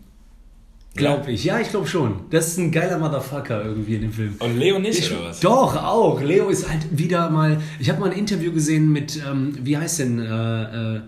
Glaub 0.95 1.29
ich. 1.29 1.45
Ja, 1.45 1.61
ich 1.61 1.71
glaube 1.71 1.87
schon. 1.87 2.23
Das 2.31 2.49
ist 2.49 2.59
ein 2.59 2.73
geiler 2.73 2.99
Motherfucker 2.99 3.65
irgendwie 3.65 3.95
in 3.95 4.03
dem 4.03 4.13
Film. 4.13 4.35
Und 4.41 4.59
Leo 4.59 4.79
nicht, 4.79 4.99
Ich, 4.99 5.13
oder 5.13 5.27
was? 5.27 5.41
doch, 5.41 5.77
auch. 5.77 6.21
Leo 6.21 6.49
ist 6.49 6.69
halt 6.69 6.99
wieder 6.99 7.31
mal. 7.31 7.61
Ich 7.79 7.89
habe 7.89 8.01
mal 8.01 8.11
ein 8.11 8.19
Interview 8.19 8.53
gesehen 8.53 8.91
mit, 8.93 9.21
ähm, 9.25 9.57
wie 9.63 9.77
heißt 9.77 10.01
denn, 10.01 10.19
äh, 10.19 10.97
äh, 10.97 11.01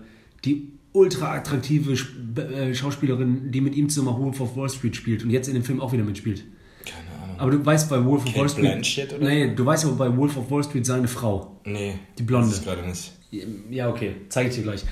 die 0.45 0.69
ultra 0.93 1.35
attraktive 1.35 1.93
äh, 2.41 2.73
Schauspielerin, 2.73 3.51
die 3.51 3.61
mit 3.61 3.75
ihm 3.75 3.89
zusammen 3.89 4.17
Wolf 4.17 4.39
of 4.39 4.55
Wall 4.55 4.69
Street 4.69 4.95
spielt 4.95 5.23
und 5.23 5.29
jetzt 5.29 5.47
in 5.47 5.53
dem 5.53 5.63
Film 5.63 5.81
auch 5.81 5.91
wieder 5.91 6.03
mitspielt. 6.03 6.43
Aber 7.41 7.51
du 7.51 7.65
weißt 7.65 7.89
bei 7.89 8.03
Wolf 8.05 8.21
of 8.23 8.27
Kate 8.27 8.39
Wall 8.39 8.49
Street. 8.49 8.61
Blanchett, 8.65 9.13
oder? 9.13 9.27
Nee, 9.27 9.53
du 9.55 9.65
weißt 9.65 9.85
aber 9.85 9.95
bei 9.95 10.15
Wolf 10.17 10.37
of 10.37 10.49
Wall 10.51 10.63
Street 10.63 10.85
seine 10.85 11.07
Frau. 11.07 11.59
Nee. 11.65 11.95
Die 12.17 12.23
Blonde. 12.23 12.47
Das 12.49 12.57
ist 12.59 12.63
gerade 12.65 12.87
nicht. 12.87 13.11
Ja, 13.69 13.89
okay, 13.89 14.15
zeige 14.29 14.49
ich 14.49 14.55
dir 14.55 14.63
gleich. 14.63 14.83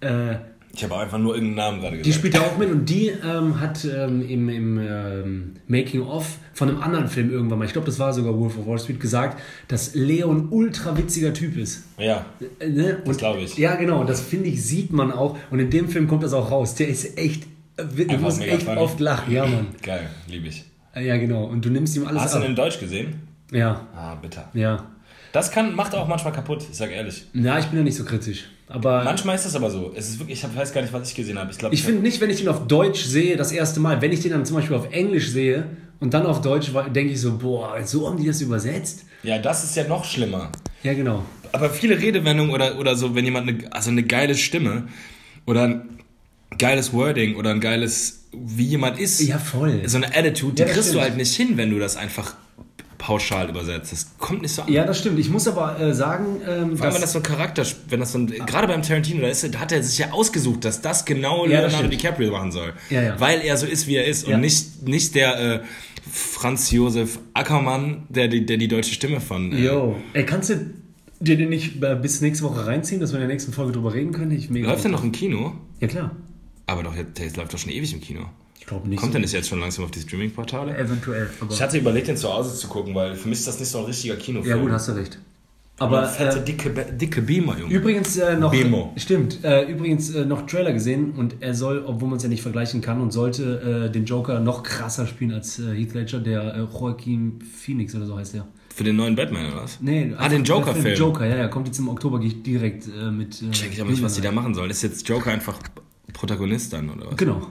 Äh, 0.00 0.36
Ich 0.74 0.84
habe 0.84 0.96
einfach 0.98 1.18
nur 1.18 1.34
irgendeinen 1.34 1.56
Namen 1.56 1.80
gerade 1.80 1.96
gesagt. 1.96 2.06
die 2.06 2.12
spielt 2.12 2.34
da 2.34 2.40
auch 2.42 2.56
mit 2.58 2.70
und 2.70 2.84
die 2.88 3.08
ähm, 3.08 3.58
hat 3.58 3.84
ähm, 3.84 4.20
im, 4.28 4.48
im 4.50 4.78
ähm, 4.78 5.54
Making-of 5.66 6.36
von 6.52 6.68
einem 6.68 6.80
anderen 6.82 7.08
Film 7.08 7.30
irgendwann 7.32 7.58
mal, 7.58 7.64
ich 7.64 7.72
glaube, 7.72 7.86
das 7.86 7.98
war 7.98 8.12
sogar 8.12 8.38
Wolf 8.38 8.58
of 8.58 8.66
Wall 8.66 8.78
Street, 8.78 9.00
gesagt, 9.00 9.40
dass 9.68 9.94
Leo 9.94 10.30
ein 10.30 10.48
ultra 10.50 10.96
witziger 10.96 11.32
Typ 11.32 11.56
ist. 11.56 11.84
Ja. 11.98 12.26
Äh, 12.60 12.68
ne? 12.68 12.98
Und- 13.04 13.16
glaub 13.18 13.38
ich. 13.38 13.56
Ja, 13.56 13.74
genau, 13.76 14.04
das 14.04 14.20
finde 14.20 14.50
ich, 14.50 14.62
sieht 14.62 14.92
man 14.92 15.10
auch. 15.10 15.36
Und 15.50 15.58
in 15.58 15.70
dem 15.70 15.88
Film 15.88 16.06
kommt 16.06 16.22
das 16.22 16.32
auch 16.34 16.50
raus. 16.50 16.74
Der 16.74 16.88
ist 16.88 17.16
echt, 17.18 17.44
äh, 17.78 18.04
du 18.04 18.18
musst 18.18 18.42
echt 18.42 18.64
funny. 18.64 18.78
oft 18.78 19.00
lachen. 19.00 19.32
Ja, 19.32 19.46
Mann. 19.46 19.68
Geil, 19.82 20.08
liebe 20.28 20.48
ich. 20.48 20.64
Äh, 20.98 21.06
Ja, 21.06 21.16
genau. 21.16 21.44
Und 21.44 21.64
du 21.64 21.70
nimmst 21.70 21.96
ihm 21.96 22.06
alles 22.06 22.22
Hast 22.22 22.34
du 22.34 22.38
ab. 22.38 22.44
ihn 22.44 22.50
in 22.50 22.56
Deutsch 22.56 22.78
gesehen? 22.80 23.20
Ja, 23.52 23.86
Ah, 23.94 24.14
bitter. 24.16 24.48
ja. 24.54 24.84
Das 25.32 25.50
kann, 25.50 25.74
macht 25.74 25.94
auch 25.94 26.08
manchmal 26.08 26.32
kaputt, 26.32 26.64
ich 26.70 26.76
sag 26.76 26.90
ehrlich. 26.90 27.26
Ja, 27.34 27.58
ich 27.58 27.66
bin 27.66 27.76
da 27.78 27.84
nicht 27.84 27.96
so 27.96 28.04
kritisch. 28.04 28.44
Aber 28.66 29.04
Manchmal 29.04 29.34
ist 29.34 29.44
das 29.44 29.54
aber 29.56 29.70
so. 29.70 29.92
Es 29.94 30.08
ist 30.08 30.18
wirklich, 30.18 30.38
ich 30.38 30.44
hab- 30.44 30.56
weiß 30.56 30.72
gar 30.72 30.80
nicht, 30.82 30.92
was 30.92 31.08
ich 31.08 31.14
gesehen 31.14 31.38
habe. 31.38 31.50
Ich 31.50 31.58
glaube, 31.58 31.74
Ich 31.74 31.82
finde 31.82 32.00
nicht, 32.02 32.20
wenn 32.20 32.30
ich 32.30 32.38
den 32.38 32.48
auf 32.48 32.66
Deutsch 32.66 33.02
sehe, 33.04 33.36
das 33.36 33.52
erste 33.52 33.78
Mal, 33.80 34.00
wenn 34.02 34.12
ich 34.12 34.20
den 34.20 34.32
dann 34.32 34.44
zum 34.46 34.56
Beispiel 34.56 34.76
auf 34.76 34.90
Englisch 34.92 35.28
sehe 35.30 35.64
und 36.00 36.12
dann 36.14 36.24
auf 36.26 36.40
Deutsch, 36.40 36.70
denke 36.94 37.12
ich 37.12 37.20
so, 37.20 37.36
boah, 37.38 37.78
so 37.84 38.08
haben 38.08 38.16
die 38.18 38.26
das 38.26 38.40
übersetzt? 38.40 39.04
Ja, 39.22 39.38
das 39.38 39.64
ist 39.64 39.76
ja 39.76 39.84
noch 39.86 40.04
schlimmer. 40.04 40.50
Ja, 40.82 40.94
genau. 40.94 41.22
Aber 41.52 41.70
viele 41.70 41.98
Redewendungen 41.98 42.52
oder, 42.52 42.78
oder 42.78 42.94
so, 42.96 43.14
wenn 43.14 43.24
jemand 43.24 43.48
eine, 43.48 43.72
also 43.72 43.90
eine 43.90 44.02
geile 44.02 44.34
Stimme 44.34 44.84
oder 45.46 45.62
ein 45.64 45.97
geiles 46.58 46.92
Wording 46.92 47.36
oder 47.36 47.50
ein 47.50 47.60
geiles, 47.60 48.24
wie 48.32 48.64
jemand 48.64 48.98
ist, 49.00 49.20
Ja, 49.20 49.38
voll. 49.38 49.82
so 49.86 49.96
eine 49.96 50.14
Attitude, 50.14 50.54
die 50.54 50.60
Ja, 50.62 50.66
das 50.66 50.74
kriegst 50.74 50.88
du 50.88 50.92
stimmt. 50.92 51.04
halt 51.04 51.16
nicht 51.16 51.34
hin, 51.34 51.56
wenn 51.56 51.70
du 51.70 51.78
das 51.78 51.96
einfach 51.96 52.34
pauschal 52.98 53.48
übersetzt. 53.48 53.92
Das 53.92 54.06
kommt 54.18 54.42
nicht 54.42 54.52
so 54.52 54.62
an. 54.62 54.72
Ja, 54.72 54.84
das 54.84 54.98
stimmt. 54.98 55.18
Ich 55.20 55.30
muss 55.30 55.46
aber 55.46 55.78
äh, 55.80 55.94
sagen, 55.94 56.40
ähm, 56.46 56.76
Vor 56.76 56.86
allem, 56.86 56.94
wenn 56.96 57.00
das 57.00 57.12
so 57.12 57.20
ein 57.20 57.22
Charakter, 57.22 57.64
wenn 57.88 58.00
das 58.00 58.10
so 58.12 58.18
ein, 58.18 58.26
gerade 58.26 58.66
beim 58.66 58.82
Tarantino, 58.82 59.20
da, 59.22 59.28
ist, 59.28 59.54
da 59.54 59.58
hat 59.60 59.70
er 59.70 59.82
sich 59.84 59.98
ja 59.98 60.10
ausgesucht, 60.10 60.64
dass 60.64 60.80
das 60.82 61.04
genau 61.04 61.46
Ja, 61.46 61.62
das 61.62 61.72
Leonardo 61.72 61.76
stimmt. 61.76 61.92
DiCaprio 61.92 62.32
machen 62.32 62.50
soll. 62.50 62.72
Ja, 62.90 63.02
ja. 63.02 63.20
Weil 63.20 63.40
er 63.42 63.56
so 63.56 63.66
ist, 63.66 63.86
wie 63.86 63.94
er 63.96 64.04
ist 64.06 64.26
und 64.26 64.40
nicht, 64.40 64.82
nicht 64.86 65.14
der 65.14 65.38
äh, 65.40 65.60
Franz 66.10 66.70
Josef 66.72 67.20
Ackermann, 67.34 68.02
der 68.08 68.26
die, 68.28 68.44
der 68.44 68.56
die 68.56 68.68
deutsche 68.68 68.92
Stimme 68.94 69.20
von. 69.20 69.52
Äh, 69.52 69.64
Jo. 69.66 69.96
Ey, 70.12 70.26
kannst 70.26 70.50
du 70.50 70.56
dir 71.20 71.36
den 71.36 71.50
nicht 71.50 71.80
äh, 71.82 71.94
bis 71.94 72.20
nächste 72.20 72.44
Woche 72.44 72.66
reinziehen, 72.66 73.00
dass 73.00 73.12
wir 73.12 73.16
in 73.20 73.26
der 73.28 73.28
nächsten 73.32 73.52
Folge 73.52 73.72
drüber 73.72 73.94
reden 73.94 74.10
können? 74.12 74.32
Ich 74.32 74.50
mega 74.50 74.68
läuft 74.70 74.82
der 74.84 74.90
noch 74.90 75.04
im 75.04 75.12
Kino? 75.12 75.52
Ja, 75.80 75.86
klar. 75.86 76.16
Aber 76.68 76.82
doch, 76.82 76.94
der 76.94 77.32
läuft 77.36 77.52
doch 77.54 77.58
schon 77.58 77.72
ewig 77.72 77.92
im 77.92 78.00
Kino. 78.00 78.20
Ich 78.60 78.66
glaube 78.66 78.88
nicht. 78.88 79.00
Kommt 79.00 79.12
so. 79.12 79.14
der 79.14 79.22
nicht 79.22 79.32
jetzt 79.32 79.48
schon 79.48 79.58
langsam 79.58 79.84
auf 79.86 79.90
die 79.90 80.00
Streaming-Portale? 80.00 80.76
Eventuell. 80.76 81.30
Aber 81.40 81.50
Ich 81.52 81.60
hatte 81.62 81.78
überlegt, 81.78 82.08
den 82.08 82.16
zu 82.16 82.32
Hause 82.32 82.54
zu 82.54 82.68
gucken, 82.68 82.94
weil 82.94 83.16
für 83.16 83.28
mich 83.28 83.38
ist 83.38 83.48
das 83.48 83.58
nicht 83.58 83.70
so 83.70 83.78
ein 83.78 83.84
richtiger 83.86 84.16
Kinofilm. 84.16 84.56
ja, 84.56 84.62
gut, 84.62 84.70
hast 84.70 84.88
du 84.88 84.92
recht. 84.92 85.18
Aber 85.80 86.06
fette, 86.06 86.40
äh, 86.40 86.44
dicke, 86.44 86.70
dicke 86.70 87.22
Beamer, 87.22 87.56
Junge. 87.58 87.72
Übrigens 87.72 88.16
äh, 88.16 88.36
noch. 88.36 88.50
Bemo. 88.50 88.92
Stimmt. 88.96 89.44
Äh, 89.44 89.70
übrigens 89.70 90.10
äh, 90.12 90.24
noch 90.24 90.44
Trailer 90.46 90.72
gesehen 90.72 91.12
und 91.12 91.36
er 91.40 91.54
soll, 91.54 91.84
obwohl 91.86 92.08
man 92.08 92.16
es 92.16 92.24
ja 92.24 92.28
nicht 92.28 92.42
vergleichen 92.42 92.80
kann 92.80 93.00
und 93.00 93.12
sollte 93.12 93.86
äh, 93.86 93.90
den 93.92 94.04
Joker 94.04 94.40
noch 94.40 94.64
krasser 94.64 95.06
spielen 95.06 95.32
als 95.32 95.58
äh, 95.60 95.74
Heath 95.74 95.94
Ledger, 95.94 96.18
der 96.18 96.54
äh, 96.54 96.58
Joaquin 96.62 97.38
Phoenix 97.40 97.94
oder 97.94 98.06
so 98.06 98.18
heißt 98.18 98.34
der. 98.34 98.46
Für 98.74 98.82
den 98.84 98.96
neuen 98.96 99.14
Batman, 99.14 99.46
oder 99.52 99.62
was? 99.62 99.78
Nee, 99.80 100.12
Ah, 100.18 100.28
den 100.28 100.42
der 100.44 100.54
Joker-Film. 100.56 100.96
Joker, 100.98 101.26
ja, 101.26 101.36
ja, 101.36 101.48
kommt 101.48 101.68
jetzt 101.68 101.78
im 101.78 101.88
Oktober 101.88 102.18
gehe 102.18 102.28
ich 102.28 102.42
direkt 102.42 102.86
äh, 102.88 103.10
mit. 103.12 103.40
Äh, 103.40 103.50
Check 103.52 103.72
ich 103.72 103.80
aber 103.80 103.90
nicht, 103.90 104.02
was 104.02 104.14
die 104.14 104.20
da 104.20 104.32
machen 104.32 104.54
sollen. 104.54 104.70
Ist 104.70 104.82
jetzt 104.82 105.08
Joker 105.08 105.30
einfach 105.30 105.58
Protagonist 106.18 106.72
dann, 106.72 106.90
oder 106.90 107.06
was? 107.10 107.16
Genau. 107.16 107.46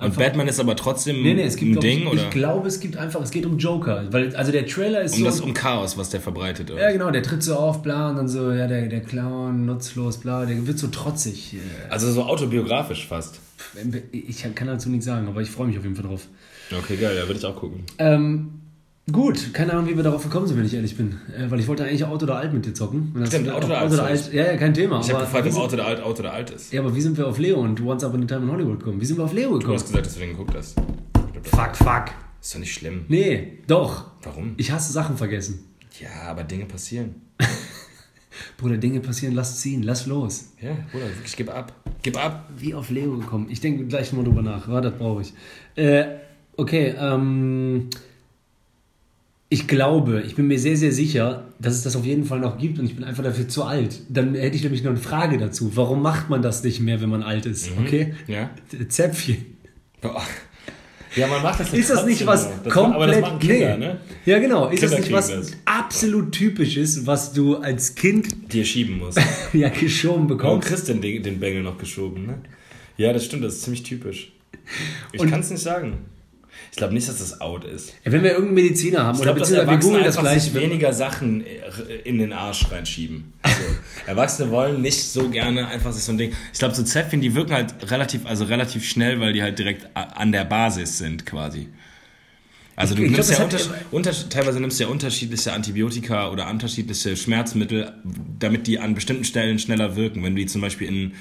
Und 0.00 0.16
Batman 0.16 0.46
ist 0.46 0.60
aber 0.60 0.76
trotzdem 0.76 1.22
Nee, 1.22 1.34
nee, 1.34 1.42
es 1.42 1.56
gibt 1.56 1.76
ein 1.76 1.80
Ding, 1.80 2.02
ich, 2.02 2.06
oder? 2.06 2.22
ich 2.22 2.30
glaube, 2.30 2.68
es 2.68 2.78
gibt 2.78 2.96
einfach, 2.96 3.20
es 3.20 3.32
geht 3.32 3.44
um 3.44 3.58
Joker, 3.58 4.06
weil 4.12 4.34
also 4.36 4.52
der 4.52 4.64
Trailer 4.64 5.02
ist 5.02 5.14
um 5.14 5.18
so 5.20 5.24
das 5.24 5.40
um 5.40 5.52
Chaos, 5.54 5.98
was 5.98 6.10
der 6.10 6.20
verbreitet, 6.20 6.70
oder? 6.70 6.80
Ja, 6.80 6.92
genau, 6.92 7.10
der 7.10 7.22
tritt 7.24 7.42
so 7.42 7.56
auf, 7.56 7.82
bla, 7.82 8.10
und 8.10 8.16
dann 8.16 8.28
so, 8.28 8.52
ja, 8.52 8.68
der, 8.68 8.86
der 8.86 9.00
Clown, 9.00 9.66
nutzlos, 9.66 10.18
bla, 10.18 10.46
der 10.46 10.64
wird 10.68 10.78
so 10.78 10.86
trotzig. 10.86 11.54
Äh, 11.54 11.58
Also 11.90 12.12
so 12.12 12.22
autobiografisch 12.22 13.08
fast. 13.08 13.40
Ich 14.12 14.46
kann 14.54 14.68
dazu 14.68 14.88
nichts 14.88 15.04
sagen, 15.06 15.26
aber 15.26 15.40
ich 15.40 15.50
freue 15.50 15.66
mich 15.66 15.76
auf 15.76 15.82
jeden 15.82 15.96
Fall 15.96 16.06
drauf. 16.06 16.28
Okay, 16.70 16.96
geil, 16.96 17.16
da 17.20 17.26
würde 17.26 17.40
ich 17.40 17.44
auch 17.44 17.56
gucken. 17.56 17.82
Ähm, 17.98 18.57
gut, 19.12 19.52
keine 19.54 19.72
Ahnung, 19.72 19.88
wie 19.88 19.96
wir 19.96 20.02
darauf 20.02 20.22
gekommen 20.22 20.46
sind, 20.46 20.56
wenn 20.58 20.64
ich 20.64 20.74
ehrlich 20.74 20.96
bin. 20.96 21.16
Äh, 21.36 21.50
weil 21.50 21.60
ich 21.60 21.68
wollte 21.68 21.84
eigentlich 21.84 22.04
Auto 22.04 22.24
oder 22.24 22.36
Alt 22.36 22.52
mit 22.52 22.66
dir 22.66 22.74
zocken. 22.74 23.12
Stimmt, 23.26 23.50
Auto 23.50 23.66
oder 23.66 23.78
Alt 23.78 24.00
heißt. 24.00 24.32
Ja, 24.32 24.44
ja, 24.46 24.56
kein 24.56 24.74
Thema. 24.74 25.00
Ich 25.00 25.12
habe 25.12 25.24
gefragt, 25.24 25.46
ob 25.48 25.56
Auto 25.56 25.74
oder 25.74 25.86
alt, 25.86 26.00
Auto 26.02 26.20
oder 26.20 26.32
alt 26.32 26.50
ist. 26.50 26.72
Ja, 26.72 26.80
aber 26.80 26.94
wie 26.94 27.00
sind 27.00 27.16
wir 27.16 27.26
auf 27.26 27.38
Leo 27.38 27.60
und 27.60 27.80
Once 27.80 28.04
Upon 28.04 28.22
a 28.22 28.26
Time 28.26 28.42
in 28.42 28.50
Hollywood 28.50 28.78
gekommen? 28.80 29.00
Wie 29.00 29.04
sind 29.06 29.16
wir 29.18 29.24
auf 29.24 29.32
Leo 29.32 29.50
Du 29.50 29.58
gekommen? 29.58 29.74
hast 29.74 29.86
gesagt, 29.86 30.06
dass 30.06 30.14
du 30.14 30.20
den 30.20 30.30
geguckt 30.30 30.54
hast. 30.56 30.76
Glaub, 31.32 31.46
Fuck, 31.46 31.76
fuck. 31.76 32.04
Ist 32.40 32.54
doch 32.54 32.60
nicht 32.60 32.72
schlimm. 32.72 33.04
Nee, 33.08 33.58
doch. 33.66 34.06
Warum? 34.22 34.54
Ich 34.56 34.70
hasse 34.70 34.92
Sachen 34.92 35.16
vergessen. 35.16 35.64
Ja, 36.00 36.30
aber 36.30 36.44
Dinge 36.44 36.66
passieren. 36.66 37.16
Bruder, 38.56 38.76
Dinge 38.76 39.00
passieren, 39.00 39.34
lass 39.34 39.60
ziehen, 39.60 39.82
lass 39.82 40.06
los. 40.06 40.52
Ja, 40.60 40.70
Bruder, 40.92 41.06
wirklich, 41.08 41.34
gib 41.36 41.50
ab. 41.52 41.72
Gib 42.02 42.16
ab. 42.22 42.48
Wie 42.56 42.74
auf 42.74 42.90
Leo 42.90 43.16
gekommen? 43.18 43.46
Ich 43.50 43.60
denke 43.60 43.84
gleich 43.86 44.12
mal 44.12 44.24
drüber 44.24 44.42
nach. 44.42 44.68
Warte, 44.68 44.90
das 44.90 44.98
brauche 44.98 45.22
ich. 45.22 45.32
Äh, 45.74 46.04
okay, 46.56 46.94
ähm. 46.98 47.88
Ich 49.50 49.66
glaube, 49.66 50.22
ich 50.26 50.34
bin 50.34 50.46
mir 50.46 50.58
sehr, 50.58 50.76
sehr 50.76 50.92
sicher, 50.92 51.44
dass 51.58 51.74
es 51.74 51.82
das 51.82 51.96
auf 51.96 52.04
jeden 52.04 52.24
Fall 52.24 52.38
noch 52.38 52.58
gibt 52.58 52.78
und 52.78 52.84
ich 52.84 52.94
bin 52.94 53.04
einfach 53.04 53.24
dafür 53.24 53.48
zu 53.48 53.64
alt. 53.64 54.02
Dann 54.10 54.34
hätte 54.34 54.56
ich 54.56 54.62
nämlich 54.62 54.82
noch 54.82 54.90
eine 54.90 55.00
Frage 55.00 55.38
dazu. 55.38 55.72
Warum 55.74 56.02
macht 56.02 56.28
man 56.28 56.42
das 56.42 56.62
nicht 56.62 56.80
mehr, 56.80 57.00
wenn 57.00 57.08
man 57.08 57.22
alt 57.22 57.46
ist? 57.46 57.70
Okay? 57.80 58.14
Ja? 58.26 58.50
Zäpfchen. 58.88 59.56
Boah. 60.02 60.22
Ja, 61.16 61.26
man 61.26 61.42
macht 61.42 61.60
das 61.60 61.72
Ist 61.72 61.88
das 61.88 62.04
nicht 62.04 62.26
was 62.26 62.48
das 62.62 62.72
komplett. 62.72 62.94
Aber 62.94 63.06
das 63.06 63.20
machen 63.20 63.38
Kinder, 63.38 63.76
nee. 63.78 63.86
ne? 63.86 64.00
Ja, 64.26 64.38
genau. 64.38 64.68
Ist 64.68 64.82
das 64.82 64.90
Kinder 64.90 65.04
nicht 65.04 65.12
was 65.12 65.28
das. 65.28 65.52
absolut 65.64 66.32
typisches, 66.32 67.06
was 67.06 67.32
du 67.32 67.56
als 67.56 67.94
Kind 67.94 68.52
Dir 68.52 68.64
schieben 68.64 68.98
muss. 68.98 69.16
ja 69.54 69.70
geschoben 69.70 70.28
Warum 70.28 70.60
bekommst? 70.60 70.68
kriegst 70.68 70.88
du 70.88 70.94
den, 70.94 71.22
den 71.22 71.40
Bengel 71.40 71.62
noch 71.62 71.78
geschoben, 71.78 72.26
ne? 72.26 72.38
Ja, 72.98 73.12
das 73.12 73.24
stimmt, 73.24 73.44
das 73.44 73.54
ist 73.54 73.62
ziemlich 73.62 73.82
typisch. 73.82 74.32
Ich 75.12 75.22
kann 75.22 75.40
es 75.40 75.50
nicht 75.50 75.62
sagen. 75.62 75.98
Ich 76.78 76.80
glaube 76.80 76.94
nicht, 76.94 77.08
dass 77.08 77.18
das 77.18 77.40
out 77.40 77.64
ist. 77.64 77.92
Wenn 78.04 78.22
wir 78.22 78.30
irgendeinen 78.30 78.54
Mediziner 78.54 79.02
haben 79.02 79.16
Ich 79.16 79.22
oder 79.22 79.32
glaube, 79.34 79.40
dass 79.40 79.48
beziehungsweise 79.50 79.80
wir 79.82 79.88
googeln 79.88 80.04
das 80.04 80.16
gleich. 80.16 80.42
sich 80.44 80.54
weniger 80.54 80.92
Sachen 80.92 81.44
äh, 81.44 81.48
in 82.04 82.18
den 82.18 82.32
Arsch 82.32 82.70
reinschieben. 82.70 83.32
Also, 83.42 83.56
Erwachsene 84.06 84.52
wollen 84.52 84.80
nicht 84.80 85.02
so 85.02 85.28
gerne 85.28 85.66
einfach 85.66 85.90
sich 85.92 86.04
so 86.04 86.12
ein 86.12 86.18
Ding. 86.18 86.32
Ich 86.52 86.58
glaube, 86.60 86.76
so 86.76 86.84
Zäpfchen, 86.84 87.20
die 87.20 87.34
wirken 87.34 87.52
halt 87.52 87.74
relativ, 87.90 88.26
also 88.26 88.44
relativ 88.44 88.88
schnell, 88.88 89.18
weil 89.18 89.32
die 89.32 89.42
halt 89.42 89.58
direkt 89.58 89.88
an 89.94 90.30
der 90.30 90.44
Basis 90.44 90.98
sind, 90.98 91.26
quasi. 91.26 91.66
Also 92.76 92.94
du 92.94 93.02
Ich- 93.02 93.10
nimmst 93.10 93.34
glaub, 93.34 93.50
ja 93.50 93.58
unter, 93.58 93.74
unter, 94.12 94.28
teilweise 94.28 94.60
nimmst 94.60 94.78
ja 94.78 94.86
unterschiedliche 94.86 95.52
Antibiotika 95.52 96.30
oder 96.30 96.48
unterschiedliche 96.48 97.16
Schmerzmittel, 97.16 97.92
damit 98.38 98.68
die 98.68 98.78
an 98.78 98.94
bestimmten 98.94 99.24
Stellen 99.24 99.58
schneller 99.58 99.96
wirken. 99.96 100.22
Wenn 100.22 100.36
du 100.36 100.42
die 100.42 100.46
zum 100.46 100.60
Beispiel 100.60 100.86
in, 100.86 101.14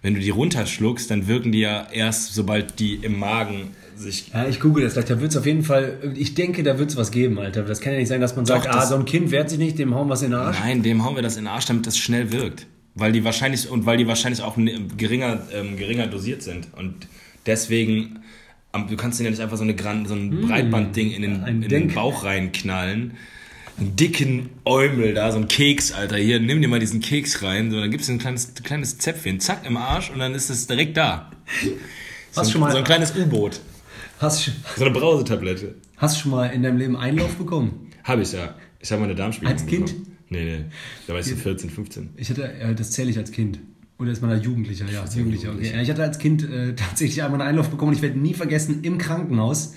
wenn 0.00 0.14
du 0.14 0.20
die 0.20 0.30
runterschluckst, 0.30 1.10
dann 1.10 1.28
wirken 1.28 1.52
die 1.52 1.60
ja 1.60 1.88
erst, 1.92 2.32
sobald 2.32 2.78
die 2.78 2.94
im 2.94 3.18
Magen 3.18 3.76
sich 3.96 4.28
Ja, 4.32 4.46
ich 4.46 4.60
google 4.60 4.84
das 4.84 4.94
gleich. 4.94 5.04
Da 5.06 5.20
wird 5.20 5.30
es 5.30 5.36
auf 5.36 5.46
jeden 5.46 5.62
Fall, 5.62 5.98
ich 6.16 6.34
denke, 6.34 6.62
da 6.62 6.78
wird 6.78 6.90
es 6.90 6.96
was 6.96 7.10
geben, 7.10 7.38
Alter. 7.38 7.62
Das 7.62 7.80
kann 7.80 7.92
ja 7.92 7.98
nicht 7.98 8.08
sein, 8.08 8.20
dass 8.20 8.36
man 8.36 8.46
sagt, 8.46 8.66
Doch, 8.66 8.70
ah, 8.70 8.74
das- 8.80 8.88
so 8.90 8.96
ein 8.96 9.04
Kind 9.04 9.30
wehrt 9.30 9.50
sich 9.50 9.58
nicht, 9.58 9.78
dem 9.78 9.94
hauen 9.94 10.08
wir 10.08 10.14
in 10.16 10.30
den 10.30 10.34
Arsch. 10.34 10.58
Nein, 10.60 10.82
dem 10.82 11.04
hauen 11.04 11.14
wir 11.16 11.22
das 11.22 11.36
in 11.36 11.44
den 11.44 11.48
Arsch, 11.48 11.66
damit 11.66 11.86
das 11.86 11.96
schnell 11.98 12.32
wirkt. 12.32 12.66
Weil 12.94 13.12
die 13.12 13.24
wahrscheinlich, 13.24 13.68
und 13.68 13.86
weil 13.86 13.96
die 13.96 14.06
wahrscheinlich 14.06 14.42
auch 14.42 14.56
ne- 14.56 14.78
geringer, 14.96 15.40
ähm, 15.52 15.76
geringer 15.76 16.06
dosiert 16.06 16.42
sind. 16.42 16.68
Und 16.76 16.94
deswegen, 17.46 18.20
du 18.88 18.96
kannst 18.96 19.18
denen 19.18 19.26
ja 19.26 19.30
nicht 19.32 19.40
einfach 19.42 19.56
so, 19.56 19.64
eine 19.64 19.74
Gran, 19.74 20.06
so 20.06 20.14
ein 20.14 20.42
Breitbandding 20.42 21.10
in 21.10 21.22
den, 21.22 21.46
Hm. 21.46 21.62
in 21.62 21.68
den 21.68 21.88
Bauch 21.94 22.24
reinknallen. 22.24 23.12
Einen 23.76 23.96
dicken 23.96 24.50
Äumel 24.64 25.14
da, 25.14 25.32
so 25.32 25.38
ein 25.38 25.48
Keks, 25.48 25.90
Alter. 25.90 26.16
Hier, 26.16 26.38
nimm 26.38 26.62
dir 26.62 26.68
mal 26.68 26.78
diesen 26.78 27.00
Keks 27.00 27.42
rein. 27.42 27.72
So, 27.72 27.80
dann 27.80 27.90
gibt's 27.90 28.08
ein 28.08 28.20
kleines, 28.20 28.54
kleines 28.62 28.98
Zäpfchen, 28.98 29.40
zack, 29.40 29.66
im 29.66 29.76
Arsch 29.76 30.10
und 30.10 30.20
dann 30.20 30.32
ist 30.32 30.48
es 30.48 30.68
direkt 30.68 30.96
da. 30.96 31.32
So, 32.30 32.40
ein- 32.42 32.48
schon 32.48 32.60
mal- 32.60 32.70
so 32.70 32.78
ein 32.78 32.84
kleines 32.84 33.16
U-Boot. 33.16 33.60
Hast, 34.18 34.46
du- 34.46 34.50
So 34.76 34.84
eine 34.84 34.94
Brausetablette. 34.94 35.74
hast 35.96 36.16
du 36.16 36.20
schon 36.22 36.30
mal 36.30 36.46
in 36.46 36.62
deinem 36.62 36.78
Leben 36.78 36.96
Einlauf 36.96 37.34
bekommen? 37.36 37.90
Habe 38.04 38.22
ich 38.22 38.32
ja. 38.32 38.54
Ich 38.80 38.90
habe 38.92 39.00
meine 39.02 39.14
Darmspiegelung 39.14 39.52
Als 39.58 39.66
Kind? 39.66 39.86
bekommen. 39.86 40.16
Nee, 40.30 40.44
nee. 40.44 40.64
Da 41.06 41.12
war 41.12 41.20
ich 41.20 41.26
so 41.26 41.36
14, 41.36 41.70
15. 41.70 42.10
Ich 42.16 42.30
hatte, 42.30 42.50
äh, 42.52 42.74
das 42.74 42.90
zähle 42.92 43.10
ich 43.10 43.18
als 43.18 43.30
Kind. 43.30 43.60
Oder 43.98 44.10
ist 44.10 44.20
man 44.22 44.30
da 44.30 44.36
Jugendlicher? 44.36 44.86
Ja, 44.90 45.02
als 45.02 45.14
Jugendlicher. 45.14 45.52
Okay. 45.52 45.72
Ja, 45.74 45.80
ich 45.80 45.88
hatte 45.90 46.02
als 46.02 46.18
Kind 46.18 46.42
äh, 46.42 46.74
tatsächlich 46.76 47.22
einmal 47.22 47.40
einen 47.40 47.50
Einlauf 47.50 47.70
bekommen. 47.70 47.92
Ich 47.92 48.02
werde 48.02 48.18
nie 48.18 48.34
vergessen, 48.34 48.80
im 48.82 48.98
Krankenhaus. 48.98 49.74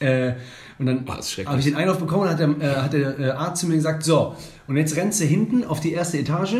Äh, 0.00 0.34
und 0.78 0.86
dann 0.86 1.04
Oh, 1.06 1.12
habe 1.12 1.58
ich 1.58 1.64
den 1.64 1.74
Einlauf 1.74 1.98
bekommen 1.98 2.22
und 2.22 2.28
hat 2.30 2.38
der, 2.38 2.48
äh, 2.60 2.76
hat 2.76 2.92
der 2.92 3.18
äh, 3.18 3.30
Arzt 3.30 3.60
zu 3.62 3.66
mir 3.66 3.74
gesagt, 3.74 4.04
so, 4.04 4.36
und 4.68 4.76
jetzt 4.76 4.96
rennst 4.96 5.20
du 5.20 5.24
hinten 5.24 5.64
auf 5.64 5.80
die 5.80 5.92
erste 5.92 6.18
Etage 6.18 6.54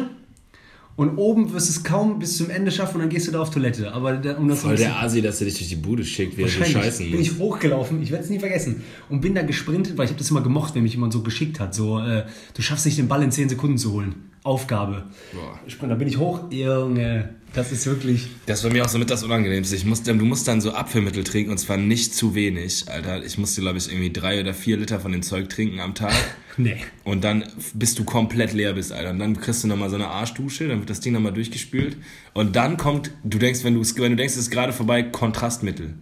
und 0.98 1.16
oben 1.16 1.52
wirst 1.52 1.68
du 1.68 1.70
es 1.74 1.84
kaum 1.84 2.18
bis 2.18 2.38
zum 2.38 2.50
Ende 2.50 2.72
schaffen 2.72 2.96
und 2.96 3.02
dann 3.02 3.08
gehst 3.08 3.28
du 3.28 3.30
da 3.30 3.40
auf 3.40 3.50
Toilette. 3.50 3.92
Aber 3.92 4.14
da, 4.14 4.36
um 4.36 4.48
das 4.48 4.62
Voll 4.62 4.74
der 4.74 5.00
Asi, 5.00 5.22
dass 5.22 5.40
er 5.40 5.44
dich 5.44 5.56
durch 5.56 5.68
die 5.68 5.76
Bude 5.76 6.04
schickt, 6.04 6.36
wie 6.36 6.42
er 6.42 6.48
so 6.48 6.64
scheißen 6.64 7.08
bin 7.08 7.20
ich 7.20 7.38
hochgelaufen, 7.38 8.02
ich 8.02 8.10
werde 8.10 8.24
es 8.24 8.30
nie 8.30 8.40
vergessen. 8.40 8.82
Und 9.08 9.20
bin 9.20 9.32
da 9.32 9.42
gesprintet, 9.42 9.96
weil 9.96 10.06
ich 10.06 10.10
habe 10.10 10.18
das 10.18 10.28
immer 10.32 10.40
gemocht, 10.40 10.74
wenn 10.74 10.82
mich 10.82 10.94
jemand 10.94 11.12
so 11.12 11.22
geschickt 11.22 11.60
hat. 11.60 11.72
So, 11.72 12.00
äh, 12.00 12.24
du 12.52 12.62
schaffst 12.62 12.84
nicht, 12.84 12.98
den 12.98 13.06
Ball 13.06 13.22
in 13.22 13.30
10 13.30 13.48
Sekunden 13.48 13.78
zu 13.78 13.92
holen. 13.92 14.16
Aufgabe. 14.42 15.04
Boah. 15.32 15.60
Sprint, 15.68 15.92
da 15.92 15.94
bin 15.94 16.08
ich 16.08 16.18
hoch. 16.18 16.50
Junge, 16.50 17.28
das 17.52 17.72
ist 17.72 17.86
wirklich... 17.86 18.28
Das 18.46 18.62
war 18.64 18.70
mir 18.70 18.84
auch 18.84 18.88
so 18.88 18.98
mit 18.98 19.10
das 19.10 19.22
Unangenehmste. 19.22 19.76
Ich 19.76 19.84
musste, 19.84 20.14
du 20.14 20.24
musst 20.24 20.48
dann 20.48 20.60
so 20.60 20.72
Apfelmittel 20.72 21.24
trinken 21.24 21.50
und 21.50 21.58
zwar 21.58 21.76
nicht 21.76 22.14
zu 22.14 22.34
wenig, 22.34 22.84
Alter. 22.88 23.24
Ich 23.24 23.38
musste, 23.38 23.60
glaube 23.60 23.78
ich, 23.78 23.88
irgendwie 23.88 24.12
drei 24.12 24.40
oder 24.40 24.54
vier 24.54 24.76
Liter 24.76 25.00
von 25.00 25.12
dem 25.12 25.22
Zeug 25.22 25.48
trinken 25.48 25.80
am 25.80 25.94
Tag. 25.94 26.12
Nee. 26.60 26.78
Und 27.04 27.22
dann, 27.22 27.44
bis 27.72 27.94
du 27.94 28.02
komplett 28.02 28.52
leer 28.52 28.72
bist, 28.72 28.90
Alter. 28.90 29.10
Und 29.10 29.20
dann 29.20 29.38
kriegst 29.38 29.62
du 29.62 29.68
nochmal 29.68 29.90
so 29.90 29.94
eine 29.94 30.08
Arschdusche, 30.08 30.66
dann 30.66 30.80
wird 30.80 30.90
das 30.90 30.98
Ding 30.98 31.12
nochmal 31.12 31.32
durchgespült. 31.32 31.96
Und 32.34 32.56
dann 32.56 32.76
kommt, 32.76 33.12
du 33.22 33.38
denkst, 33.38 33.62
wenn 33.62 33.74
du, 33.74 33.80
wenn 33.80 34.10
du 34.10 34.16
denkst, 34.16 34.34
es 34.34 34.40
ist 34.40 34.50
gerade 34.50 34.72
vorbei, 34.72 35.04
Kontrastmittel. 35.04 35.94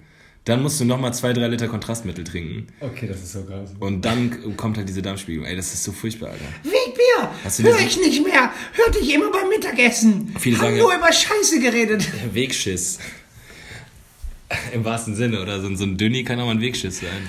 Dann 0.47 0.63
musst 0.63 0.81
du 0.81 0.85
nochmal 0.85 1.13
zwei, 1.13 1.33
drei 1.33 1.49
Liter 1.49 1.67
Kontrastmittel 1.67 2.23
trinken. 2.25 2.69
Okay, 2.81 3.09
das 3.09 3.19
ist 3.21 3.33
so 3.33 3.43
krass. 3.43 3.71
Und 3.81 4.05
dann 4.05 4.57
kommt 4.57 4.77
halt 4.79 4.89
diese 4.89 5.03
Darmspiegelung. 5.03 5.45
Ey, 5.45 5.57
das 5.57 5.75
ist 5.75 5.83
so 5.83 5.91
furchtbar, 5.91 6.31
Alter. 6.31 6.45
Wegbier! 6.63 7.31
Hast 7.43 7.59
du 7.59 7.65
Hör 7.65 7.77
ich 7.81 7.99
nicht 7.99 8.25
mehr! 8.25 8.53
Hörte 8.73 8.99
ich 9.01 9.13
immer 9.13 9.31
beim 9.33 9.49
Mittagessen! 9.49 10.35
Viele 10.39 10.57
Haben 10.59 10.65
sagen 10.67 10.79
nur 10.79 10.93
ja- 10.93 10.99
über 10.99 11.13
Scheiße 11.13 11.59
geredet! 11.61 12.07
Wegschiss. 12.33 12.99
Im 14.73 14.85
wahrsten 14.85 15.17
Sinne, 15.17 15.43
oder? 15.43 15.61
So, 15.61 15.67
ein- 15.67 15.77
so 15.77 15.83
ein 15.85 15.97
Dünni 15.97 16.23
kann 16.23 16.39
auch 16.39 16.47
mal 16.47 16.53
ein 16.53 16.61
Wegschiss 16.61 17.01
sein. 17.01 17.27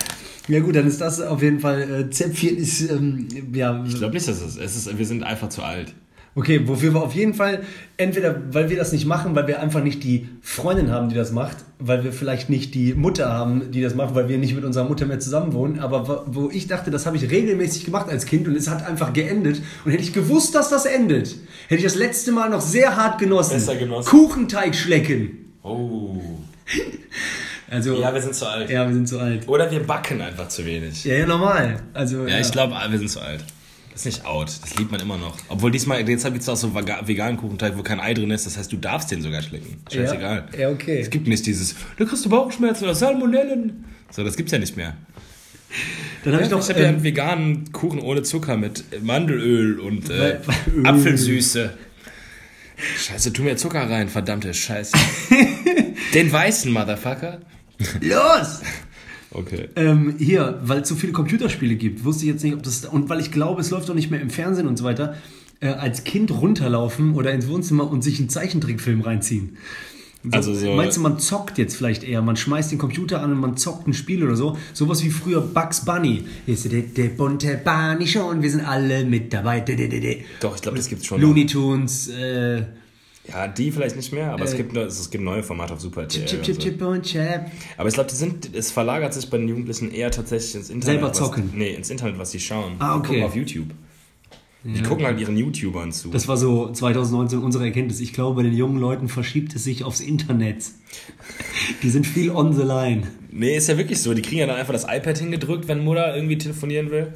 Ja 0.47 0.59
gut, 0.59 0.75
dann 0.75 0.85
ist 0.87 1.01
das 1.01 1.19
auf 1.19 1.41
jeden 1.41 1.59
Fall... 1.59 1.81
Äh, 2.07 2.09
Zäpfchen 2.11 2.55
ist... 2.57 2.81
Ähm, 2.91 3.27
ja, 3.51 3.83
Ich 3.87 3.95
glaube 3.95 4.13
nicht, 4.13 4.27
dass 4.27 4.39
es 4.41 4.57
es 4.57 4.75
ist. 4.85 4.95
Wir 4.97 5.05
sind 5.07 5.23
einfach 5.23 5.49
zu 5.49 5.63
alt. 5.63 5.93
Okay, 6.37 6.61
wofür 6.67 6.93
wir 6.93 7.01
auf 7.01 7.15
jeden 7.15 7.33
Fall, 7.33 7.63
entweder 7.97 8.39
weil 8.53 8.69
wir 8.69 8.77
das 8.77 8.91
nicht 8.91 9.07
machen, 9.07 9.35
weil 9.35 9.47
wir 9.47 9.59
einfach 9.59 9.81
nicht 9.81 10.03
die 10.03 10.29
Freundin 10.43 10.91
haben, 10.91 11.09
die 11.09 11.15
das 11.15 11.31
macht, 11.31 11.57
weil 11.79 12.03
wir 12.03 12.13
vielleicht 12.13 12.47
nicht 12.47 12.75
die 12.75 12.93
Mutter 12.93 13.27
haben, 13.33 13.71
die 13.71 13.81
das 13.81 13.95
macht, 13.95 14.13
weil 14.13 14.29
wir 14.29 14.37
nicht 14.37 14.53
mit 14.53 14.63
unserer 14.63 14.83
Mutter 14.87 15.07
mehr 15.07 15.19
zusammen 15.19 15.53
wohnen, 15.53 15.79
aber 15.79 16.25
wo- 16.27 16.51
ich 16.53 16.67
dachte, 16.67 16.91
das 16.91 17.07
habe 17.07 17.17
ich 17.17 17.31
regelmäßig 17.31 17.85
gemacht 17.85 18.07
als 18.07 18.27
Kind 18.27 18.47
und 18.47 18.55
es 18.55 18.69
hat 18.69 18.85
einfach 18.85 19.13
geendet. 19.13 19.63
Und 19.83 19.91
hätte 19.91 20.03
ich 20.03 20.13
gewusst, 20.13 20.53
dass 20.53 20.69
das 20.69 20.85
endet, 20.85 21.35
hätte 21.69 21.77
ich 21.79 21.83
das 21.83 21.95
letzte 21.95 22.31
Mal 22.31 22.51
noch 22.51 22.61
sehr 22.61 22.95
hart 22.95 23.17
genossen. 23.17 23.53
Besser 23.53 23.75
genossen. 23.75 24.07
Kuchenteig 24.07 24.75
schlecken. 24.75 25.53
Oh. 25.63 26.21
Also, 27.69 27.99
Ja, 27.99 28.13
wir 28.13 28.21
sind 28.21 28.35
zu 28.35 28.45
alt. 28.45 28.69
ja, 28.69 28.87
wir 28.87 28.93
sind 28.93 29.07
zu 29.09 29.19
alt. 29.19 29.47
Oder 29.47 29.69
wir 29.71 29.81
backen 29.81 30.21
einfach 30.21 30.47
zu 30.49 30.63
wenig. 30.65 31.03
Ja, 31.03 31.15
ja, 31.15 31.25
normal. 31.25 31.77
Also, 31.93 32.25
Ja, 32.27 32.39
ich 32.39 32.51
glaube, 32.51 32.75
wir 32.89 32.97
sind 32.99 33.09
zu 33.09 33.19
alt. 33.21 33.43
Das 33.97 34.05
ist 34.05 34.17
nicht 34.17 34.25
out. 34.27 34.51
Das 34.61 34.75
liebt 34.77 34.91
man 34.91 35.01
immer 35.01 35.17
noch. 35.17 35.35
Obwohl 35.49 35.71
diesmal, 35.71 36.07
jetzt 36.07 36.23
gibt 36.23 36.37
es 36.37 36.47
auch 36.47 36.55
so 36.55 36.67
vega- 36.75 37.07
veganen 37.07 37.35
Kuchenteig, 37.35 37.75
wo 37.79 37.81
kein 37.81 37.99
Ei 37.99 38.13
drin 38.13 38.29
ist. 38.29 38.45
Das 38.45 38.55
heißt, 38.55 38.71
du 38.71 38.77
darfst 38.77 39.09
den 39.09 39.23
sogar 39.23 39.41
schlecken. 39.41 39.81
Scheißegal. 39.91 40.49
Ja, 40.53 40.59
ja, 40.59 40.69
okay. 40.69 40.99
Es 40.99 41.09
gibt 41.09 41.27
nicht 41.27 41.43
dieses, 41.47 41.73
da 41.97 42.05
kriegst 42.05 42.23
du 42.23 42.29
Bauchschmerzen 42.29 42.83
oder 42.83 42.93
Salmonellen. 42.93 43.85
So, 44.11 44.23
das 44.23 44.37
gibt's 44.37 44.51
ja 44.51 44.59
nicht 44.59 44.77
mehr. 44.77 44.95
Dann 46.23 46.33
habe 46.35 46.43
ich 46.43 46.51
noch... 46.51 46.59
ich 46.61 46.69
habe 46.69 46.79
ja 46.79 46.89
ähm, 46.89 46.95
einen 46.97 47.03
veganen 47.03 47.71
Kuchen 47.71 47.99
ohne 47.99 48.21
Zucker 48.21 48.55
mit 48.55 48.83
Mandelöl 49.03 49.79
und 49.79 50.11
äh. 50.11 50.41
Apfelsüße. 50.83 51.73
Scheiße, 52.99 53.33
tu 53.33 53.41
mir 53.41 53.55
Zucker 53.57 53.89
rein, 53.89 54.09
verdammte 54.09 54.53
Scheiße. 54.53 54.95
Den 56.13 56.31
weißen 56.31 56.71
Motherfucker. 56.71 57.39
los! 58.01 58.61
Okay. 59.37 59.69
Ähm, 59.75 60.15
hier, 60.17 60.59
weil 60.63 60.81
es 60.81 60.89
so 60.89 60.95
viele 60.95 61.13
Computerspiele 61.13 61.75
gibt, 61.75 62.03
wusste 62.03 62.25
ich 62.25 62.31
jetzt 62.31 62.43
nicht, 62.43 62.55
ob 62.55 62.63
das. 62.63 62.85
Und 62.85 63.07
weil 63.09 63.19
ich 63.21 63.31
glaube, 63.31 63.61
es 63.61 63.69
läuft 63.69 63.89
auch 63.89 63.95
nicht 63.95 64.09
mehr 64.11 64.19
im 64.21 64.29
Fernsehen 64.29 64.67
und 64.67 64.77
so 64.77 64.83
weiter, 64.83 65.15
äh, 65.59 65.67
als 65.67 66.03
Kind 66.03 66.31
runterlaufen 66.31 67.13
oder 67.13 67.31
ins 67.31 67.47
Wohnzimmer 67.47 67.89
und 67.89 68.03
sich 68.03 68.19
einen 68.19 68.29
Zeichentrickfilm 68.29 69.01
reinziehen. 69.01 69.57
So, 70.23 70.29
Also 70.31 70.53
so- 70.55 70.73
Meinst 70.73 70.97
du, 70.97 71.01
man 71.01 71.19
zockt 71.19 71.57
jetzt 71.59 71.75
vielleicht 71.77 72.03
eher? 72.03 72.21
Man 72.21 72.35
schmeißt 72.35 72.71
den 72.71 72.79
Computer 72.79 73.21
an 73.21 73.31
und 73.31 73.39
man 73.39 73.55
zockt 73.57 73.87
ein 73.87 73.93
Spiel 73.93 74.23
oder 74.23 74.35
so? 74.35 74.57
Sowas 74.73 75.03
wie 75.03 75.09
früher 75.11 75.39
Bugs 75.41 75.85
Bunny. 75.85 76.23
Hier 76.45 76.53
ist 76.55 76.69
der, 76.71 76.81
der 76.81 77.09
bunte 77.09 77.61
Bunny 77.63 78.07
schon, 78.07 78.41
wir 78.41 78.49
sind 78.49 78.61
alle 78.67 79.05
mit 79.05 79.31
dabei. 79.31 79.59
De, 79.61 79.75
de, 79.75 79.87
de, 79.87 79.99
de. 79.99 80.17
Doch, 80.41 80.55
ich 80.55 80.61
glaube, 80.63 80.77
das 80.77 80.89
gibt's 80.89 81.05
schon. 81.05 81.21
Looney 81.21 81.45
Tunes, 81.45 82.07
äh, 82.09 82.63
Ja, 83.29 83.47
die 83.47 83.71
vielleicht 83.71 83.95
nicht 83.97 84.13
mehr, 84.13 84.31
aber 84.31 84.45
es, 84.45 84.53
Äh. 84.53 84.57
gibt, 84.57 84.73
ne- 84.73 84.81
es 84.83 85.09
gibt 85.09 85.23
neue 85.23 85.43
Formate 85.43 85.73
auf 85.73 85.81
Super. 85.81 86.07
Chip, 86.07 86.25
chip, 86.27 86.45
so. 86.45 86.53
chip 86.53 86.81
und 86.81 87.03
chap. 87.05 87.51
Aber 87.77 87.89
ich 87.89 87.93
glaube, 87.95 88.09
die 88.09 88.57
es 88.57 88.71
verlagert 88.71 89.13
sich 89.13 89.29
bei 89.29 89.37
den 89.37 89.47
Jugendlichen 89.49 89.91
eher 89.91 90.11
tatsächlich 90.11 90.55
ins 90.55 90.69
Internet. 90.69 90.83
Selber 90.99 91.09
was, 91.09 91.17
zocken. 91.17 91.51
Nee, 91.53 91.73
ins 91.73 91.89
Internet, 91.89 92.17
was 92.17 92.31
sie 92.31 92.39
schauen. 92.39 92.75
Ah, 92.79 92.93
Die 92.93 92.99
okay. 92.99 93.07
gucken 93.07 93.23
auf 93.23 93.35
YouTube. 93.35 93.67
Die 94.63 94.81
gucken 94.81 95.05
halt 95.05 95.17
ihren 95.19 95.37
YouTubern 95.37 95.93
zu. 95.93 96.09
Das 96.09 96.27
war 96.27 96.35
so 96.35 96.71
2019 96.71 97.39
unsere 97.39 97.65
Erkenntnis. 97.65 98.01
Ich 98.01 98.11
glaube, 98.11 98.37
bei 98.37 98.43
den 98.43 98.53
jungen 98.57 98.79
Leuten 98.79 99.07
verschiebt 99.07 99.55
es 99.55 99.63
sich 99.63 99.83
aufs 99.85 100.01
Internet. 100.01 100.65
Die 101.83 101.89
sind 101.89 102.05
viel 102.05 102.31
on 102.31 102.53
the 102.53 102.63
line. 102.63 103.03
Nee, 103.31 103.55
ist 103.55 103.67
ja 103.69 103.77
wirklich 103.77 104.01
so. 104.01 104.13
Die 104.13 104.21
kriegen 104.21 104.39
ja 104.39 104.47
dann 104.47 104.57
einfach 104.57 104.73
das 104.73 104.83
iPad 104.83 105.17
hingedrückt, 105.19 105.67
wenn 105.69 105.83
Mutter 105.85 106.13
irgendwie 106.15 106.37
telefonieren 106.37 106.91
will. 106.91 107.13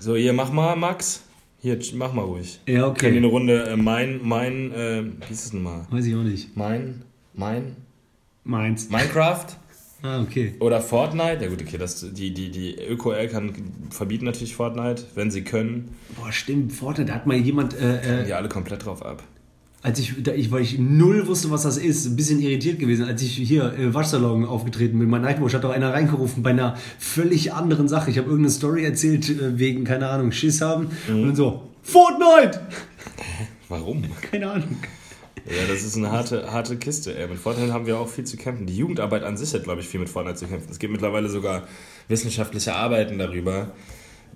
So, 0.00 0.16
hier, 0.16 0.32
mach 0.32 0.50
mal, 0.50 0.74
Max. 0.74 1.22
Hier, 1.62 1.78
mach 1.94 2.12
mal 2.12 2.22
ruhig. 2.22 2.58
Ja, 2.66 2.90
Können 2.90 3.12
die 3.12 3.18
eine 3.18 3.26
okay. 3.28 3.36
Runde 3.36 3.64
äh, 3.68 3.76
mein, 3.76 4.18
mein, 4.20 4.72
äh, 4.72 5.04
wie 5.28 5.32
ist 5.32 5.44
es 5.44 5.50
denn 5.52 5.62
mal? 5.62 5.86
Weiß 5.90 6.04
ich 6.04 6.14
auch 6.16 6.24
nicht. 6.24 6.56
Mein, 6.56 7.02
mein, 7.34 7.76
Meins. 8.42 8.90
Minecraft 8.90 9.46
Ah, 10.02 10.20
okay. 10.20 10.54
oder 10.58 10.80
Fortnite? 10.80 11.44
Ja 11.44 11.48
gut, 11.48 11.62
okay, 11.62 11.78
das, 11.78 12.04
die, 12.12 12.34
die, 12.34 12.50
die 12.50 12.74
Öko-Eltern 12.74 13.52
verbieten 13.90 14.24
natürlich 14.24 14.56
Fortnite, 14.56 15.04
wenn 15.14 15.30
sie 15.30 15.42
können. 15.44 15.94
Boah, 16.16 16.32
stimmt. 16.32 16.72
Fortnite, 16.72 17.12
da 17.12 17.14
hat 17.14 17.28
mal 17.28 17.36
jemand, 17.36 17.74
äh, 17.74 18.22
äh, 18.22 18.24
Die 18.24 18.32
alle 18.32 18.48
komplett 18.48 18.84
drauf 18.84 19.06
ab. 19.06 19.22
Als 19.82 19.98
ich, 19.98 20.22
da 20.22 20.32
ich, 20.32 20.50
weil 20.52 20.62
ich 20.62 20.78
null 20.78 21.26
wusste, 21.26 21.50
was 21.50 21.62
das 21.64 21.76
ist, 21.76 22.06
ein 22.06 22.16
bisschen 22.16 22.40
irritiert 22.40 22.78
gewesen, 22.78 23.04
als 23.04 23.20
ich 23.20 23.34
hier 23.34 23.72
äh, 23.76 23.92
Waschsalon 23.92 24.44
aufgetreten 24.44 24.98
bin. 24.98 25.10
Mein 25.10 25.22
Nightwatch 25.22 25.54
hat 25.54 25.64
doch 25.64 25.70
einer 25.70 25.92
reingerufen 25.92 26.42
bei 26.42 26.50
einer 26.50 26.76
völlig 26.98 27.52
anderen 27.52 27.88
Sache. 27.88 28.10
Ich 28.10 28.18
habe 28.18 28.28
irgendeine 28.28 28.52
Story 28.52 28.84
erzählt, 28.84 29.28
äh, 29.28 29.58
wegen, 29.58 29.84
keine 29.84 30.08
Ahnung, 30.08 30.30
Schiss 30.30 30.60
haben. 30.60 30.88
Und 31.08 31.22
dann 31.22 31.36
so, 31.36 31.68
Fortnite! 31.82 32.60
Warum? 33.68 34.04
Keine 34.30 34.50
Ahnung. 34.52 34.76
Ja, 35.46 35.66
das 35.68 35.82
ist 35.82 35.96
eine 35.96 36.12
harte, 36.12 36.52
harte 36.52 36.76
Kiste. 36.76 37.18
Ey. 37.18 37.26
Mit 37.26 37.38
Fortnite 37.38 37.72
haben 37.72 37.86
wir 37.86 37.98
auch 37.98 38.08
viel 38.08 38.24
zu 38.24 38.36
kämpfen. 38.36 38.66
Die 38.66 38.76
Jugendarbeit 38.76 39.24
an 39.24 39.36
sich 39.36 39.52
hat, 39.52 39.64
glaube 39.64 39.80
ich, 39.80 39.88
viel 39.88 39.98
mit 39.98 40.08
Fortnite 40.08 40.38
zu 40.38 40.46
kämpfen. 40.46 40.68
Es 40.70 40.78
gibt 40.78 40.92
mittlerweile 40.92 41.28
sogar 41.28 41.66
wissenschaftliche 42.06 42.74
Arbeiten 42.74 43.18
darüber, 43.18 43.72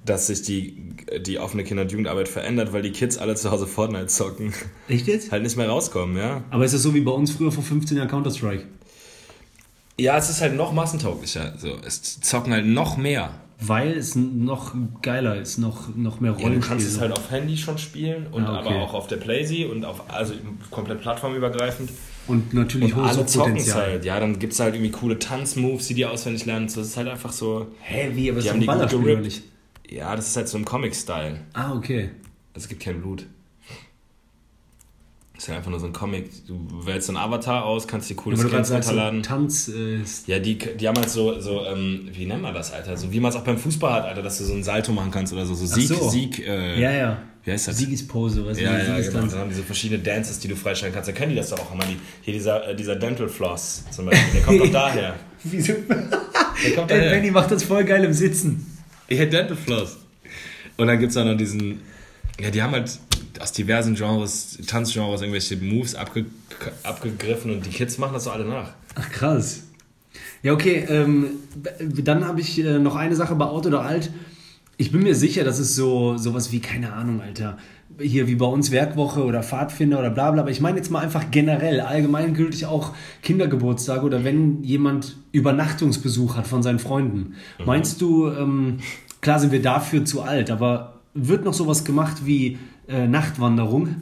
dass 0.07 0.29
sich 0.29 0.43
die, 0.43 0.77
die 1.21 1.39
offene 1.39 1.65
Kinder- 1.65 1.83
und 1.83 1.93
Jugendarbeit 1.93 2.29
verändert, 2.29 2.73
weil 2.73 2.83
die 2.83 2.93
Kids 2.93 3.19
alle 3.19 3.35
zu 3.35 3.51
Hause 3.51 3.67
Fortnite 3.67 4.07
zocken. 4.07 4.55
Echt 4.89 5.07
jetzt? 5.07 5.31
halt 5.33 5.43
nicht 5.43 5.57
mehr 5.57 5.69
rauskommen, 5.69 6.17
ja. 6.17 6.43
Aber 6.51 6.65
ist 6.65 6.73
das 6.75 6.83
so 6.83 6.95
wie 6.95 7.01
bei 7.03 7.11
uns 7.13 7.31
früher 7.33 7.53
vor 7.53 7.63
15 7.65 7.97
Jahren 7.99 8.09
Counter-Strike? 8.09 8.65
Ja, 9.99 10.19
es 10.19 10.29
ist 10.29 10.41
halt 10.43 10.55
noch 10.57 10.73
massentauglicher. 10.73 11.55
So, 11.59 11.73
es 11.87 12.21
zocken 12.21 12.53
halt 12.53 12.67
noch 12.67 12.97
mehr. 12.97 13.31
Weil 13.59 13.93
es 13.93 14.15
noch 14.15 14.75
geiler 15.01 15.41
ist, 15.41 15.57
noch, 15.57 15.89
noch 15.97 16.21
mehr 16.21 16.33
Ja, 16.33 16.37
du 16.37 16.43
Rollenspiel. 16.45 16.69
kannst 16.77 16.87
es 16.87 17.01
halt 17.01 17.13
auf 17.13 17.31
Handy 17.31 17.57
schon 17.57 17.79
spielen 17.79 18.27
und 18.31 18.45
Ah, 18.45 18.61
okay. 18.61 18.69
aber 18.69 18.83
auch 18.83 18.93
auf 18.93 19.07
der 19.07 19.17
Playsee 19.17 19.65
und 19.65 19.87
auf 19.87 20.03
also 20.13 20.35
komplett 20.71 21.01
plattformübergreifend. 21.01 21.89
und 22.29 22.53
natürlich 22.53 22.93
Und 22.95 23.03
hohes 23.05 23.17
alle 23.17 23.25
Potenzial. 23.25 23.81
halt. 23.93 24.05
Ja, 24.05 24.21
dann 24.21 24.39
gibt 24.39 24.53
es 24.53 24.61
halt 24.61 24.75
irgendwie 24.75 24.91
coole 24.91 25.19
Tanzmoves, 25.19 25.87
die 25.89 25.95
die 25.95 26.05
auswendig 26.05 26.45
lernen. 26.45 26.69
So, 26.69 26.81
Das 26.81 26.89
ist 26.91 26.97
halt 26.99 27.09
einfach 27.09 27.33
so. 27.33 27.69
Hä, 27.81 28.11
wie? 28.13 28.31
Aber 28.31 28.43
Die 28.43 28.51
haben 28.51 28.59
ist 28.61 28.65
die 28.65 28.69
ein 28.71 28.79
gut 28.91 28.91
gerippt. 29.05 29.23
nicht? 29.23 29.43
Ja, 29.89 30.17
das 30.17 30.29
ist 30.29 30.37
halt 30.37 30.49
so 30.49 30.59
im 30.59 30.65
Comic-Style. 30.65 31.41
Ah, 31.53 31.75
okay. 31.75 32.11
Also 32.55 32.65
es 32.65 32.69
gibt 32.69 32.83
kein 32.83 33.01
Blut. 33.01 33.27
Ist 35.37 35.49
ja 35.49 35.57
einfach 35.57 35.71
nur 35.71 35.79
so 35.79 35.87
ein 35.87 35.93
Comic. 35.93 36.47
Du 36.47 36.67
wählst 36.87 37.09
so 37.09 37.13
einen 37.13 37.19
Avatar 37.19 37.65
aus, 37.67 37.87
kannst 37.87 38.09
dir 38.09 38.15
coole 38.15 38.37
Aber 38.37 38.45
du 38.45 38.49
gerade 38.51 38.65
Skins 38.67 38.87
so 38.87 38.93
runterladen. 38.93 39.23
Tanz 39.23 39.69
äh, 39.69 40.01
ist 40.01 40.27
Ja, 40.29 40.39
die, 40.39 40.57
die 40.57 40.89
haben 40.89 40.97
halt 40.97 41.11
so, 41.11 41.39
so 41.41 41.63
ähm, 41.67 42.09
wie 42.11 42.25
nennt 42.25 42.41
man 42.41 42.55
das, 42.55 42.73
Alter? 42.73 42.97
So 42.97 43.13
wie 43.13 43.21
man 43.21 43.31
es 43.31 43.37
auch 43.37 43.45
beim 43.45 43.59
Fußball 43.59 43.93
hat, 43.93 44.05
Alter, 44.07 44.23
dass 44.23 44.39
du 44.39 44.45
so 44.45 44.55
einen 44.55 44.65
Salto 44.65 44.93
machen 44.93 45.11
kannst 45.11 45.35
oder 45.35 45.45
so. 45.45 45.55
So 45.55 45.67
Sieg, 45.67 45.89
so. 45.89 46.09
Sieg, 46.09 46.39
äh, 46.39 46.81
Ja, 46.81 46.91
ja. 46.91 47.19
Wie 47.45 47.53
heißt 47.53 47.69
das? 47.69 47.77
Siegispose, 47.77 48.47
weißt 48.47 48.59
du, 48.59 48.65
Ja, 48.65 48.79
die 48.79 48.87
ja, 48.87 48.99
genau. 49.11 49.27
Dann 49.27 49.39
haben 49.39 49.51
diese 49.51 49.63
verschiedene 49.63 50.03
Dances, 50.03 50.39
die 50.39 50.49
du 50.49 50.57
freischalten 50.57 50.95
kannst. 50.95 51.09
Dann 51.09 51.15
können 51.15 51.31
die 51.31 51.37
das 51.37 51.51
doch 51.51 51.59
auch 51.59 51.75
immer. 51.75 51.85
Die, 51.85 51.99
hier 52.23 52.33
dieser, 52.33 52.69
äh, 52.69 52.75
dieser 52.75 52.97
Dental 52.97 53.29
Floss 53.29 53.85
zum 53.91 54.07
Beispiel, 54.07 54.33
der 54.33 54.43
kommt 54.43 54.61
doch 54.61 54.71
daher. 54.73 55.17
Wieso? 55.45 55.75
Der 55.75 56.75
kommt 56.75 56.91
daher. 56.91 57.11
Benny 57.11 57.31
macht 57.31 57.51
das 57.51 57.63
voll 57.63 57.85
geil 57.85 58.03
im 58.05 58.15
Sitzen. 58.15 58.76
Ja, 59.09 59.25
Dental 59.25 59.57
Floss. 59.57 59.99
Und 60.77 60.89
dann 60.89 60.99
gibt 60.99 61.11
es 61.11 61.17
auch 61.17 61.25
noch 61.25 61.37
diesen. 61.37 61.81
Ja, 62.41 62.51
die 62.51 62.63
haben 62.63 62.73
halt 62.73 62.99
aus 63.41 63.53
diversen 63.53 63.95
Genres, 63.95 64.59
Tanzgenres, 64.67 65.23
irgendwelche 65.23 65.57
Moves 65.57 65.95
abge, 65.95 66.27
abgegriffen 66.83 67.51
und 67.51 67.65
die 67.65 67.71
Kids 67.71 67.99
machen 67.99 68.15
das 68.15 68.25
so 68.25 68.31
alle 68.31 68.45
nach. 68.45 68.75
Ach, 68.95 69.11
krass. 69.11 69.63
Ja, 70.43 70.53
okay, 70.53 70.87
ähm, 70.89 71.31
dann 71.81 72.27
habe 72.27 72.41
ich 72.41 72.59
äh, 72.59 72.79
noch 72.79 72.97
eine 72.97 73.17
Sache 73.17 73.35
bei 73.35 73.47
Out 73.47 73.67
oder 73.67 73.83
Alt. 73.83 74.11
Ich 74.77 74.93
bin 74.93 75.03
mir 75.03 75.15
sicher, 75.15 75.45
das 75.45 75.59
ist 75.59 75.75
so 75.75 76.19
sowas 76.19 76.53
wie, 76.53 76.61
keine 76.61 76.93
Ahnung, 76.93 77.23
Alter. 77.23 77.57
Hier 77.99 78.29
wie 78.29 78.35
bei 78.35 78.47
uns 78.47 78.71
Werkwoche 78.71 79.25
oder 79.25 79.43
Pfadfinder 79.43 79.99
oder 79.99 80.11
bla 80.11 80.31
bla. 80.31 80.43
Aber 80.43 80.51
ich 80.51 80.61
meine 80.61 80.77
jetzt 80.77 80.91
mal 80.91 81.01
einfach 81.01 81.31
generell, 81.31 81.81
allgemeingültig 81.81 82.67
auch 82.67 82.93
Kindergeburtstage 83.23 84.05
oder 84.05 84.25
wenn 84.25 84.63
jemand 84.63 85.17
Übernachtungsbesuch 85.33 86.37
hat 86.37 86.47
von 86.47 86.63
seinen 86.63 86.79
Freunden. 86.79 87.35
Meinst 87.65 88.01
du, 88.01 88.29
ähm, 88.29 88.79
klar 89.21 89.39
sind 89.39 89.53
wir 89.53 89.63
dafür 89.63 90.05
zu 90.05 90.23
alt, 90.23 90.51
aber 90.51 91.01
wird 91.15 91.45
noch 91.45 91.55
sowas 91.55 91.85
gemacht 91.85 92.27
wie 92.27 92.59
äh, 92.89 93.07
Nachtwanderung? 93.07 93.97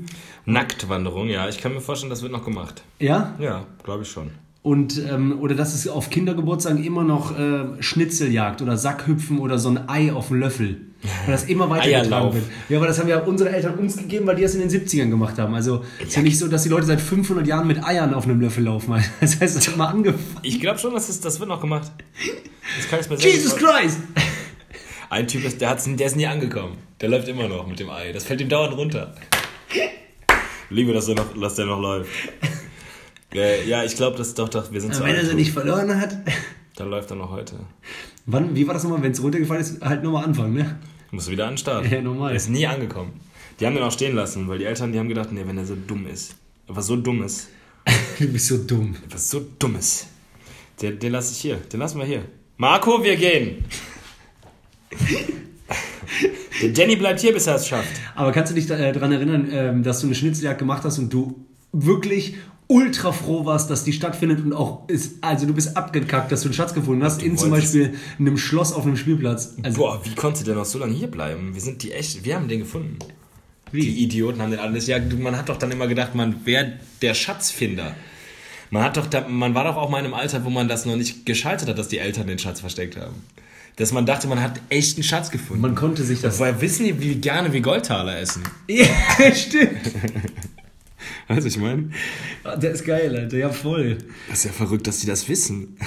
Nacktwanderung, 0.47 1.29
ja, 1.29 1.49
ich 1.49 1.59
kann 1.59 1.73
mir 1.73 1.81
vorstellen, 1.81 2.11
das 2.11 2.23
wird 2.23 2.33
noch 2.33 2.45
gemacht. 2.45 2.83
Ja? 2.99 3.35
Ja, 3.39 3.65
glaube 3.83 4.03
ich 4.03 4.09
schon. 4.09 4.31
Und, 4.63 4.99
ähm, 5.11 5.39
oder 5.41 5.55
dass 5.55 5.75
es 5.75 5.87
auf 5.89 6.11
Kindergeburtstagen 6.11 6.83
immer 6.83 7.05
noch 7.05 7.39
äh, 7.39 7.83
Schnitzeljagd 7.83 8.63
oder 8.63 8.77
Sackhüpfen 8.77 9.39
oder 9.39 9.59
so 9.59 9.69
ein 9.69 9.89
Ei 9.89 10.13
auf 10.13 10.29
dem 10.29 10.39
Löffel. 10.39 10.81
Weil 11.25 11.33
das 11.33 11.45
immer 11.45 11.69
weitergetragen 11.69 12.33
wird. 12.33 12.45
Ja, 12.69 12.79
aber 12.79 12.87
das 12.87 12.99
haben 12.99 13.09
ja 13.09 13.19
unsere 13.21 13.51
Eltern 13.51 13.75
uns 13.75 13.97
gegeben, 13.97 14.27
weil 14.27 14.37
die 14.37 14.43
das 14.43 14.55
in 14.55 14.67
den 14.67 14.71
70ern 14.71 15.11
gemacht 15.11 15.39
haben. 15.39 15.55
Also 15.55 15.85
es 16.01 16.09
ist 16.09 16.17
ja 16.17 16.23
nicht 16.23 16.39
so, 16.39 16.49
dass 16.49 16.63
die 16.63 16.71
Leute 16.71 16.87
seit 16.87 17.01
500 17.01 17.47
Jahren 17.47 17.67
mit 17.67 17.85
Eiern 17.85 18.15
auf 18.15 18.25
einem 18.25 18.41
Löffel 18.41 18.65
laufen. 18.65 18.95
Das 19.21 19.41
heißt, 19.41 19.57
das 19.57 19.69
hat 19.69 19.77
mal 19.77 19.89
angefangen. 19.89 20.39
Ich 20.43 20.61
glaube 20.61 20.79
schon, 20.79 20.95
dass 20.95 21.09
es, 21.09 21.21
das 21.21 21.39
wird 21.41 21.49
noch 21.49 21.61
gemacht. 21.61 21.93
Das 22.77 22.89
kann 22.89 23.01
ich 23.01 23.09
mir 23.11 23.17
Jesus. 23.17 23.57
Christ! 23.57 23.99
Ein 25.11 25.29
Typ, 25.29 25.45
ist, 25.45 25.61
der, 25.61 25.71
hat's, 25.71 25.85
der 25.87 26.07
ist 26.07 26.17
nie 26.17 26.27
angekommen. 26.27 26.79
Der 27.01 27.09
läuft 27.09 27.29
immer 27.29 27.49
noch 27.49 27.67
mit 27.67 27.79
dem 27.79 27.91
Ei. 27.91 28.13
Das 28.13 28.25
fällt 28.25 28.41
ihm 28.41 28.49
dauernd 28.49 28.77
runter. 28.77 29.15
Liebe, 30.71 30.93
dass 30.93 31.07
der 31.07 31.17
noch, 31.17 31.39
dass 31.39 31.55
der 31.55 31.67
noch 31.67 31.81
läuft. 31.81 32.11
Äh, 33.35 33.69
ja, 33.69 33.85
ich 33.85 33.95
glaube, 33.97 34.17
das 34.17 34.35
doch, 34.35 34.49
doch, 34.49 34.73
wir 34.73 34.81
sind 34.81 34.95
zu 34.95 35.05
Wenn 35.05 35.15
er 35.15 35.25
sie 35.25 35.35
nicht 35.35 35.53
verloren 35.53 36.01
hat. 36.01 36.17
Dann 36.77 36.89
läuft 36.89 37.11
er 37.11 37.17
noch 37.17 37.31
heute. 37.31 37.57
Wann, 38.27 38.55
wie 38.55 38.67
war 38.67 38.75
das 38.75 38.85
nochmal? 38.85 39.03
Wenn 39.03 39.13
es 39.13 39.23
runtergefallen 39.23 39.61
ist, 39.61 39.81
halt 39.83 40.03
nochmal 40.03 40.25
anfangen, 40.25 40.55
ne? 40.55 40.79
Muss 41.15 41.31
wieder 41.31 41.45
an 41.47 41.53
den 41.53 41.59
Start. 41.59 41.89
Ja, 41.91 42.01
normal. 42.01 42.31
Der 42.31 42.37
ist 42.37 42.49
nie 42.51 42.67
angekommen. 42.67 43.21
Die 43.61 43.67
haben 43.67 43.75
den 43.75 43.85
auch 43.85 43.93
stehen 43.93 44.17
lassen, 44.17 44.49
weil 44.49 44.59
die 44.59 44.65
Eltern, 44.65 44.93
die 44.93 44.99
haben 44.99 45.09
gedacht, 45.09 45.31
nee, 45.31 45.43
wenn 45.47 45.57
er 45.57 45.65
so 45.65 45.77
dumm 45.77 46.09
ist, 46.09 46.35
was 46.67 46.89
so 46.89 46.97
dumm 46.97 47.23
ist, 47.23 47.49
Du 48.19 48.27
bist 48.27 48.49
so 48.49 48.59
dumm. 48.59 48.97
was 49.11 49.31
so 49.31 49.47
dumm 49.59 49.77
ist, 49.77 50.09
den, 50.83 50.99
den 50.99 51.13
lasse 51.13 51.33
ich 51.33 51.39
hier, 51.39 51.57
den 51.57 51.79
lassen 51.79 51.99
wir 51.99 52.05
hier. 52.07 52.25
Marco, 52.57 53.03
wir 53.05 53.15
gehen. 53.17 53.65
Der 56.63 56.71
Danny 56.71 56.97
bleibt 56.97 57.21
hier, 57.21 57.33
bis 57.33 57.47
er 57.47 57.57
es 57.57 57.69
schafft. 57.69 57.91
Aber 58.17 58.33
kannst 58.33 58.51
du 58.51 58.55
dich 58.55 58.69
äh, 58.71 58.93
daran 58.93 59.13
erinnern, 59.13 59.49
ähm, 59.53 59.83
dass 59.83 60.01
du 60.01 60.07
eine 60.07 60.15
Schnitzeljagd 60.17 60.59
gemacht 60.59 60.83
hast 60.85 60.99
und 60.99 61.13
du 61.13 61.45
wirklich 61.73 62.37
ultra 62.69 63.13
froh 63.13 63.45
warst, 63.45 63.71
dass 63.71 63.85
die 63.85 63.93
stattfindet 63.93 64.45
und 64.45 64.53
auch 64.53 64.89
ist, 64.89 65.17
also 65.21 65.47
du 65.47 65.53
bist 65.53 65.77
abgekackt, 65.77 66.33
dass 66.33 66.43
du 66.43 66.49
einen 66.49 66.55
Schatz 66.55 66.75
gefunden 66.75 67.03
hast, 67.05 67.23
in 67.23 67.37
zum 67.37 67.51
Beispiel 67.51 67.95
einem 68.19 68.39
Schloss 68.39 68.73
auf 68.73 68.85
einem 68.87 68.97
Spielplatz. 68.97 69.55
Also, 69.63 69.79
Boah, 69.79 70.01
wie 70.05 70.15
konnte 70.15 70.45
der 70.45 70.55
noch 70.55 70.65
so 70.65 70.79
lange 70.79 70.95
hier 70.95 71.09
bleiben? 71.09 71.55
Wir 71.55 71.61
sind 71.61 71.83
die 71.83 71.93
echt, 71.93 72.25
wir 72.25 72.37
haben 72.37 72.49
den 72.49 72.61
gefunden. 72.61 72.99
Wie? 73.71 73.81
Die 73.81 74.05
Idioten 74.05 74.41
haben 74.41 74.51
den 74.51 74.61
alles. 74.61 74.87
Ja, 74.87 74.99
du, 74.99 75.17
man 75.17 75.37
hat 75.37 75.49
doch 75.49 75.57
dann 75.59 75.71
immer 75.73 75.87
gedacht, 75.89 76.15
man 76.15 76.47
wäre 76.47 76.75
der 77.03 77.15
Schatzfinder. 77.15 77.95
Man 78.71 78.83
hat 78.83 78.97
doch, 78.97 79.07
da, 79.07 79.27
man 79.29 79.55
war 79.55 79.65
doch 79.65 79.77
auch 79.77 79.91
mal 79.91 79.99
in 79.99 80.07
einem 80.07 80.15
Alter, 80.15 80.45
wo 80.45 80.51
man 80.51 80.69
das 80.69 80.87
noch 80.87 80.97
nicht 80.97 81.27
geschaltet 81.27 81.69
hat, 81.69 81.79
dass 81.79 81.89
die 81.89 81.99
Eltern 81.99 82.27
den 82.27 82.39
Schatz 82.39 82.61
versteckt 82.61 82.97
haben. 82.97 83.15
Dass 83.77 83.93
man 83.93 84.07
dachte, 84.07 84.29
man 84.29 84.41
hat 84.41 84.61
echt 84.69 84.97
einen 84.97 85.03
Schatz 85.03 85.31
gefunden. 85.31 85.61
man 85.61 85.75
konnte 85.75 86.05
sich 86.05 86.21
das. 86.21 86.39
Woher 86.39 86.61
wissen 86.61 86.85
die, 86.87 87.01
wie 87.01 87.17
gerne 87.17 87.53
wir 87.53 87.61
Goldtaler 87.61 88.19
essen? 88.19 88.43
Ja, 88.69 88.87
stimmt. 89.35 89.81
Weißt 91.29 91.45
du, 91.45 91.49
ich 91.49 91.59
meine? 91.59 91.91
Ah, 92.45 92.57
Der 92.57 92.73
ist 92.73 92.85
geil, 92.85 93.17
Alter, 93.17 93.37
ja 93.37 93.51
voll. 93.51 93.99
Das 94.29 94.39
ist 94.39 94.45
ja 94.45 94.53
verrückt, 94.53 94.87
dass 94.87 94.99
die 95.01 95.07
das 95.07 95.29
wissen. 95.29 95.77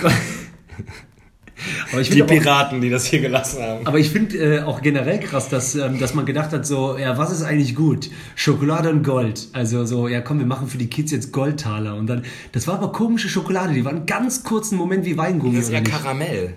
Die 1.91 2.03
finde 2.03 2.25
Piraten, 2.25 2.81
die 2.81 2.89
das 2.89 3.05
hier 3.05 3.19
gelassen 3.19 3.63
haben. 3.63 3.87
aber 3.87 3.97
ich 3.97 4.11
find, 4.11 4.35
äh, 4.35 4.61
auch 4.61 4.81
generell 4.81 5.19
krass, 5.19 5.49
dass, 5.49 5.73
ähm, 5.73 5.97
dass 5.99 6.13
man 6.13 6.25
gedacht 6.25 6.51
hat, 6.51 6.67
so, 6.67 6.97
ja, 6.97 7.17
was 7.17 7.31
ist 7.31 7.41
eigentlich 7.41 7.73
gut? 7.73 8.11
Schokolade 8.35 8.89
und 8.91 9.03
Gold. 9.03 9.47
Also 9.53 9.83
so, 9.85 10.07
ja 10.07 10.21
komm, 10.21 10.37
wir 10.37 10.45
machen 10.45 10.67
für 10.67 10.77
die 10.77 10.87
Kids 10.87 11.11
jetzt 11.11 11.31
Goldtaler. 11.31 11.95
Und 11.95 12.07
dann, 12.07 12.23
das 12.51 12.67
war 12.67 12.75
aber 12.75 12.91
komische 12.91 13.27
Schokolade, 13.27 13.73
die 13.73 13.83
war 13.83 13.91
einen 13.91 14.05
ganz 14.05 14.43
kurzen 14.43 14.77
Moment 14.77 15.05
wie 15.05 15.17
Weingummi. 15.17 15.55
Das 15.55 15.65
ist 15.65 15.71
ja? 15.71 15.81
Karamell. 15.81 16.53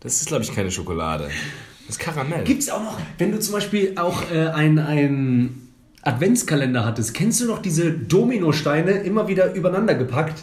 Das 0.00 0.14
ist, 0.20 0.28
glaube 0.28 0.44
ich, 0.44 0.54
keine 0.54 0.70
Schokolade. 0.70 1.28
Das 1.86 1.96
ist 1.96 1.98
Karamell. 1.98 2.44
Gibt 2.44 2.62
es 2.62 2.70
auch 2.70 2.82
noch, 2.82 2.98
wenn 3.18 3.32
du 3.32 3.38
zum 3.38 3.52
Beispiel 3.52 3.92
auch 3.96 4.30
äh, 4.32 4.48
ein, 4.48 4.78
ein 4.78 5.68
Adventskalender 6.02 6.84
hattest, 6.84 7.14
kennst 7.14 7.40
du 7.40 7.46
noch 7.46 7.60
diese 7.62 7.90
Dominosteine 7.92 8.90
immer 8.90 9.28
wieder 9.28 9.54
übereinander 9.54 9.94
gepackt 9.94 10.42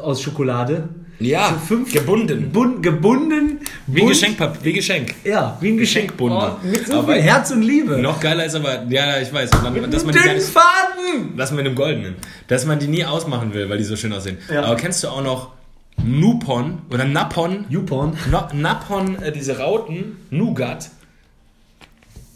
aus 0.00 0.22
Schokolade? 0.22 0.88
Ja, 1.18 1.50
so 1.50 1.58
fünf 1.66 1.92
gebunden. 1.92 2.50
Bun, 2.52 2.82
gebunden. 2.82 3.60
Wie 3.86 4.02
ein. 4.02 4.08
Geschenk, 4.08 4.38
wie 4.62 4.72
Geschenk. 4.72 5.14
Ja, 5.24 5.56
wie 5.60 5.68
ein 5.70 5.76
Geschenk. 5.76 6.08
Geschenkbunden. 6.16 6.38
Oh, 6.40 6.66
mit 6.66 6.86
so 6.86 6.98
Aber- 7.00 7.12
viel 7.12 7.22
Herz 7.22 7.50
und 7.50 7.62
Liebe. 7.62 7.98
Noch 7.98 8.18
geiler 8.20 8.44
ist 8.46 8.54
aber, 8.54 8.84
ja, 8.88 9.20
ich 9.20 9.32
weiß, 9.32 9.50
man, 9.62 9.72
mit 9.72 9.92
dass 9.92 10.02
einem 10.02 10.06
man 10.06 10.12
die 10.14 10.18
gar 10.18 10.22
dünnen 10.28 10.36
nicht, 10.36 10.48
Faden. 10.48 11.36
dass 11.36 11.50
man 11.50 11.56
mit 11.58 11.66
einem 11.66 11.74
goldenen, 11.76 12.14
dass 12.48 12.66
man 12.66 12.78
die 12.78 12.88
nie 12.88 13.04
ausmachen 13.04 13.52
will, 13.54 13.68
weil 13.68 13.78
die 13.78 13.84
so 13.84 13.94
schön 13.96 14.12
aussehen. 14.12 14.38
Ja. 14.52 14.64
Aber 14.64 14.76
kennst 14.76 15.04
du 15.04 15.08
auch 15.08 15.22
noch 15.22 15.50
Nupon 16.02 16.78
oder 16.90 17.04
Napon? 17.04 17.66
YouPorn. 17.68 18.16
No, 18.30 18.48
Napon, 18.54 19.20
äh, 19.22 19.30
diese 19.30 19.58
Rauten, 19.58 20.16
Nougat, 20.30 20.90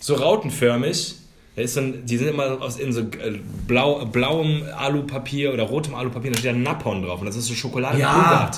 so 0.00 0.14
rautenförmig. 0.14 1.16
Ist 1.56 1.78
ein, 1.78 2.04
die 2.04 2.18
sind 2.18 2.28
immer 2.28 2.60
aus 2.60 2.76
in 2.78 2.92
so 2.92 3.00
äh, 3.00 3.40
blau, 3.66 4.04
blauem 4.04 4.62
Alupapier 4.76 5.54
oder 5.54 5.62
rotem 5.62 5.94
Alupapier, 5.94 6.30
da 6.32 6.38
steht 6.38 6.52
ja 6.52 6.58
Napon 6.58 7.02
drauf 7.02 7.20
und 7.20 7.26
das 7.26 7.34
ist 7.34 7.46
so 7.46 7.54
Schokolade 7.54 7.98
Ja, 7.98 8.50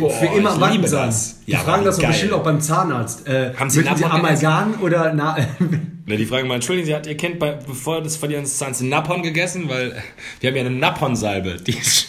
Boah, 0.00 0.10
für 0.10 0.26
immer 0.36 0.70
liebe 0.72 0.88
sein. 0.88 1.06
das. 1.06 1.44
Die 1.46 1.52
Ja, 1.52 1.60
fragen 1.60 1.84
das 1.84 1.96
bestimmt 1.98 2.32
auch 2.32 2.42
beim 2.42 2.60
Zahnarzt. 2.60 3.28
Äh, 3.28 3.54
Haben 3.56 3.70
Sie 3.70 3.82
Sie? 3.82 4.04
Amalgam 4.04 4.74
oder 4.82 5.14
na, 5.14 5.36
Ne, 6.06 6.16
die 6.16 6.26
fragen 6.26 6.48
mal, 6.48 6.56
entschuldigen 6.56 6.86
Sie, 6.86 6.94
hat 6.94 7.06
Ihr 7.06 7.16
Kind 7.16 7.38
bei, 7.38 7.52
bevor 7.52 8.02
das 8.02 8.16
Verlieren 8.16 8.42
des 8.42 8.56
Zahns 8.58 8.80
Napon 8.80 9.22
gegessen? 9.22 9.68
Weil 9.68 9.94
wir 10.40 10.50
haben 10.50 10.56
ja 10.56 10.62
eine 10.64 10.70
Napon-Salbe. 10.74 11.58
Die 11.64 11.72
sch- 11.74 12.06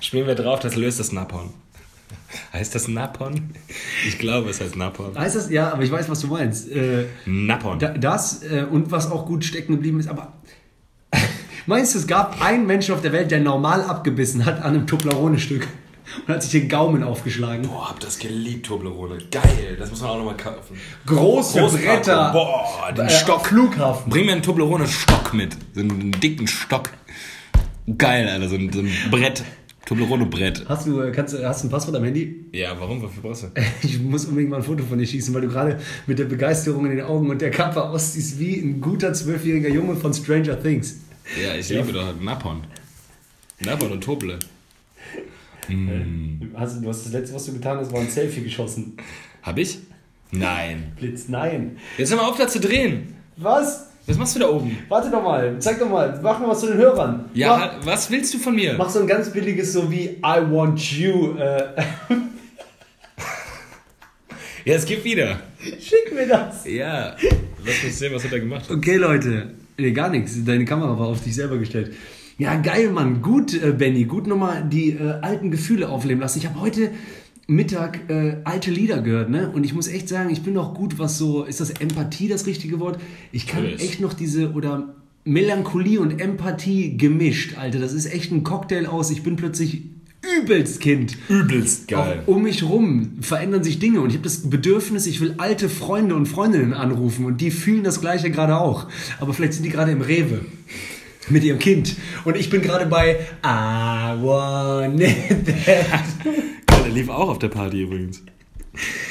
schmieren 0.00 0.26
wir 0.28 0.36
drauf, 0.36 0.60
das 0.60 0.74
löst 0.74 1.00
das 1.00 1.12
Napon. 1.12 1.50
Heißt 2.52 2.74
das 2.74 2.88
Napon? 2.88 3.50
Ich 4.06 4.18
glaube, 4.18 4.50
es 4.50 4.60
heißt 4.60 4.76
Napon. 4.76 5.16
heißt 5.16 5.36
das? 5.36 5.50
Ja, 5.50 5.72
aber 5.72 5.82
ich 5.82 5.90
weiß, 5.90 6.08
was 6.08 6.20
du 6.20 6.26
meinst. 6.28 6.70
Äh, 6.70 7.06
Napon. 7.26 7.78
da, 7.78 7.88
das 7.88 8.42
äh, 8.42 8.64
und 8.70 8.90
was 8.90 9.10
auch 9.10 9.26
gut 9.26 9.44
stecken 9.44 9.72
geblieben 9.74 10.00
ist, 10.00 10.08
aber 10.08 10.32
meinst 11.66 11.94
du, 11.94 11.98
es 11.98 12.06
gab 12.06 12.40
einen 12.42 12.66
Menschen 12.66 12.94
auf 12.94 13.00
der 13.02 13.12
Welt, 13.12 13.30
der 13.30 13.40
normal 13.40 13.82
abgebissen 13.82 14.44
hat 14.44 14.58
an 14.62 14.74
einem 14.74 14.86
Toblerone-Stück 14.86 15.66
und 16.26 16.34
hat 16.34 16.42
sich 16.42 16.52
den 16.52 16.68
Gaumen 16.68 17.02
aufgeschlagen? 17.02 17.66
Boah, 17.68 17.90
hab 17.90 18.00
das 18.00 18.18
geliebt, 18.18 18.66
Toblerone. 18.66 19.18
Geil, 19.30 19.76
das 19.78 19.90
muss 19.90 20.00
man 20.00 20.10
auch 20.10 20.16
nochmal 20.18 20.36
kaufen. 20.36 20.76
Große 21.06 21.60
Großpackung. 21.60 21.86
Bretter. 21.86 22.32
Boah, 22.32 22.92
den 22.96 23.06
Äh, 23.06 23.10
Stock. 23.10 23.46
Flughafen. 23.46 24.10
Bring 24.10 24.26
mir 24.26 24.32
einen 24.32 24.42
Toblerone-Stock 24.42 25.34
mit. 25.34 25.56
So 25.74 25.80
einen 25.80 26.10
dicken 26.12 26.46
Stock. 26.46 26.90
Geil, 27.96 28.28
Alter, 28.28 28.48
so 28.48 28.56
ein, 28.56 28.72
so 28.72 28.80
ein 28.80 28.90
Brett. 29.10 29.42
Toblerone-Brett. 29.88 30.66
Hast 30.68 30.86
du, 30.86 31.00
äh, 31.00 31.10
kannst, 31.12 31.32
du- 31.34 31.42
hast 31.48 31.62
du 31.64 31.68
ein 31.68 31.70
Passwort 31.70 31.96
am 31.96 32.04
Handy? 32.04 32.44
Ja, 32.52 32.78
warum? 32.78 33.00
Wofür 33.00 33.22
brauchst 33.22 33.44
du? 33.44 33.48
Ich 33.82 33.98
muss 33.98 34.26
unbedingt 34.26 34.50
mal 34.50 34.58
ein 34.58 34.62
Foto 34.62 34.84
von 34.84 34.98
dir 34.98 35.06
schießen, 35.06 35.32
weil 35.34 35.40
du 35.42 35.48
gerade 35.48 35.80
mit 36.06 36.18
der 36.18 36.26
Begeisterung 36.26 36.84
in 36.84 36.96
den 36.96 37.06
Augen 37.06 37.30
und 37.30 37.40
der 37.40 37.50
Kappe 37.50 37.82
aussiehst 37.82 38.38
wie 38.38 38.56
ein 38.58 38.80
guter 38.82 39.12
zwölfjähriger 39.14 39.70
Junge 39.70 39.96
von 39.96 40.12
Stranger 40.12 40.60
Things. 40.62 40.96
Ja, 41.42 41.54
ich 41.54 41.68
liebe 41.70 41.92
doch 41.92 42.20
Napon. 42.20 42.62
Napon 43.64 43.92
und 43.92 44.04
Toble. 44.04 44.38
Hast, 46.54 46.82
du 46.82 46.88
hast 46.88 47.04
das 47.06 47.12
letzte, 47.12 47.34
was 47.34 47.46
du 47.46 47.52
getan 47.54 47.78
hast, 47.78 47.92
war 47.92 48.00
ein 48.00 48.08
Selfie 48.08 48.42
geschossen. 48.42 48.94
Hab 49.42 49.58
ich? 49.58 49.78
Nein. 50.30 50.92
Blitz, 50.98 51.28
nein. 51.28 51.76
Jetzt 51.96 52.10
hör 52.10 52.18
mal 52.18 52.28
auf, 52.28 52.36
da 52.38 52.46
zu 52.48 52.60
drehen. 52.60 53.14
Was? 53.36 53.87
Was 54.08 54.16
machst 54.16 54.34
du 54.36 54.40
da 54.40 54.48
oben? 54.48 54.76
Warte 54.88 55.10
doch 55.10 55.22
mal, 55.22 55.56
zeig 55.60 55.78
doch 55.78 55.88
mal, 55.88 56.18
mach 56.22 56.40
mal 56.40 56.48
was 56.48 56.60
zu 56.60 56.66
den 56.68 56.78
Hörern. 56.78 57.26
Ja, 57.34 57.56
mach, 57.78 57.86
was 57.86 58.10
willst 58.10 58.32
du 58.32 58.38
von 58.38 58.54
mir? 58.54 58.74
mach 58.78 58.88
so 58.88 59.00
ein 59.00 59.06
ganz 59.06 59.30
billiges, 59.30 59.72
so 59.74 59.90
wie 59.90 60.04
I 60.24 60.40
want 60.50 60.80
you. 60.92 61.36
Äh, 61.38 61.64
Ja, 64.64 64.74
es 64.74 64.84
gibt 64.84 65.04
wieder. 65.04 65.38
schick 65.80 66.12
mir 66.14 66.26
das. 66.26 66.66
Ja. 66.66 67.16
Lass 67.64 67.82
mich 67.82 67.96
sehen, 67.96 68.12
was 68.14 68.22
hat 68.24 68.32
er 68.32 68.40
gemacht. 68.40 68.70
Okay, 68.70 68.96
Leute. 68.96 69.54
Nee, 69.78 69.92
gar 69.92 70.10
nichts. 70.10 70.44
Deine 70.44 70.64
Kamera 70.66 70.98
war 70.98 71.06
auf 71.06 71.22
dich 71.22 71.34
selber 71.34 71.56
gestellt. 71.56 71.94
Ja, 72.36 72.54
geil, 72.56 72.90
Mann. 72.90 73.22
Gut, 73.22 73.54
äh, 73.54 73.72
Benny. 73.72 74.04
Gut 74.04 74.26
nochmal 74.26 74.64
die 74.70 74.90
äh, 74.90 75.14
alten 75.22 75.50
Gefühle 75.50 75.88
aufleben 75.88 76.20
lassen. 76.20 76.38
Ich 76.38 76.46
habe 76.46 76.60
heute 76.60 76.90
Mittag 77.50 78.10
äh, 78.10 78.36
alte 78.44 78.70
Lieder 78.70 79.00
gehört, 79.00 79.30
ne? 79.30 79.50
Und 79.50 79.64
ich 79.64 79.72
muss 79.72 79.88
echt 79.88 80.06
sagen, 80.08 80.28
ich 80.28 80.42
bin 80.42 80.52
noch 80.52 80.74
gut, 80.74 80.98
was 80.98 81.16
so, 81.16 81.44
ist 81.44 81.60
das 81.60 81.70
Empathie 81.70 82.28
das 82.28 82.46
richtige 82.46 82.78
Wort? 82.78 83.00
Ich 83.32 83.46
kann 83.46 83.62
Natürlich. 83.62 83.88
echt 83.88 84.00
noch 84.00 84.12
diese, 84.12 84.52
oder 84.52 84.94
Melancholie 85.24 85.98
und 85.98 86.20
Empathie 86.20 86.98
gemischt, 86.98 87.56
Alter. 87.56 87.78
Das 87.78 87.94
ist 87.94 88.04
echt 88.04 88.32
ein 88.32 88.44
Cocktail 88.44 88.86
aus. 88.86 89.10
Ich 89.10 89.22
bin 89.22 89.36
plötzlich 89.36 89.84
übelst 90.42 90.80
Kind. 90.80 91.16
Übelst 91.30 91.94
Auch 91.94 92.14
um 92.26 92.42
mich 92.42 92.62
rum 92.64 93.12
verändern 93.22 93.64
sich 93.64 93.78
Dinge 93.78 94.02
und 94.02 94.10
ich 94.10 94.16
habe 94.16 94.24
das 94.24 94.50
Bedürfnis, 94.50 95.06
ich 95.06 95.22
will 95.22 95.34
alte 95.38 95.70
Freunde 95.70 96.16
und 96.16 96.26
Freundinnen 96.26 96.74
anrufen 96.74 97.24
und 97.24 97.40
die 97.40 97.50
fühlen 97.50 97.82
das 97.82 98.02
Gleiche 98.02 98.30
gerade 98.30 98.58
auch. 98.58 98.88
Aber 99.20 99.32
vielleicht 99.32 99.54
sind 99.54 99.62
die 99.62 99.70
gerade 99.70 99.92
im 99.92 100.02
Rewe 100.02 100.40
mit 101.30 101.44
ihrem 101.44 101.58
Kind 101.58 101.96
und 102.24 102.36
ich 102.36 102.50
bin 102.50 102.60
gerade 102.60 102.86
bei 102.86 103.20
I 103.42 104.22
want 104.22 105.00
that. 105.00 106.04
Lief 106.98 107.10
auch 107.10 107.28
auf 107.28 107.38
der 107.38 107.48
Party 107.48 107.82
übrigens. 107.82 108.22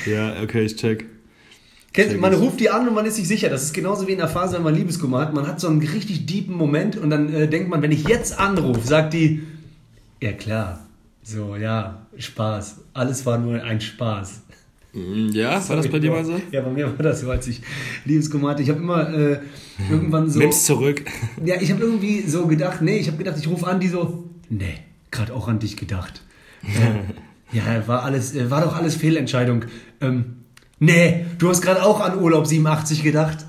Ja, 0.05 0.41
okay, 0.43 0.63
ich 0.65 0.75
check. 0.75 1.05
Kennt, 1.93 2.19
man 2.19 2.33
ruft 2.33 2.59
die 2.59 2.69
an 2.69 2.85
und 2.85 2.93
man 2.93 3.05
ist 3.05 3.15
sich 3.15 3.29
sicher. 3.29 3.49
Das 3.49 3.63
ist 3.63 3.73
genauso 3.73 4.07
wie 4.07 4.11
in 4.11 4.17
der 4.17 4.27
Phase, 4.27 4.57
wenn 4.57 4.63
man 4.63 4.75
Liebeskummer 4.75 5.19
hat. 5.19 5.33
Man 5.33 5.47
hat 5.47 5.61
so 5.61 5.69
einen 5.69 5.81
richtig 5.81 6.25
deepen 6.25 6.53
Moment 6.53 6.97
und 6.97 7.09
dann 7.09 7.33
äh, 7.33 7.47
denkt 7.47 7.69
man, 7.69 7.81
wenn 7.81 7.93
ich 7.93 8.05
jetzt 8.05 8.37
anrufe, 8.37 8.85
sagt 8.85 9.13
die, 9.13 9.41
ja 10.21 10.33
klar, 10.33 10.85
so, 11.23 11.55
ja, 11.55 12.05
Spaß. 12.17 12.81
Alles 12.93 13.25
war 13.25 13.37
nur 13.37 13.63
ein 13.63 13.79
Spaß. 13.79 14.41
Ja, 14.93 15.69
war 15.69 15.75
das 15.77 15.87
bei 15.87 15.99
dir 15.99 16.11
mal 16.11 16.25
so? 16.25 16.41
Ja, 16.51 16.61
bei 16.61 16.71
mir 16.71 16.87
war 16.87 17.03
das 17.03 17.21
so, 17.21 17.31
als 17.31 17.47
ich 17.47 17.61
Liebeskummer 18.03 18.49
hatte. 18.49 18.63
Ich 18.63 18.69
habe 18.69 18.79
immer 18.79 19.13
äh, 19.13 19.39
irgendwann 19.89 20.29
so. 20.29 20.39
Nimm's 20.39 20.65
zurück. 20.65 21.03
Ja, 21.45 21.55
ich 21.61 21.71
habe 21.71 21.81
irgendwie 21.81 22.21
so 22.23 22.47
gedacht, 22.47 22.81
nee, 22.81 22.97
ich 22.97 23.07
habe 23.07 23.17
gedacht, 23.17 23.37
ich 23.39 23.47
rufe 23.47 23.65
an, 23.65 23.79
die 23.79 23.87
so, 23.87 24.25
nee, 24.49 24.75
gerade 25.09 25.33
auch 25.33 25.47
an 25.47 25.59
dich 25.59 25.77
gedacht. 25.77 26.21
Ja, 27.51 27.87
war 27.87 28.03
alles, 28.03 28.35
äh, 28.35 28.49
war 28.49 28.61
doch 28.61 28.75
alles 28.75 28.95
Fehlentscheidung. 28.95 29.65
Ähm, 30.01 30.37
nee, 30.79 31.25
du 31.37 31.49
hast 31.49 31.61
gerade 31.61 31.83
auch 31.83 31.99
an 32.01 32.19
Urlaub 32.19 32.45
87 32.47 33.03
gedacht. 33.03 33.45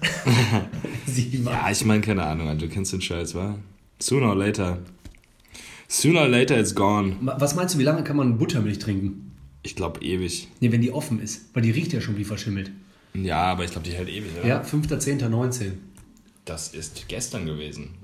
87. 1.07 1.45
Ja, 1.45 1.71
ich 1.71 1.85
meine, 1.85 2.01
keine 2.01 2.25
Ahnung, 2.25 2.57
du 2.59 2.69
kennst 2.69 2.93
den 2.93 3.01
Scheiß, 3.01 3.35
wa? 3.35 3.59
Sooner 3.99 4.29
or 4.29 4.37
later. 4.37 4.79
Sooner 5.89 6.23
or 6.23 6.29
later 6.29 6.59
it's 6.59 6.75
gone. 6.75 7.17
Was 7.21 7.55
meinst 7.55 7.75
du, 7.75 7.79
wie 7.79 7.85
lange 7.85 8.05
kann 8.05 8.17
man 8.17 8.39
Buttermilch 8.39 8.79
trinken? 8.79 9.33
Ich 9.63 9.75
glaube 9.75 10.01
ewig. 10.03 10.49
Nee, 10.61 10.71
wenn 10.71 10.83
die 10.83 10.93
offen 10.93 11.21
ist, 11.21 11.47
weil 11.55 11.63
die 11.63 11.71
riecht 11.71 11.93
ja 11.93 12.01
schon 12.01 12.17
wie 12.17 12.25
verschimmelt. 12.25 12.71
Ja, 13.15 13.43
aber 13.43 13.65
ich 13.65 13.73
glaube, 13.73 13.89
die 13.89 13.95
hält 13.95 14.09
ewig, 14.09 14.31
oder? 14.39 14.47
Ja, 14.47 14.63
5.10.19. 14.63 15.73
Das 16.45 16.69
ist 16.69 17.09
gestern 17.09 17.47
gewesen. 17.47 17.95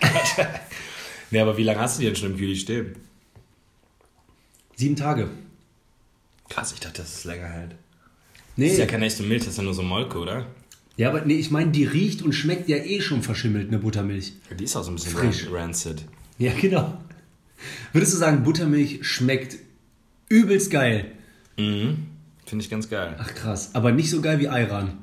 nee, 1.30 1.40
aber 1.40 1.56
wie 1.56 1.64
lange 1.64 1.80
hast 1.80 1.98
du 1.98 2.00
die 2.00 2.06
denn 2.06 2.16
schon 2.16 2.32
im 2.32 2.38
Juli 2.38 2.56
stehen? 2.56 2.96
Sieben 4.76 4.96
Tage. 4.96 5.28
Krass, 6.48 6.72
ich 6.72 6.80
dachte, 6.80 7.02
das 7.02 7.14
ist 7.14 7.24
länger 7.24 7.48
halt. 7.50 7.74
Nee, 8.56 8.66
Das 8.66 8.74
ist 8.74 8.78
ja 8.80 8.86
keine 8.86 9.06
echte 9.06 9.22
Milch, 9.22 9.40
das 9.42 9.50
ist 9.52 9.56
ja 9.58 9.62
nur 9.64 9.74
so 9.74 9.82
Molke, 9.82 10.18
oder? 10.18 10.46
ja, 10.96 11.08
aber 11.08 11.22
nee, 11.22 11.34
ich 11.34 11.50
meine, 11.50 11.72
die 11.72 11.84
riecht 11.84 12.22
und 12.22 12.32
schmeckt 12.32 12.68
ja 12.68 12.76
eh 12.76 13.00
schon 13.00 13.22
verschimmelt, 13.22 13.68
eine 13.68 13.78
Buttermilch. 13.78 14.32
Die 14.58 14.64
ist 14.64 14.76
auch 14.76 14.84
so 14.84 14.92
ein 14.92 14.94
bisschen 14.94 15.12
Frisch. 15.12 15.48
rancid. 15.50 16.04
Ja, 16.38 16.52
genau. 16.60 16.96
Würdest 17.92 18.12
du 18.12 18.16
sagen, 18.18 18.42
Buttermilch 18.44 19.00
schmeckt 19.06 19.56
übelst 20.28 20.70
geil? 20.70 21.06
Mhm. 21.56 22.06
Finde 22.46 22.64
ich 22.64 22.70
ganz 22.70 22.88
geil. 22.88 23.16
Ach 23.18 23.34
krass, 23.34 23.70
aber 23.74 23.90
nicht 23.90 24.10
so 24.10 24.20
geil 24.20 24.38
wie 24.38 24.48
Ayran. 24.48 24.98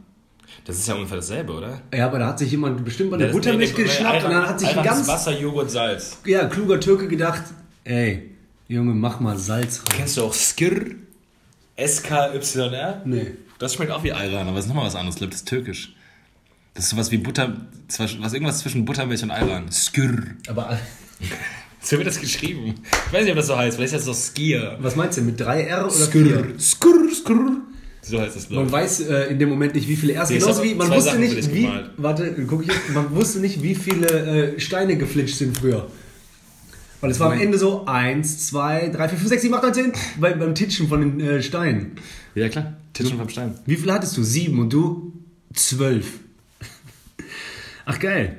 Das 0.66 0.78
ist 0.78 0.88
ja 0.88 0.94
ungefähr 0.96 1.18
dasselbe, 1.18 1.54
oder? 1.54 1.82
Ja, 1.94 2.06
aber 2.08 2.20
da 2.20 2.28
hat 2.28 2.40
sich 2.40 2.52
jemand 2.52 2.84
bestimmt 2.86 3.10
mal 3.12 3.18
eine 3.18 3.26
Das- 3.28 3.34
Buttermilch 3.36 3.76
nee, 3.76 3.84
geschnappt 3.84 4.24
und 4.26 4.32
dann 4.32 4.48
hat 4.48 4.60
sich 4.60 4.70
ein 4.70 4.78
Ayran 4.80 4.86
ist 4.94 4.96
ganz 4.96 5.08
Wasser, 5.10 5.38
Joghurt, 5.40 5.72
Salz. 5.72 6.18
ja, 6.26 6.46
kluger 6.48 6.80
Türke 6.80 7.08
gedacht, 7.08 7.44
ey, 7.86 8.31
Junge, 8.72 8.94
mach 8.94 9.20
mal 9.20 9.38
Salz 9.38 9.80
rein. 9.80 9.98
Kennst 9.98 10.16
du 10.16 10.24
auch 10.24 10.34
Skir? 10.34 10.96
S-K-Y-R? 11.76 13.02
Nee. 13.04 13.32
Das 13.60 13.74
schmeckt 13.74 13.92
auch 13.92 14.02
wie 14.02 14.14
Ayran, 14.14 14.48
aber 14.48 14.60
es 14.60 14.64
ist 14.64 14.70
nochmal 14.70 14.86
was 14.86 14.96
anderes. 14.96 15.16
Ich 15.16 15.20
glaube, 15.20 15.32
das 15.32 15.42
ist 15.42 15.50
türkisch. 15.50 15.94
Das 16.74 16.86
ist 16.86 16.92
sowas 16.92 17.12
wie 17.12 17.18
Butter, 17.18 17.54
was 17.98 18.32
irgendwas 18.32 18.60
zwischen 18.60 18.86
Buttermilch 18.86 19.24
und 19.24 19.32
Ayran. 19.32 19.70
Skir. 19.74 20.24
Aber 20.48 20.80
So 21.82 21.98
wird 21.98 22.08
das 22.08 22.22
geschrieben. 22.22 22.76
Ich 23.08 23.14
weiß 23.14 23.24
nicht, 23.24 23.32
ob 23.32 23.38
das 23.38 23.48
so 23.48 23.58
heißt. 23.58 23.76
Vielleicht 23.76 23.94
heißt 23.94 24.08
es 24.08 24.18
doch 24.18 24.34
Skier. 24.34 24.78
was 24.80 24.96
meinst 24.96 25.18
du, 25.18 25.22
mit 25.24 25.38
drei 25.38 25.64
R 25.64 25.88
oder 25.88 25.94
Skir. 25.94 26.54
Skir, 26.58 27.14
skir. 27.14 27.58
So 28.04 28.22
heißt 28.22 28.48
glaube 28.48 28.64
Man 28.64 28.72
weiß 28.72 29.02
äh, 29.02 29.24
in 29.32 29.40
dem 29.40 29.50
Moment 29.50 29.76
nicht, 29.76 29.90
wie 29.90 29.98
viele 29.98 30.14
ich 30.14 30.30
Genauso 30.30 30.64
wie 30.64 30.76
man 30.76 30.90
wusste 30.90 31.02
Sachen 31.02 31.20
nicht, 31.20 31.54
wie. 31.54 31.64
gemalt. 31.64 31.90
Warte, 31.98 32.46
guck 32.48 32.62
ich 32.62 32.70
jetzt. 32.70 32.90
Man 32.94 33.14
wusste 33.14 33.40
nicht, 33.40 33.62
wie 33.62 33.76
viele 33.76 34.54
äh, 34.54 34.60
Steine 34.62 34.96
geflitscht 34.96 35.36
sind 35.36 35.58
früher. 35.58 35.90
Weil 37.02 37.12
es 37.12 37.20
war 37.20 37.32
am 37.32 37.40
Ende 37.40 37.58
so 37.58 37.86
1, 37.86 38.48
2, 38.48 38.90
3, 38.90 39.10
4, 39.10 39.18
5, 39.18 39.30
6, 39.30 39.42
7, 39.42 39.54
8, 39.56 39.64
9, 39.64 39.74
10 39.74 39.94
bei, 40.20 40.34
beim 40.34 40.56
Titschen 40.56 40.88
von 40.88 41.02
den 41.02 41.20
äh, 41.20 41.42
Steinen. 41.42 41.94
Ja, 42.36 42.48
klar. 42.48 42.78
Titschen 42.94 43.18
vom 43.18 43.30
Stein. 43.30 43.56
Wie 43.66 43.76
viel 43.76 43.92
hattest 43.92 44.16
du? 44.18 44.24
Sieben 44.24 44.60
und 44.60 44.72
du? 44.72 45.14
Zwölf. 45.54 46.20
Ach 47.86 48.00
geil. 48.00 48.38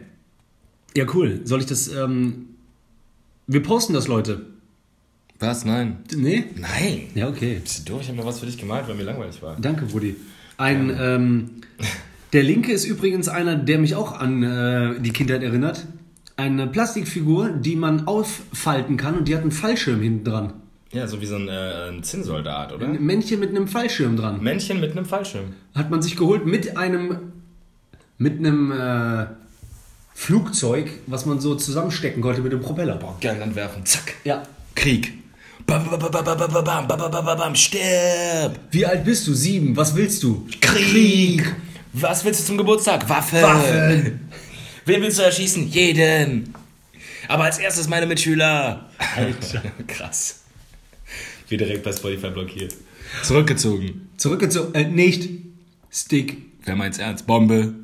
Ja, 0.97 1.07
cool. 1.15 1.41
Soll 1.45 1.61
ich 1.61 1.67
das. 1.67 1.89
Ähm, 1.89 2.47
wir 3.47 3.63
posten 3.63 3.95
das, 3.95 4.07
Leute. 4.07 4.47
Was? 5.41 5.65
Nein. 5.65 5.99
Nee? 6.15 6.45
Nein. 6.57 7.09
Ja, 7.15 7.29
okay. 7.29 7.59
Bist 7.61 7.81
du 7.81 7.93
durch? 7.93 8.03
Ich 8.03 8.09
habe 8.09 8.19
mir 8.19 8.25
was 8.25 8.39
für 8.39 8.47
dich 8.47 8.59
gemalt, 8.59 8.87
weil 8.87 8.95
mir 8.95 9.03
langweilig 9.03 9.43
war. 9.43 9.57
Danke, 9.61 9.87
Brudi. 9.87 10.15
Ein, 10.57 10.97
ähm, 10.97 11.51
der 12.33 12.45
Linke 12.45 12.73
ist 12.73 12.85
übrigens 12.85 13.29
einer, 13.29 13.57
der 13.57 13.79
mich 13.79 13.97
auch 13.97 14.13
an 14.13 14.43
äh, 14.43 15.01
die 15.01 15.11
Kindheit 15.11 15.43
erinnert. 15.43 15.87
Eine 16.43 16.67
Plastikfigur, 16.67 17.51
die 17.51 17.77
man 17.77 18.09
auffalten 18.09 18.97
kann 18.97 19.17
und 19.17 19.29
die 19.29 19.37
hat 19.37 19.43
einen 19.43 19.53
Fallschirm 19.53 20.01
hinten 20.01 20.25
dran. 20.25 20.53
Ja, 20.91 21.07
so 21.07 21.21
wie 21.21 21.27
so 21.27 21.37
ein, 21.37 21.47
äh, 21.47 21.89
ein 21.89 22.03
Zinnsoldat, 22.03 22.73
oder? 22.73 22.85
Ein 22.85 23.01
Männchen 23.01 23.39
mit 23.39 23.51
einem 23.51 23.69
Fallschirm 23.69 24.17
dran. 24.17 24.43
Männchen 24.43 24.81
mit 24.81 24.91
einem 24.91 25.05
Fallschirm. 25.05 25.53
Hat 25.73 25.93
man 25.93 26.03
sich 26.03 26.17
geholt 26.17 26.45
mit 26.45 26.77
einem 26.77 27.33
mit 28.19 28.41
einem 28.41 28.73
äh, 28.73 29.27
Flugzeug, 30.15 30.91
was 31.07 31.27
man 31.27 31.39
so 31.39 31.55
zusammenstecken 31.55 32.21
konnte 32.21 32.41
mit 32.41 32.51
dem 32.51 32.61
Propeller. 32.61 32.97
Boah, 32.97 33.17
geil, 33.21 33.37
dann 33.39 33.55
werfen. 33.55 33.87
Zack. 33.87 34.15
Ja. 34.25 34.43
Krieg. 34.75 35.13
Bam, 35.65 35.89
bam, 35.89 36.01
bam, 36.01 36.11
bam, 36.11 36.25
bam, 36.25 36.39
bam, 36.39 36.65
bam, 36.65 36.89
bam, 36.89 36.99
bam, 36.99 37.25
bam, 37.25 37.39
bam, 37.39 37.55
stirb. 37.55 38.59
Wie 38.73 38.85
alt 38.85 39.05
bist 39.05 39.29
du? 39.29 39.35
Sieben. 39.35 39.77
Was 39.77 39.95
willst 39.95 40.21
du? 40.25 40.45
Krieg. 40.61 41.55
Was 41.93 42.25
willst 42.25 42.41
du 42.41 42.47
zum 42.47 42.59
Geburtstag? 42.59 43.09
Waffen. 43.09 43.43
Waffen. 43.43 44.21
Wen 44.85 45.03
willst 45.03 45.19
du 45.19 45.23
erschießen? 45.23 45.69
Jeden. 45.69 46.55
Aber 47.29 47.45
als 47.45 47.59
erstes 47.59 47.89
meine 47.89 48.07
Mitschüler. 48.07 48.89
Alter. 49.17 49.63
Krass. 49.87 50.41
Wie 51.49 51.57
direkt 51.57 51.83
bei 51.85 51.93
Spotify 51.93 52.31
blockiert. 52.31 52.75
Zurückgezogen. 53.23 54.09
Zurückgezogen. 54.17 54.75
Äh, 54.75 54.89
nicht. 54.89 55.29
Stick. 55.91 56.39
Wer 56.65 56.77
meint's 56.77 56.99
ernst? 56.99 57.27
Bombe. 57.27 57.75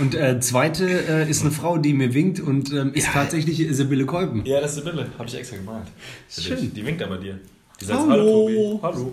Und 0.00 0.14
äh, 0.14 0.40
zweite 0.40 0.88
äh, 0.88 1.30
ist 1.30 1.42
eine 1.42 1.50
Frau, 1.52 1.78
die 1.78 1.92
mir 1.92 2.12
winkt 2.14 2.40
und 2.40 2.72
ähm, 2.72 2.92
ist 2.94 3.06
Ja. 3.06 3.12
tatsächlich 3.12 3.64
Sibylle 3.70 4.06
Kolben. 4.06 4.44
Ja, 4.44 4.60
das 4.60 4.76
ist 4.76 4.84
Sibylle. 4.84 5.06
Hab 5.18 5.26
ich 5.28 5.34
extra 5.34 5.56
gemalt. 5.56 5.86
Schön. 6.30 6.72
Die 6.74 6.84
winkt 6.84 7.02
aber 7.02 7.18
dir. 7.18 7.38
Die 7.80 7.84
sagt, 7.84 8.00
"Hallo, 8.08 8.48
Tobi." 8.48 8.78
Hallo. 8.82 9.12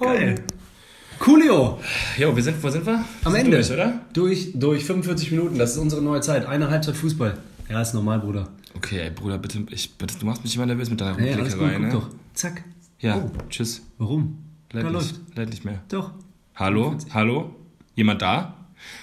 Geil. 0.00 0.34
Coolio. 1.18 1.78
Jo, 2.18 2.34
wir 2.34 2.42
sind, 2.42 2.62
wo 2.62 2.68
sind 2.70 2.84
wir? 2.86 3.04
Am 3.24 3.32
Sind 3.32 3.44
Ende. 3.46 3.56
Durch, 3.58 3.70
oder? 3.72 4.00
Durch, 4.12 4.48
durch 4.54 4.84
45 4.84 5.30
Minuten. 5.32 5.58
Das 5.58 5.72
ist 5.72 5.78
unsere 5.78 6.02
neue 6.02 6.20
Zeit. 6.20 6.46
Eine 6.46 6.70
Halbzeit 6.70 6.96
Fußball. 6.96 7.38
Ja, 7.70 7.80
ist 7.80 7.94
normal, 7.94 8.20
Bruder. 8.20 8.48
Okay, 8.76 8.98
ey, 9.00 9.10
Bruder, 9.10 9.38
bitte, 9.38 9.64
ich, 9.70 9.94
bitte, 9.94 10.14
du 10.18 10.26
machst 10.26 10.42
mich 10.44 10.54
immer 10.56 10.66
nervös 10.66 10.90
mit 10.90 11.00
deiner 11.00 11.18
Ja, 11.20 11.36
alles 11.36 11.54
gut. 11.54 11.62
Rückblickerei, 11.62 11.74
Guck 11.74 11.82
ne? 11.82 11.90
doch. 11.92 12.08
Zack. 12.34 12.64
Ja, 13.00 13.16
Oh. 13.16 13.30
tschüss. 13.48 13.82
Warum? 13.98 14.38
Leid 14.72 14.84
da 14.84 14.90
nicht, 14.90 14.94
läuft. 14.94 15.20
leid 15.36 15.48
nicht 15.50 15.64
mehr. 15.64 15.82
Doch. 15.88 16.10
Hallo? 16.56 16.96
Hallo? 17.12 17.54
Jemand 17.94 18.20
da? 18.22 18.56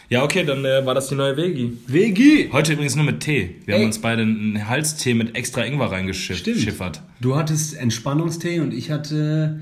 Ja, 0.09 0.24
okay, 0.24 0.43
dann 0.43 0.64
äh, 0.66 0.86
war 0.86 0.93
das 0.93 1.07
die 1.07 1.16
neue 1.16 1.36
Vegi. 1.38 1.78
Vegi. 1.88 2.49
Heute 2.51 2.74
übrigens 2.74 2.95
nur 2.95 3.05
mit 3.05 3.22
Tee. 3.22 3.55
Wir 3.66 3.74
Ey. 3.76 3.80
haben 3.80 3.88
uns 3.88 3.99
beide 3.99 4.22
einen 4.22 4.68
Halstee 4.68 5.14
mit 5.16 5.36
extra 5.36 5.64
Ingwer 5.66 5.89
reingeschiffert. 5.91 7.01
Du 7.20 7.36
hattest 7.36 7.76
Entspannungstee 7.76 8.59
und 8.59 8.74
ich 8.74 8.91
hatte 8.91 9.62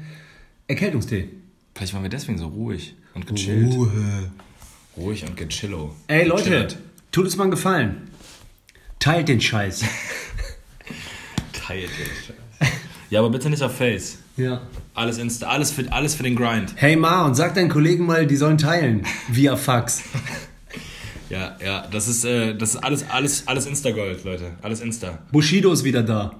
Erkältungstee. 0.68 1.30
Vielleicht 1.80 1.94
waren 1.94 2.04
wir 2.04 2.10
deswegen 2.10 2.38
so 2.38 2.48
ruhig 2.48 2.94
und 3.14 3.26
gechillt. 3.26 3.74
Ruhig 4.98 5.24
und 5.26 5.38
gechillo. 5.38 5.96
Ey 6.08 6.26
Leute, 6.28 6.44
Gechillert. 6.50 6.78
tut 7.10 7.26
es 7.26 7.38
mal 7.38 7.44
einen 7.46 7.52
Gefallen. 7.52 8.10
Teilt 9.00 9.30
den 9.30 9.40
Scheiß. 9.40 9.86
Teilt 11.54 11.84
den 11.90 12.06
Scheiß. 12.06 12.70
Ja, 13.10 13.20
aber 13.20 13.30
bitte 13.30 13.50
nicht 13.50 13.64
auf 13.64 13.78
Face. 13.78 14.18
ja. 14.36 14.62
Alles 14.94 15.20
Insta, 15.20 15.48
alles 15.48 15.72
für, 15.72 15.90
alles 15.94 16.16
für 16.16 16.24
den 16.24 16.36
Grind. 16.36 16.74
Hey 16.76 16.98
Ma, 16.98 17.26
und 17.26 17.36
sag 17.36 17.56
deinen 17.56 17.70
Kollegen 17.70 18.06
mal, 18.06 18.28
die 18.28 18.36
sollen 18.36 18.58
teilen. 18.58 19.06
Via 19.30 19.56
Fax. 19.56 20.02
Ja, 21.30 21.56
ja, 21.64 21.88
das 21.88 22.08
ist, 22.10 22.26
äh, 22.26 22.56
das 22.58 22.72
ist 22.72 22.78
alles, 22.78 23.06
alles, 23.08 23.48
alles 23.48 23.68
Insta-Gold, 23.68 24.24
Leute. 24.26 24.52
Alles 24.64 24.82
Insta. 24.82 25.20
Bushido 25.32 25.72
ist 25.72 25.84
wieder 25.84 26.02
da. 26.02 26.36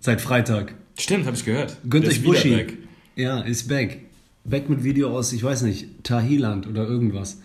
Seit 0.00 0.20
Freitag. 0.20 0.74
Stimmt, 0.98 1.24
habe 1.24 1.36
ich 1.36 1.44
gehört. 1.44 1.76
Gönnt 1.88 2.04
Der 2.04 2.10
euch 2.10 2.16
ist 2.18 2.22
wieder 2.24 2.32
Buschi. 2.32 2.50
back. 2.56 2.78
Ja, 3.14 3.40
ist 3.42 3.68
back. 3.68 4.00
Back 4.44 4.68
mit 4.68 4.84
Video 4.84 5.16
aus, 5.16 5.32
ich 5.32 5.42
weiß 5.42 5.62
nicht, 5.62 6.04
Tahiland 6.04 6.66
oder 6.66 6.86
irgendwas. 6.86 7.40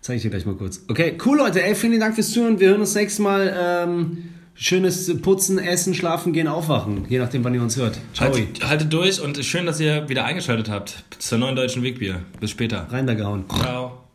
Zeige 0.00 0.18
ich 0.18 0.22
dir 0.22 0.30
gleich 0.30 0.46
mal 0.46 0.54
kurz. 0.54 0.84
Okay, 0.88 1.18
cool 1.24 1.38
Leute, 1.38 1.62
ey, 1.62 1.74
vielen 1.74 1.98
Dank 1.98 2.14
fürs 2.14 2.30
Zuhören. 2.30 2.60
Wir 2.60 2.68
hören 2.68 2.80
uns 2.80 2.94
nächstes 2.94 3.18
Mal. 3.18 3.54
Ähm, 3.58 4.18
schönes 4.54 5.20
Putzen, 5.20 5.58
Essen, 5.58 5.94
Schlafen, 5.94 6.32
gehen, 6.32 6.46
aufwachen. 6.46 7.04
Je 7.08 7.18
nachdem, 7.18 7.44
wann 7.44 7.54
ihr 7.54 7.62
uns 7.62 7.76
hört. 7.76 7.98
Ciao. 8.14 8.32
Halt, 8.32 8.64
haltet 8.64 8.92
durch 8.92 9.20
und 9.20 9.44
schön, 9.44 9.66
dass 9.66 9.80
ihr 9.80 10.08
wieder 10.08 10.24
eingeschaltet 10.24 10.70
habt 10.70 11.04
zur 11.18 11.38
neuen 11.38 11.56
deutschen 11.56 11.82
Wegbier. 11.82 12.22
Bis 12.40 12.50
später. 12.50 12.86
Rein 12.90 13.06
da 13.06 13.14
gehauen. 13.14 13.44
Ciao. 13.48 13.95